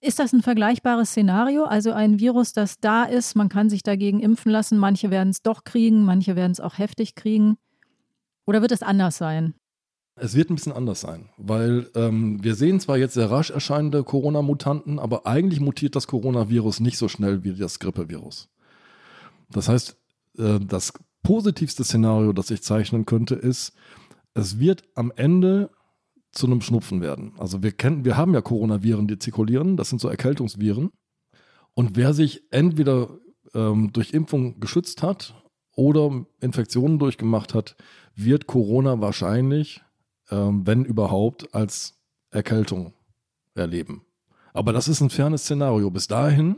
Ist 0.00 0.18
das 0.18 0.32
ein 0.32 0.42
vergleichbares 0.42 1.10
Szenario? 1.10 1.64
Also 1.64 1.92
ein 1.92 2.18
Virus, 2.18 2.52
das 2.52 2.80
da 2.80 3.04
ist, 3.04 3.34
man 3.34 3.48
kann 3.48 3.70
sich 3.70 3.82
dagegen 3.82 4.20
impfen 4.20 4.52
lassen. 4.52 4.78
Manche 4.78 5.10
werden 5.10 5.30
es 5.30 5.42
doch 5.42 5.64
kriegen, 5.64 6.02
manche 6.02 6.36
werden 6.36 6.52
es 6.52 6.60
auch 6.60 6.78
heftig 6.78 7.14
kriegen. 7.14 7.56
Oder 8.46 8.62
wird 8.62 8.72
es 8.72 8.82
anders 8.82 9.16
sein? 9.16 9.54
Es 10.18 10.34
wird 10.34 10.48
ein 10.48 10.54
bisschen 10.54 10.72
anders 10.72 11.02
sein, 11.02 11.28
weil 11.36 11.90
ähm, 11.94 12.42
wir 12.42 12.54
sehen 12.54 12.80
zwar 12.80 12.96
jetzt 12.96 13.14
sehr 13.14 13.30
rasch 13.30 13.50
erscheinende 13.50 14.02
Corona-Mutanten, 14.02 14.98
aber 14.98 15.26
eigentlich 15.26 15.60
mutiert 15.60 15.94
das 15.94 16.06
Coronavirus 16.06 16.80
nicht 16.80 16.96
so 16.96 17.08
schnell 17.08 17.44
wie 17.44 17.54
das 17.54 17.78
Grippevirus. 17.78 18.48
Das 19.50 19.68
heißt, 19.68 19.96
äh, 20.38 20.58
das 20.58 20.94
positivste 21.22 21.84
Szenario, 21.84 22.32
das 22.32 22.50
ich 22.50 22.62
zeichnen 22.62 23.04
könnte, 23.04 23.34
ist, 23.34 23.74
es 24.32 24.58
wird 24.58 24.84
am 24.94 25.12
Ende 25.16 25.70
zu 26.32 26.46
einem 26.46 26.62
Schnupfen 26.62 27.02
werden. 27.02 27.32
Also 27.38 27.62
wir 27.62 27.72
kennen, 27.72 28.04
wir 28.04 28.16
haben 28.16 28.32
ja 28.32 28.40
Coronaviren, 28.40 29.08
die 29.08 29.18
zirkulieren, 29.18 29.76
das 29.76 29.90
sind 29.90 30.00
so 30.00 30.08
Erkältungsviren. 30.08 30.90
Und 31.74 31.96
wer 31.96 32.14
sich 32.14 32.42
entweder 32.50 33.10
ähm, 33.54 33.92
durch 33.92 34.12
Impfung 34.12 34.60
geschützt 34.60 35.02
hat 35.02 35.34
oder 35.74 36.24
Infektionen 36.40 36.98
durchgemacht 36.98 37.52
hat, 37.52 37.76
wird 38.14 38.46
Corona 38.46 39.00
wahrscheinlich, 39.00 39.82
ähm, 40.30 40.66
wenn 40.66 40.84
überhaupt, 40.84 41.54
als 41.54 41.98
Erkältung 42.30 42.92
erleben. 43.54 44.02
Aber 44.52 44.72
das 44.72 44.88
ist 44.88 45.00
ein 45.00 45.10
fernes 45.10 45.42
Szenario. 45.42 45.90
Bis 45.90 46.08
dahin 46.08 46.56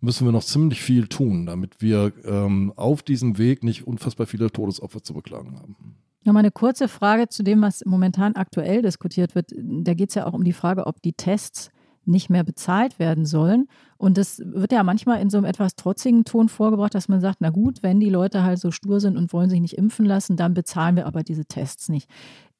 müssen 0.00 0.26
wir 0.26 0.32
noch 0.32 0.44
ziemlich 0.44 0.82
viel 0.82 1.08
tun, 1.08 1.46
damit 1.46 1.80
wir 1.80 2.12
ähm, 2.24 2.72
auf 2.76 3.02
diesem 3.02 3.38
Weg 3.38 3.64
nicht 3.64 3.86
unfassbar 3.86 4.26
viele 4.26 4.50
Todesopfer 4.50 5.02
zu 5.02 5.14
beklagen 5.14 5.58
haben. 5.58 5.96
Nochmal 6.24 6.40
eine 6.40 6.50
kurze 6.50 6.88
Frage 6.88 7.28
zu 7.28 7.42
dem, 7.42 7.60
was 7.62 7.84
momentan 7.84 8.34
aktuell 8.34 8.82
diskutiert 8.82 9.34
wird. 9.34 9.52
Da 9.56 9.94
geht 9.94 10.10
es 10.10 10.14
ja 10.14 10.26
auch 10.26 10.32
um 10.32 10.44
die 10.44 10.52
Frage, 10.52 10.86
ob 10.86 11.02
die 11.02 11.12
Tests 11.12 11.70
nicht 12.06 12.30
mehr 12.30 12.44
bezahlt 12.44 12.98
werden 12.98 13.24
sollen. 13.24 13.66
Und 13.96 14.18
das 14.18 14.42
wird 14.44 14.72
ja 14.72 14.82
manchmal 14.82 15.20
in 15.20 15.30
so 15.30 15.38
einem 15.38 15.46
etwas 15.46 15.74
trotzigen 15.76 16.24
Ton 16.24 16.48
vorgebracht, 16.48 16.94
dass 16.94 17.08
man 17.08 17.20
sagt, 17.20 17.38
na 17.40 17.50
gut, 17.50 17.82
wenn 17.82 18.00
die 18.00 18.10
Leute 18.10 18.42
halt 18.42 18.58
so 18.58 18.70
stur 18.70 19.00
sind 19.00 19.16
und 19.16 19.32
wollen 19.32 19.50
sich 19.50 19.60
nicht 19.60 19.78
impfen 19.78 20.04
lassen, 20.04 20.36
dann 20.36 20.54
bezahlen 20.54 20.96
wir 20.96 21.06
aber 21.06 21.22
diese 21.22 21.46
Tests 21.46 21.88
nicht. 21.88 22.10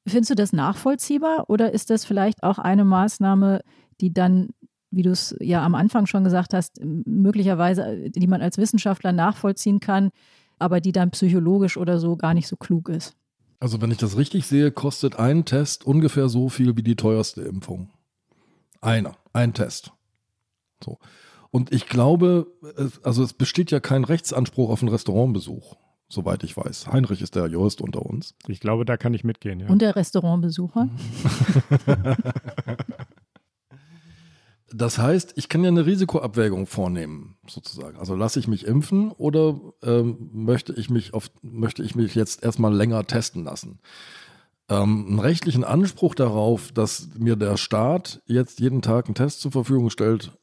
Findest 0.07 0.31
du 0.31 0.35
das 0.35 0.53
nachvollziehbar 0.53 1.49
oder 1.49 1.71
ist 1.73 1.89
das 1.89 2.05
vielleicht 2.05 2.43
auch 2.43 2.59
eine 2.59 2.85
Maßnahme, 2.85 3.61
die 4.01 4.13
dann 4.13 4.49
wie 4.95 5.01
du 5.01 5.11
es 5.11 5.35
ja 5.41 5.63
am 5.63 5.75
Anfang 5.75 6.05
schon 6.05 6.23
gesagt 6.23 6.53
hast, 6.53 6.79
möglicherweise, 6.83 8.09
die 8.09 8.27
man 8.27 8.41
als 8.41 8.57
Wissenschaftler 8.57 9.11
nachvollziehen 9.11 9.81
kann, 9.81 10.09
aber 10.57 10.79
die 10.79 10.93
dann 10.93 11.11
psychologisch 11.11 11.75
oder 11.75 11.99
so 11.99 12.15
gar 12.15 12.33
nicht 12.33 12.47
so 12.47 12.55
klug 12.55 12.89
ist. 12.89 13.15
Also 13.59 13.81
wenn 13.81 13.91
ich 13.91 13.97
das 13.97 14.17
richtig 14.17 14.47
sehe, 14.47 14.71
kostet 14.71 15.17
ein 15.17 15.43
Test 15.43 15.85
ungefähr 15.85 16.29
so 16.29 16.49
viel 16.49 16.77
wie 16.77 16.83
die 16.83 16.95
teuerste 16.95 17.41
Impfung. 17.41 17.89
Einer, 18.81 19.17
ein 19.33 19.53
Test. 19.53 19.91
So. 20.83 20.97
Und 21.51 21.73
ich 21.73 21.87
glaube, 21.87 22.47
also 23.03 23.23
es 23.23 23.33
besteht 23.33 23.71
ja 23.71 23.79
kein 23.79 24.03
Rechtsanspruch 24.03 24.69
auf 24.69 24.81
einen 24.81 24.91
Restaurantbesuch, 24.91 25.75
soweit 26.07 26.43
ich 26.43 26.55
weiß. 26.55 26.87
Heinrich 26.87 27.21
ist 27.21 27.35
der 27.35 27.47
Jurist 27.47 27.81
unter 27.81 28.05
uns. 28.05 28.35
Ich 28.47 28.59
glaube, 28.59 28.85
da 28.85 28.97
kann 28.97 29.13
ich 29.13 29.23
mitgehen, 29.23 29.59
ja. 29.59 29.67
Und 29.67 29.81
der 29.81 29.95
Restaurantbesucher? 29.95 30.89
Das 34.73 34.97
heißt, 34.97 35.33
ich 35.37 35.47
kann 35.47 35.63
ja 35.63 35.69
eine 35.69 35.85
Risikoabwägung 35.85 36.67
vornehmen, 36.67 37.37
sozusagen. 37.47 37.97
Also 37.97 38.13
lasse 38.13 38.39
ich 38.39 38.49
mich 38.49 38.65
impfen 38.65 39.11
oder 39.11 39.57
ähm, 39.83 40.29
möchte, 40.33 40.73
ich 40.73 40.89
mich 40.89 41.13
auf, 41.13 41.31
möchte 41.41 41.81
ich 41.81 41.95
mich 41.95 42.13
jetzt 42.13 42.43
erstmal 42.43 42.73
länger 42.73 43.05
testen 43.05 43.45
lassen? 43.45 43.79
Ähm, 44.67 45.05
einen 45.07 45.19
rechtlichen 45.19 45.63
Anspruch 45.63 46.13
darauf, 46.13 46.73
dass 46.73 47.09
mir 47.17 47.37
der 47.37 47.55
Staat 47.55 48.21
jetzt 48.25 48.59
jeden 48.59 48.81
Tag 48.81 49.05
einen 49.05 49.15
Test 49.15 49.39
zur 49.39 49.51
Verfügung 49.51 49.89
stellt, 49.91 50.37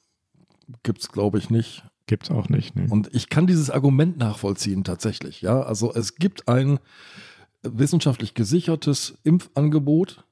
gibt 0.82 1.00
es, 1.00 1.08
glaube 1.10 1.36
ich, 1.36 1.50
nicht. 1.50 1.82
Gibt 2.06 2.24
es 2.24 2.30
auch 2.30 2.48
nicht. 2.48 2.76
Ne? 2.76 2.86
Und 2.90 3.10
ich 3.12 3.28
kann 3.28 3.46
dieses 3.46 3.70
Argument 3.70 4.18
nachvollziehen 4.18 4.84
tatsächlich. 4.84 5.42
Ja, 5.42 5.62
also 5.62 5.92
es 5.94 6.16
gibt 6.16 6.48
ein 6.48 6.78
wissenschaftlich 7.62 8.34
gesichertes 8.34 9.18
Impfangebot 9.22 10.24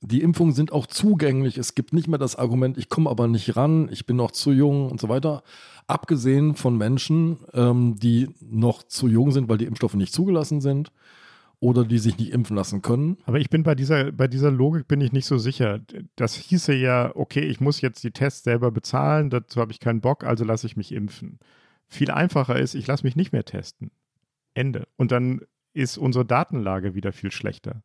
die 0.00 0.22
Impfungen 0.22 0.54
sind 0.54 0.72
auch 0.72 0.86
zugänglich. 0.86 1.58
Es 1.58 1.74
gibt 1.74 1.92
nicht 1.92 2.06
mehr 2.06 2.18
das 2.18 2.36
Argument, 2.36 2.78
ich 2.78 2.88
komme 2.88 3.10
aber 3.10 3.26
nicht 3.26 3.56
ran, 3.56 3.88
ich 3.90 4.06
bin 4.06 4.16
noch 4.16 4.30
zu 4.30 4.52
jung 4.52 4.90
und 4.90 5.00
so 5.00 5.08
weiter. 5.08 5.42
Abgesehen 5.86 6.54
von 6.54 6.76
Menschen, 6.76 7.38
ähm, 7.52 7.96
die 7.98 8.28
noch 8.40 8.84
zu 8.84 9.08
jung 9.08 9.32
sind, 9.32 9.48
weil 9.48 9.58
die 9.58 9.64
Impfstoffe 9.64 9.94
nicht 9.94 10.12
zugelassen 10.12 10.60
sind 10.60 10.92
oder 11.60 11.84
die 11.84 11.98
sich 11.98 12.18
nicht 12.18 12.32
impfen 12.32 12.56
lassen 12.56 12.82
können. 12.82 13.18
Aber 13.24 13.38
ich 13.38 13.50
bin 13.50 13.62
bei 13.62 13.74
dieser, 13.74 14.12
bei 14.12 14.28
dieser 14.28 14.50
Logik 14.50 14.86
bin 14.86 15.00
ich 15.00 15.12
nicht 15.12 15.26
so 15.26 15.38
sicher. 15.38 15.80
Das 16.16 16.34
hieße 16.34 16.72
ja, 16.74 17.10
okay, 17.14 17.40
ich 17.40 17.60
muss 17.60 17.80
jetzt 17.80 18.04
die 18.04 18.12
Tests 18.12 18.44
selber 18.44 18.70
bezahlen, 18.70 19.30
dazu 19.30 19.60
habe 19.60 19.72
ich 19.72 19.80
keinen 19.80 20.00
Bock, 20.00 20.24
also 20.24 20.44
lasse 20.44 20.66
ich 20.66 20.76
mich 20.76 20.92
impfen. 20.92 21.38
Viel 21.88 22.10
einfacher 22.10 22.58
ist, 22.58 22.74
ich 22.74 22.86
lasse 22.86 23.04
mich 23.04 23.16
nicht 23.16 23.32
mehr 23.32 23.44
testen. 23.44 23.90
Ende. 24.54 24.86
Und 24.96 25.10
dann 25.10 25.40
ist 25.72 25.98
unsere 25.98 26.24
Datenlage 26.24 26.94
wieder 26.94 27.12
viel 27.12 27.30
schlechter. 27.30 27.82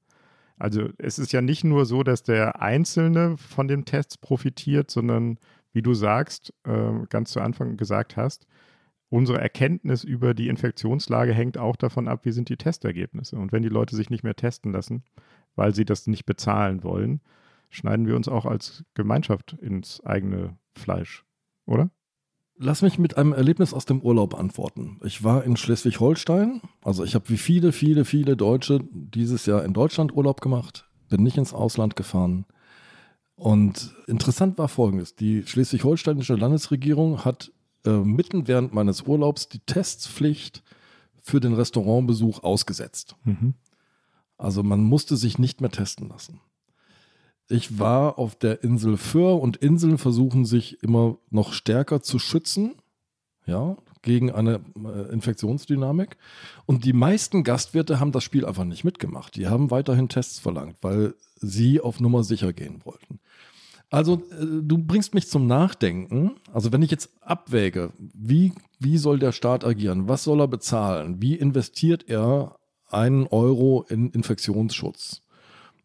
Also 0.57 0.89
es 0.97 1.17
ist 1.19 1.31
ja 1.31 1.41
nicht 1.41 1.63
nur 1.63 1.85
so, 1.85 2.03
dass 2.03 2.23
der 2.23 2.61
Einzelne 2.61 3.37
von 3.37 3.67
den 3.67 3.85
Tests 3.85 4.17
profitiert, 4.17 4.91
sondern 4.91 5.39
wie 5.73 5.81
du 5.81 5.93
sagst, 5.93 6.53
äh, 6.63 6.91
ganz 7.09 7.31
zu 7.31 7.41
Anfang 7.41 7.77
gesagt 7.77 8.17
hast, 8.17 8.45
unsere 9.13 9.39
Erkenntnis 9.39 10.03
über 10.03 10.33
die 10.33 10.47
Infektionslage 10.47 11.33
hängt 11.33 11.59
auch 11.59 11.75
davon 11.75 12.07
ab, 12.07 12.25
wie 12.25 12.31
sind 12.31 12.49
die 12.49 12.57
Testergebnisse. 12.57 13.35
Und 13.35 13.51
wenn 13.51 13.61
die 13.61 13.69
Leute 13.69 13.95
sich 13.95 14.09
nicht 14.09 14.23
mehr 14.23 14.35
testen 14.35 14.71
lassen, 14.71 15.03
weil 15.55 15.75
sie 15.75 15.85
das 15.85 16.07
nicht 16.07 16.25
bezahlen 16.25 16.83
wollen, 16.83 17.21
schneiden 17.69 18.07
wir 18.07 18.15
uns 18.15 18.27
auch 18.27 18.47
als 18.47 18.83
Gemeinschaft 18.95 19.53
ins 19.53 20.03
eigene 20.03 20.57
Fleisch, 20.75 21.23
oder? 21.67 21.91
lass 22.55 22.81
mich 22.83 22.99
mit 22.99 23.17
einem 23.17 23.33
Erlebnis 23.33 23.73
aus 23.73 23.85
dem 23.85 23.99
Urlaub 24.01 24.35
antworten. 24.39 24.99
Ich 25.03 25.23
war 25.23 25.43
in 25.43 25.57
Schleswig-Holstein. 25.57 26.61
Also 26.83 27.03
ich 27.03 27.15
habe 27.15 27.27
wie 27.29 27.37
viele, 27.37 27.71
viele, 27.71 28.05
viele 28.05 28.37
Deutsche 28.37 28.79
dieses 28.91 29.47
Jahr 29.47 29.65
in 29.65 29.73
Deutschland 29.73 30.15
Urlaub 30.15 30.39
gemacht, 30.39 30.87
bin 31.09 31.23
nicht 31.23 31.37
ins 31.37 31.53
Ausland 31.53 31.95
gefahren. 31.95 32.45
Und 33.35 33.95
interessant 34.07 34.59
war 34.59 34.67
Folgendes. 34.67 35.15
Die 35.15 35.43
schleswig-holsteinische 35.43 36.35
Landesregierung 36.35 37.25
hat 37.25 37.51
äh, 37.85 37.91
mitten 37.91 38.47
während 38.47 38.73
meines 38.73 39.03
Urlaubs 39.03 39.49
die 39.49 39.59
Testpflicht 39.59 40.63
für 41.21 41.39
den 41.39 41.53
Restaurantbesuch 41.53 42.43
ausgesetzt. 42.43 43.15
Mhm. 43.23 43.53
Also 44.37 44.63
man 44.63 44.83
musste 44.83 45.15
sich 45.15 45.39
nicht 45.39 45.61
mehr 45.61 45.71
testen 45.71 46.09
lassen. 46.09 46.41
Ich 47.49 47.79
war 47.79 48.17
auf 48.17 48.35
der 48.35 48.63
Insel 48.63 48.97
Föhr 48.97 49.41
und 49.41 49.57
Inseln 49.57 49.97
versuchen 49.97 50.45
sich 50.45 50.81
immer 50.81 51.17
noch 51.29 51.53
stärker 51.53 52.01
zu 52.01 52.19
schützen, 52.19 52.75
ja, 53.45 53.77
gegen 54.01 54.31
eine 54.31 54.61
äh, 54.83 55.13
Infektionsdynamik. 55.13 56.17
Und 56.65 56.85
die 56.85 56.93
meisten 56.93 57.43
Gastwirte 57.43 57.99
haben 57.99 58.11
das 58.11 58.23
Spiel 58.23 58.45
einfach 58.45 58.63
nicht 58.65 58.83
mitgemacht. 58.83 59.35
Die 59.35 59.47
haben 59.47 59.71
weiterhin 59.71 60.09
Tests 60.09 60.39
verlangt, 60.39 60.77
weil 60.81 61.15
sie 61.35 61.81
auf 61.81 61.99
Nummer 61.99 62.23
sicher 62.23 62.53
gehen 62.53 62.81
wollten. 62.85 63.19
Also 63.93 64.23
äh, 64.31 64.61
du 64.61 64.77
bringst 64.77 65.13
mich 65.13 65.27
zum 65.27 65.47
Nachdenken. 65.47 66.35
Also 66.51 66.71
wenn 66.71 66.81
ich 66.81 66.91
jetzt 66.91 67.11
abwäge, 67.21 67.91
wie, 67.97 68.53
wie 68.79 68.97
soll 68.97 69.19
der 69.19 69.31
Staat 69.31 69.63
agieren? 69.63 70.07
Was 70.07 70.23
soll 70.23 70.41
er 70.41 70.47
bezahlen? 70.47 71.21
Wie 71.21 71.35
investiert 71.35 72.09
er 72.09 72.57
einen 72.89 73.27
Euro 73.27 73.85
in 73.89 74.09
Infektionsschutz? 74.09 75.23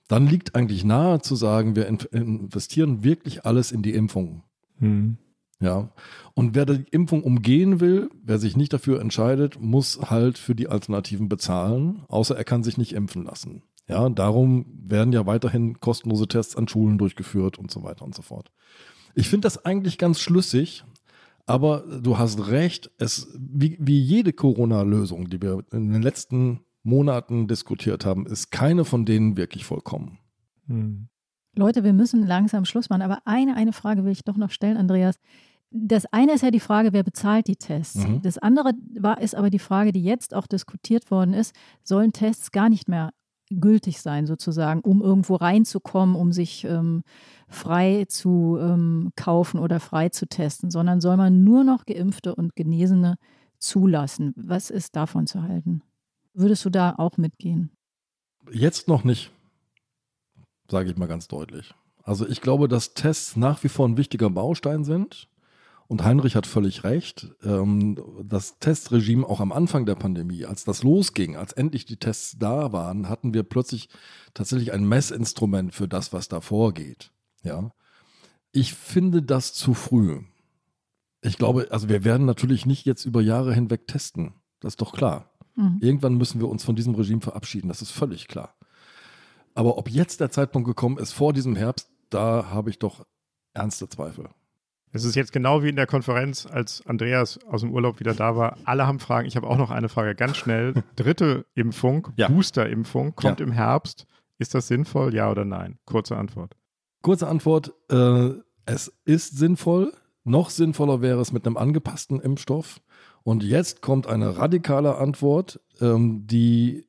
dann 0.08 0.26
liegt 0.26 0.54
eigentlich 0.54 0.84
nahe 0.84 1.20
zu 1.20 1.36
sagen, 1.36 1.76
wir 1.76 1.86
investieren 1.86 3.04
wirklich 3.04 3.44
alles 3.44 3.70
in 3.70 3.82
die 3.82 3.92
Impfung. 3.92 4.42
Mhm. 4.80 5.18
Ja. 5.60 5.90
Und 6.34 6.54
wer 6.54 6.64
die 6.64 6.84
Impfung 6.90 7.22
umgehen 7.22 7.80
will, 7.80 8.10
wer 8.22 8.38
sich 8.38 8.56
nicht 8.56 8.72
dafür 8.72 9.00
entscheidet, 9.00 9.60
muss 9.60 10.00
halt 10.10 10.38
für 10.38 10.54
die 10.54 10.68
Alternativen 10.68 11.28
bezahlen, 11.28 12.04
außer 12.08 12.36
er 12.36 12.44
kann 12.44 12.62
sich 12.62 12.78
nicht 12.78 12.94
impfen 12.94 13.24
lassen. 13.24 13.62
Ja, 13.88 14.08
darum 14.10 14.66
werden 14.82 15.12
ja 15.12 15.26
weiterhin 15.26 15.80
kostenlose 15.80 16.28
Tests 16.28 16.56
an 16.56 16.68
Schulen 16.68 16.98
durchgeführt 16.98 17.58
und 17.58 17.70
so 17.70 17.82
weiter 17.82 18.04
und 18.04 18.14
so 18.14 18.22
fort. 18.22 18.50
Ich 19.14 19.28
finde 19.28 19.46
das 19.46 19.64
eigentlich 19.64 19.98
ganz 19.98 20.20
schlüssig, 20.20 20.84
aber 21.46 21.82
du 22.02 22.18
hast 22.18 22.48
recht, 22.48 22.90
es, 22.98 23.28
wie, 23.38 23.78
wie 23.80 23.98
jede 23.98 24.34
Corona-Lösung, 24.34 25.30
die 25.30 25.40
wir 25.40 25.64
in 25.72 25.92
den 25.92 26.02
letzten 26.02 26.60
Monaten 26.82 27.48
diskutiert 27.48 28.04
haben, 28.04 28.26
ist 28.26 28.50
keine 28.50 28.84
von 28.84 29.06
denen 29.06 29.36
wirklich 29.36 29.64
vollkommen. 29.64 30.18
Hm. 30.66 31.08
Leute, 31.56 31.82
wir 31.82 31.92
müssen 31.92 32.26
langsam 32.26 32.64
Schluss 32.64 32.90
machen. 32.90 33.02
Aber 33.02 33.20
eine, 33.24 33.56
eine 33.56 33.72
Frage 33.72 34.04
will 34.04 34.12
ich 34.12 34.24
doch 34.24 34.36
noch 34.36 34.50
stellen, 34.50 34.76
Andreas. 34.76 35.16
Das 35.70 36.06
eine 36.06 36.32
ist 36.32 36.42
ja 36.42 36.50
die 36.50 36.60
Frage, 36.60 36.92
wer 36.92 37.02
bezahlt 37.02 37.46
die 37.46 37.56
Tests? 37.56 38.06
Mhm. 38.06 38.22
Das 38.22 38.38
andere 38.38 38.72
war, 38.94 39.20
ist 39.20 39.34
aber 39.34 39.50
die 39.50 39.58
Frage, 39.58 39.92
die 39.92 40.02
jetzt 40.02 40.34
auch 40.34 40.46
diskutiert 40.46 41.10
worden 41.10 41.34
ist, 41.34 41.54
sollen 41.82 42.12
Tests 42.12 42.52
gar 42.52 42.68
nicht 42.70 42.88
mehr 42.88 43.10
gültig 43.50 44.00
sein, 44.00 44.26
sozusagen, 44.26 44.80
um 44.80 45.02
irgendwo 45.02 45.36
reinzukommen, 45.36 46.14
um 46.14 46.32
sich 46.32 46.64
ähm, 46.64 47.02
frei 47.48 48.04
zu 48.08 48.58
ähm, 48.60 49.10
kaufen 49.16 49.58
oder 49.58 49.80
frei 49.80 50.08
zu 50.08 50.26
testen, 50.26 50.70
sondern 50.70 51.00
soll 51.00 51.16
man 51.16 51.44
nur 51.44 51.64
noch 51.64 51.86
Geimpfte 51.86 52.34
und 52.34 52.54
Genesene 52.56 53.16
zulassen? 53.58 54.34
Was 54.36 54.70
ist 54.70 54.96
davon 54.96 55.26
zu 55.26 55.42
halten? 55.42 55.82
Würdest 56.34 56.64
du 56.64 56.70
da 56.70 56.94
auch 56.98 57.16
mitgehen? 57.16 57.70
Jetzt 58.52 58.88
noch 58.88 59.04
nicht, 59.04 59.30
sage 60.70 60.90
ich 60.90 60.96
mal 60.96 61.08
ganz 61.08 61.28
deutlich. 61.28 61.74
Also 62.02 62.26
ich 62.26 62.40
glaube, 62.40 62.68
dass 62.68 62.94
Tests 62.94 63.36
nach 63.36 63.62
wie 63.64 63.68
vor 63.68 63.86
ein 63.86 63.96
wichtiger 63.96 64.30
Baustein 64.30 64.84
sind. 64.84 65.28
Und 65.88 66.04
Heinrich 66.04 66.36
hat 66.36 66.46
völlig 66.46 66.84
recht. 66.84 67.34
Ähm, 67.42 67.98
das 68.22 68.58
Testregime 68.58 69.26
auch 69.26 69.40
am 69.40 69.52
Anfang 69.52 69.86
der 69.86 69.94
Pandemie, 69.94 70.44
als 70.44 70.64
das 70.64 70.82
losging, 70.82 71.34
als 71.34 71.54
endlich 71.54 71.86
die 71.86 71.96
Tests 71.96 72.36
da 72.38 72.72
waren, 72.72 73.08
hatten 73.08 73.32
wir 73.32 73.42
plötzlich 73.42 73.88
tatsächlich 74.34 74.72
ein 74.72 74.86
Messinstrument 74.86 75.74
für 75.74 75.88
das, 75.88 76.12
was 76.12 76.28
da 76.28 76.42
vorgeht. 76.42 77.10
Ja. 77.42 77.72
Ich 78.52 78.74
finde 78.74 79.22
das 79.22 79.54
zu 79.54 79.72
früh. 79.72 80.20
Ich 81.22 81.38
glaube, 81.38 81.68
also 81.70 81.88
wir 81.88 82.04
werden 82.04 82.26
natürlich 82.26 82.66
nicht 82.66 82.84
jetzt 82.84 83.06
über 83.06 83.22
Jahre 83.22 83.54
hinweg 83.54 83.86
testen. 83.86 84.34
Das 84.60 84.74
ist 84.74 84.82
doch 84.82 84.92
klar. 84.92 85.30
Mhm. 85.56 85.78
Irgendwann 85.80 86.14
müssen 86.16 86.38
wir 86.40 86.48
uns 86.48 86.64
von 86.64 86.76
diesem 86.76 86.94
Regime 86.94 87.22
verabschieden, 87.22 87.68
das 87.68 87.82
ist 87.82 87.90
völlig 87.90 88.28
klar. 88.28 88.54
Aber 89.54 89.78
ob 89.78 89.90
jetzt 89.90 90.20
der 90.20 90.30
Zeitpunkt 90.30 90.68
gekommen 90.68 90.98
ist, 90.98 91.12
vor 91.12 91.32
diesem 91.32 91.56
Herbst, 91.56 91.88
da 92.10 92.50
habe 92.50 92.70
ich 92.70 92.78
doch 92.78 93.06
ernste 93.54 93.88
Zweifel. 93.88 94.28
Es 94.92 95.04
ist 95.04 95.14
jetzt 95.14 95.32
genau 95.32 95.62
wie 95.62 95.68
in 95.68 95.76
der 95.76 95.86
Konferenz, 95.86 96.46
als 96.46 96.84
Andreas 96.86 97.38
aus 97.46 97.60
dem 97.60 97.72
Urlaub 97.72 98.00
wieder 98.00 98.14
da 98.14 98.36
war. 98.36 98.56
Alle 98.64 98.86
haben 98.86 99.00
Fragen. 99.00 99.28
Ich 99.28 99.36
habe 99.36 99.46
auch 99.46 99.58
noch 99.58 99.70
eine 99.70 99.88
Frage, 99.88 100.14
ganz 100.14 100.36
schnell. 100.36 100.74
Dritte 100.96 101.46
Impfung, 101.54 102.08
ja. 102.16 102.28
Booster-Impfung, 102.28 103.14
kommt 103.14 103.40
ja. 103.40 103.46
im 103.46 103.52
Herbst. 103.52 104.06
Ist 104.38 104.54
das 104.54 104.68
sinnvoll, 104.68 105.14
ja 105.14 105.30
oder 105.30 105.44
nein? 105.44 105.78
Kurze 105.84 106.16
Antwort. 106.16 106.56
Kurze 107.02 107.28
Antwort, 107.28 107.72
äh, 107.90 108.30
es 108.66 108.92
ist 109.04 109.36
sinnvoll. 109.36 109.92
Noch 110.24 110.50
sinnvoller 110.50 111.00
wäre 111.00 111.20
es 111.20 111.32
mit 111.32 111.46
einem 111.46 111.56
angepassten 111.56 112.20
Impfstoff. 112.20 112.80
Und 113.22 113.42
jetzt 113.42 113.82
kommt 113.82 114.06
eine 114.06 114.38
radikale 114.38 114.96
Antwort, 114.96 115.60
ähm, 115.80 116.26
die 116.26 116.86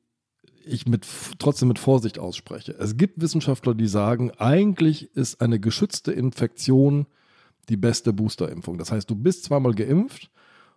ich 0.64 0.86
mit, 0.86 1.06
trotzdem 1.38 1.68
mit 1.68 1.78
Vorsicht 1.78 2.18
ausspreche. 2.18 2.72
Es 2.72 2.96
gibt 2.96 3.20
Wissenschaftler, 3.20 3.74
die 3.74 3.88
sagen, 3.88 4.30
eigentlich 4.38 5.14
ist 5.16 5.40
eine 5.40 5.58
geschützte 5.58 6.12
Infektion 6.12 7.06
die 7.68 7.76
beste 7.76 8.12
Boosterimpfung. 8.12 8.78
Das 8.78 8.90
heißt, 8.90 9.08
du 9.08 9.14
bist 9.14 9.44
zweimal 9.44 9.74
geimpft 9.74 10.30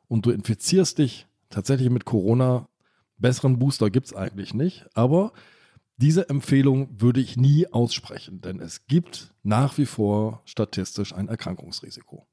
und 0.07 0.25
du 0.25 0.31
infizierst 0.31 0.97
dich 0.97 1.27
tatsächlich 1.49 1.89
mit 1.89 2.05
Corona. 2.05 2.67
Besseren 3.17 3.59
Booster 3.59 3.89
gibt 3.89 4.07
es 4.07 4.15
eigentlich 4.15 4.53
nicht. 4.53 4.85
Aber 4.93 5.33
diese 5.97 6.29
Empfehlung 6.29 6.89
würde 6.99 7.21
ich 7.21 7.37
nie 7.37 7.67
aussprechen, 7.67 8.41
denn 8.41 8.59
es 8.59 8.87
gibt 8.87 9.33
nach 9.43 9.77
wie 9.77 9.85
vor 9.85 10.41
statistisch 10.45 11.13
ein 11.13 11.29
Erkrankungsrisiko 11.29 12.27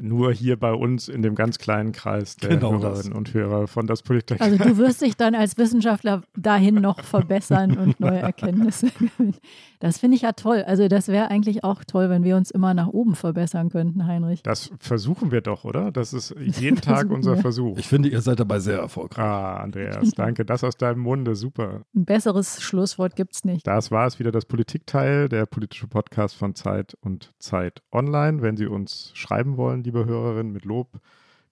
nur 0.00 0.32
hier 0.32 0.56
bei 0.58 0.72
uns 0.72 1.08
in 1.08 1.22
dem 1.22 1.34
ganz 1.34 1.58
kleinen 1.58 1.92
Kreis 1.92 2.36
der 2.36 2.50
genau 2.50 2.72
Hörerinnen 2.72 3.10
das. 3.10 3.18
und 3.18 3.34
Hörer 3.34 3.66
von 3.66 3.86
das 3.86 4.02
Politik. 4.02 4.40
Also 4.40 4.56
du 4.56 4.76
wirst 4.78 5.02
dich 5.02 5.16
dann 5.16 5.34
als 5.34 5.58
Wissenschaftler 5.58 6.22
dahin 6.36 6.76
noch 6.76 7.00
verbessern 7.02 7.76
und 7.76 8.00
neue 8.00 8.18
Erkenntnisse 8.18 8.90
gewinnen. 8.90 9.36
Das 9.80 9.98
finde 9.98 10.16
ich 10.16 10.22
ja 10.22 10.32
toll. 10.32 10.64
Also 10.66 10.88
das 10.88 11.08
wäre 11.08 11.30
eigentlich 11.30 11.64
auch 11.64 11.84
toll, 11.84 12.10
wenn 12.10 12.24
wir 12.24 12.36
uns 12.36 12.50
immer 12.50 12.74
nach 12.74 12.88
oben 12.88 13.14
verbessern 13.14 13.70
könnten, 13.70 14.06
Heinrich. 14.06 14.42
Das 14.42 14.70
versuchen 14.78 15.30
wir 15.30 15.40
doch, 15.40 15.64
oder? 15.64 15.92
Das 15.92 16.12
ist 16.12 16.34
jeden 16.38 16.80
Tag 16.80 17.10
unser 17.10 17.36
wir. 17.36 17.42
Versuch. 17.42 17.78
Ich 17.78 17.86
finde, 17.86 18.08
ihr 18.08 18.20
seid 18.20 18.40
dabei 18.40 18.58
sehr 18.58 18.78
erfolgreich. 18.78 19.24
Ah, 19.24 19.56
Andreas, 19.58 20.10
danke. 20.12 20.44
Das 20.44 20.64
aus 20.64 20.76
deinem 20.76 21.00
Munde, 21.00 21.34
super. 21.36 21.82
Ein 21.94 22.04
besseres 22.04 22.60
Schlusswort 22.62 23.16
gibt 23.16 23.34
es 23.34 23.44
nicht. 23.44 23.66
Das 23.66 23.90
war 23.90 24.06
es 24.06 24.18
wieder, 24.18 24.32
das 24.32 24.44
Politikteil, 24.44 25.28
der 25.28 25.46
politische 25.46 25.86
Podcast 25.86 26.36
von 26.36 26.54
Zeit 26.54 26.96
und 27.00 27.32
Zeit 27.38 27.82
Online. 27.92 28.42
Wenn 28.42 28.56
Sie 28.56 28.66
uns 28.66 29.10
schreiben 29.14 29.56
wollen, 29.56 29.82
liebe 29.88 30.04
Hörerinnen, 30.04 30.52
mit 30.52 30.66
Lob, 30.66 31.00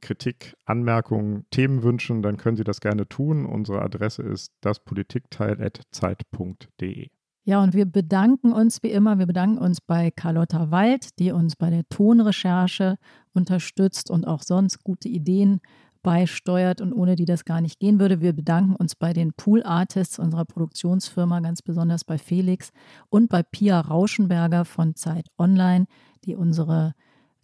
Kritik, 0.02 0.54
Anmerkungen, 0.66 1.46
Themenwünschen, 1.50 2.20
dann 2.20 2.36
können 2.36 2.58
Sie 2.58 2.64
das 2.64 2.80
gerne 2.80 3.08
tun. 3.08 3.46
Unsere 3.46 3.80
Adresse 3.80 4.22
ist 4.22 4.52
daspolitikteil.zeit.de. 4.60 7.08
Ja, 7.44 7.62
und 7.62 7.72
wir 7.72 7.86
bedanken 7.86 8.52
uns 8.52 8.82
wie 8.82 8.90
immer, 8.90 9.18
wir 9.18 9.24
bedanken 9.24 9.56
uns 9.56 9.80
bei 9.80 10.10
Carlotta 10.10 10.70
Wald, 10.70 11.18
die 11.18 11.32
uns 11.32 11.56
bei 11.56 11.70
der 11.70 11.88
Tonrecherche 11.88 12.98
unterstützt 13.32 14.10
und 14.10 14.26
auch 14.26 14.42
sonst 14.42 14.84
gute 14.84 15.08
Ideen 15.08 15.62
beisteuert 16.02 16.82
und 16.82 16.92
ohne 16.92 17.16
die 17.16 17.24
das 17.24 17.46
gar 17.46 17.62
nicht 17.62 17.80
gehen 17.80 17.98
würde. 17.98 18.20
Wir 18.20 18.34
bedanken 18.34 18.76
uns 18.76 18.96
bei 18.96 19.14
den 19.14 19.32
Pool 19.32 19.62
Artists 19.62 20.18
unserer 20.18 20.44
Produktionsfirma, 20.44 21.40
ganz 21.40 21.62
besonders 21.62 22.04
bei 22.04 22.18
Felix 22.18 22.70
und 23.08 23.30
bei 23.30 23.42
Pia 23.42 23.80
Rauschenberger 23.80 24.66
von 24.66 24.94
Zeit 24.94 25.28
Online, 25.38 25.86
die 26.26 26.36
unsere 26.36 26.92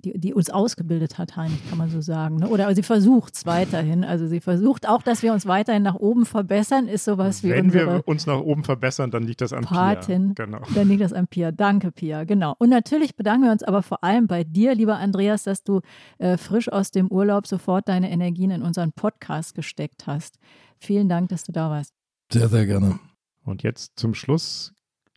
die, 0.05 0.19
die 0.19 0.35
uns 0.35 0.51
ausgebildet 0.51 1.19
hat, 1.19 1.37
Heinrich, 1.37 1.69
kann 1.69 1.79
man 1.79 1.91
so 1.91 2.01
sagen. 2.01 2.37
Ne? 2.37 2.49
Oder 2.49 2.75
sie 2.75 2.83
versucht 2.83 3.35
es 3.35 3.47
weiterhin. 3.47 4.05
Also 4.05 4.27
sie 4.27 4.41
versucht 4.41 4.89
auch, 4.89 5.03
dass 5.03 5.23
wir 5.23 5.33
uns 5.33 5.47
weiterhin 5.47 5.83
nach 5.83 5.95
oben 5.95 6.27
verbessern, 6.27 6.89
ist 6.89 7.05
sowas 7.05 7.43
wie 7.43 7.51
Wenn 7.51 7.73
wir 7.73 8.03
uns 8.07 8.27
nach 8.27 8.41
oben 8.41 8.65
verbessern, 8.65 9.11
dann 9.11 9.23
liegt 9.23 9.41
das 9.41 9.53
an 9.53 9.65
Patin. 9.65 10.35
Pia. 10.35 10.47
Genau. 10.47 10.61
Dann 10.75 10.89
liegt 10.89 11.03
das 11.03 11.13
an 11.13 11.29
Pia. 11.29 11.53
Danke, 11.53 11.93
Pia. 11.93 12.25
Genau. 12.25 12.55
Und 12.59 12.71
natürlich 12.71 13.17
bedanken 13.17 13.45
wir 13.45 13.53
uns 13.53 13.63
aber 13.63 13.83
vor 13.83 14.03
allem 14.03 14.27
bei 14.27 14.45
dir, 14.45 14.75
lieber 14.75 14.97
Andreas, 14.97 15.45
dass 15.45 15.63
du 15.63 15.81
äh, 16.19 16.37
frisch 16.37 16.71
aus 16.71 16.91
dem 16.91 17.09
Urlaub 17.09 17.47
sofort 17.47 17.89
deine 17.89 18.11
Energien 18.11 18.51
in 18.51 18.63
unseren 18.63 18.93
Podcast 18.93 19.55
gesteckt 19.55 20.07
hast. 20.07 20.39
Vielen 20.79 21.09
Dank, 21.09 21.29
dass 21.29 21.45
du 21.45 21.53
da 21.53 21.71
warst. 21.71 21.95
Sehr, 22.33 22.49
sehr 22.49 22.67
gerne. 22.67 22.99
Und 23.45 23.63
jetzt 23.63 23.93
zum 23.97 24.15
Schluss 24.15 24.73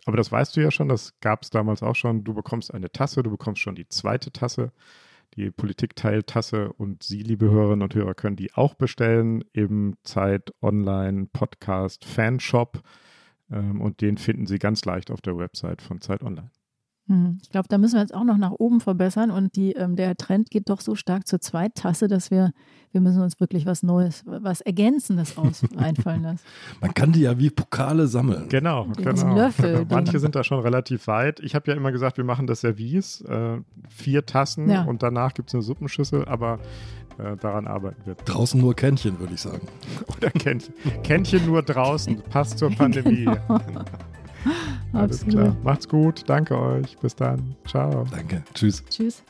aber 0.05 0.17
das 0.17 0.31
weißt 0.31 0.55
du 0.55 0.61
ja 0.61 0.71
schon, 0.71 0.87
das 0.87 1.19
gab 1.19 1.43
es 1.43 1.49
damals 1.49 1.83
auch 1.83 1.95
schon. 1.95 2.23
Du 2.23 2.33
bekommst 2.33 2.73
eine 2.73 2.91
Tasse, 2.91 3.23
du 3.23 3.31
bekommst 3.31 3.61
schon 3.61 3.75
die 3.75 3.89
zweite 3.89 4.31
Tasse, 4.31 4.71
die 5.35 5.49
Politikteiltasse 5.51 6.71
und 6.73 7.03
Sie, 7.03 7.23
liebe 7.23 7.49
Hörerinnen 7.49 7.83
und 7.83 7.95
Hörer, 7.95 8.13
können 8.13 8.35
die 8.35 8.53
auch 8.53 8.75
bestellen 8.75 9.43
im 9.53 9.95
Zeit 10.03 10.53
Online 10.61 11.27
Podcast 11.33 12.05
Fanshop 12.05 12.81
ähm, 13.51 13.81
und 13.81 14.01
den 14.01 14.17
finden 14.17 14.45
Sie 14.45 14.59
ganz 14.59 14.85
leicht 14.85 15.11
auf 15.11 15.21
der 15.21 15.37
Website 15.37 15.81
von 15.81 16.01
Zeit 16.01 16.23
Online. 16.23 16.51
Hm, 17.07 17.37
ich 17.43 17.49
glaube, 17.51 17.67
da 17.69 17.77
müssen 17.77 17.95
wir 17.95 18.01
jetzt 18.01 18.15
auch 18.15 18.23
noch 18.23 18.37
nach 18.37 18.51
oben 18.51 18.81
verbessern 18.81 19.29
und 19.29 19.55
die, 19.55 19.73
ähm, 19.73 19.95
der 19.95 20.15
Trend 20.15 20.49
geht 20.49 20.69
doch 20.69 20.81
so 20.81 20.95
stark 20.95 21.27
zur 21.27 21.39
Zweittasse, 21.39 22.07
dass 22.07 22.31
wir, 22.31 22.51
wir 22.93 23.01
müssen 23.01 23.21
uns 23.21 23.39
wirklich 23.39 23.67
was 23.67 23.83
Neues, 23.83 24.23
was 24.25 24.61
Ergänzendes 24.61 25.37
aus 25.37 25.61
einfallen 25.77 26.23
lassen. 26.23 26.39
Man 26.81 26.93
kann 26.95 27.11
die 27.11 27.21
ja 27.21 27.37
wie 27.37 27.51
Pokale 27.51 28.07
sammeln. 28.07 28.49
Genau, 28.49 28.87
genau. 28.97 29.35
Löffel, 29.35 29.85
Manche 29.89 30.19
sind 30.19 30.33
da 30.35 30.43
schon 30.43 30.59
relativ 30.61 31.05
weit. 31.05 31.39
Ich 31.41 31.53
habe 31.53 31.69
ja 31.69 31.77
immer 31.77 31.91
gesagt, 31.91 32.17
wir 32.17 32.23
machen 32.23 32.47
das 32.47 32.61
Service, 32.61 33.21
äh, 33.21 33.57
vier 33.87 34.25
Tassen 34.25 34.67
Ja. 34.69 34.83
und 34.85 35.03
danach 35.03 35.35
gibt 35.35 35.49
es 35.49 35.53
eine 35.53 35.61
Suppenschüssel, 35.61 36.25
aber 36.25 36.59
äh, 37.19 37.37
daran 37.37 37.67
arbeiten 37.67 38.01
wir. 38.05 38.15
Draußen 38.15 38.59
nur 38.59 38.73
Kännchen, 38.75 39.19
würde 39.19 39.35
ich 39.35 39.41
sagen. 39.41 39.67
Oder 40.17 40.31
Kännchen. 40.31 40.73
Kännchen 41.03 41.45
nur 41.45 41.61
draußen, 41.61 42.19
passt 42.31 42.57
zur 42.57 42.71
Pandemie. 42.71 43.27
Alles 44.93 45.21
Absolut. 45.21 45.33
klar. 45.33 45.55
Macht's 45.63 45.89
gut. 45.89 46.23
Danke 46.27 46.57
euch. 46.57 46.97
Bis 46.97 47.15
dann. 47.15 47.55
Ciao. 47.67 48.05
Danke. 48.11 48.43
Tschüss. 48.53 48.83
Tschüss. 48.89 49.23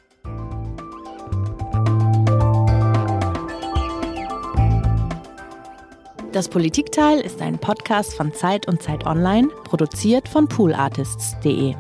Das 6.31 6.49
Politikteil 6.49 7.21
ist 7.21 7.41
ein 7.41 7.57
Podcast 7.57 8.13
von 8.13 8.33
Zeit 8.33 8.67
und 8.67 8.83
Zeit 8.83 9.05
Online, 9.05 9.47
produziert 9.63 10.27
von 10.27 10.49
poolartists.de. 10.49 11.75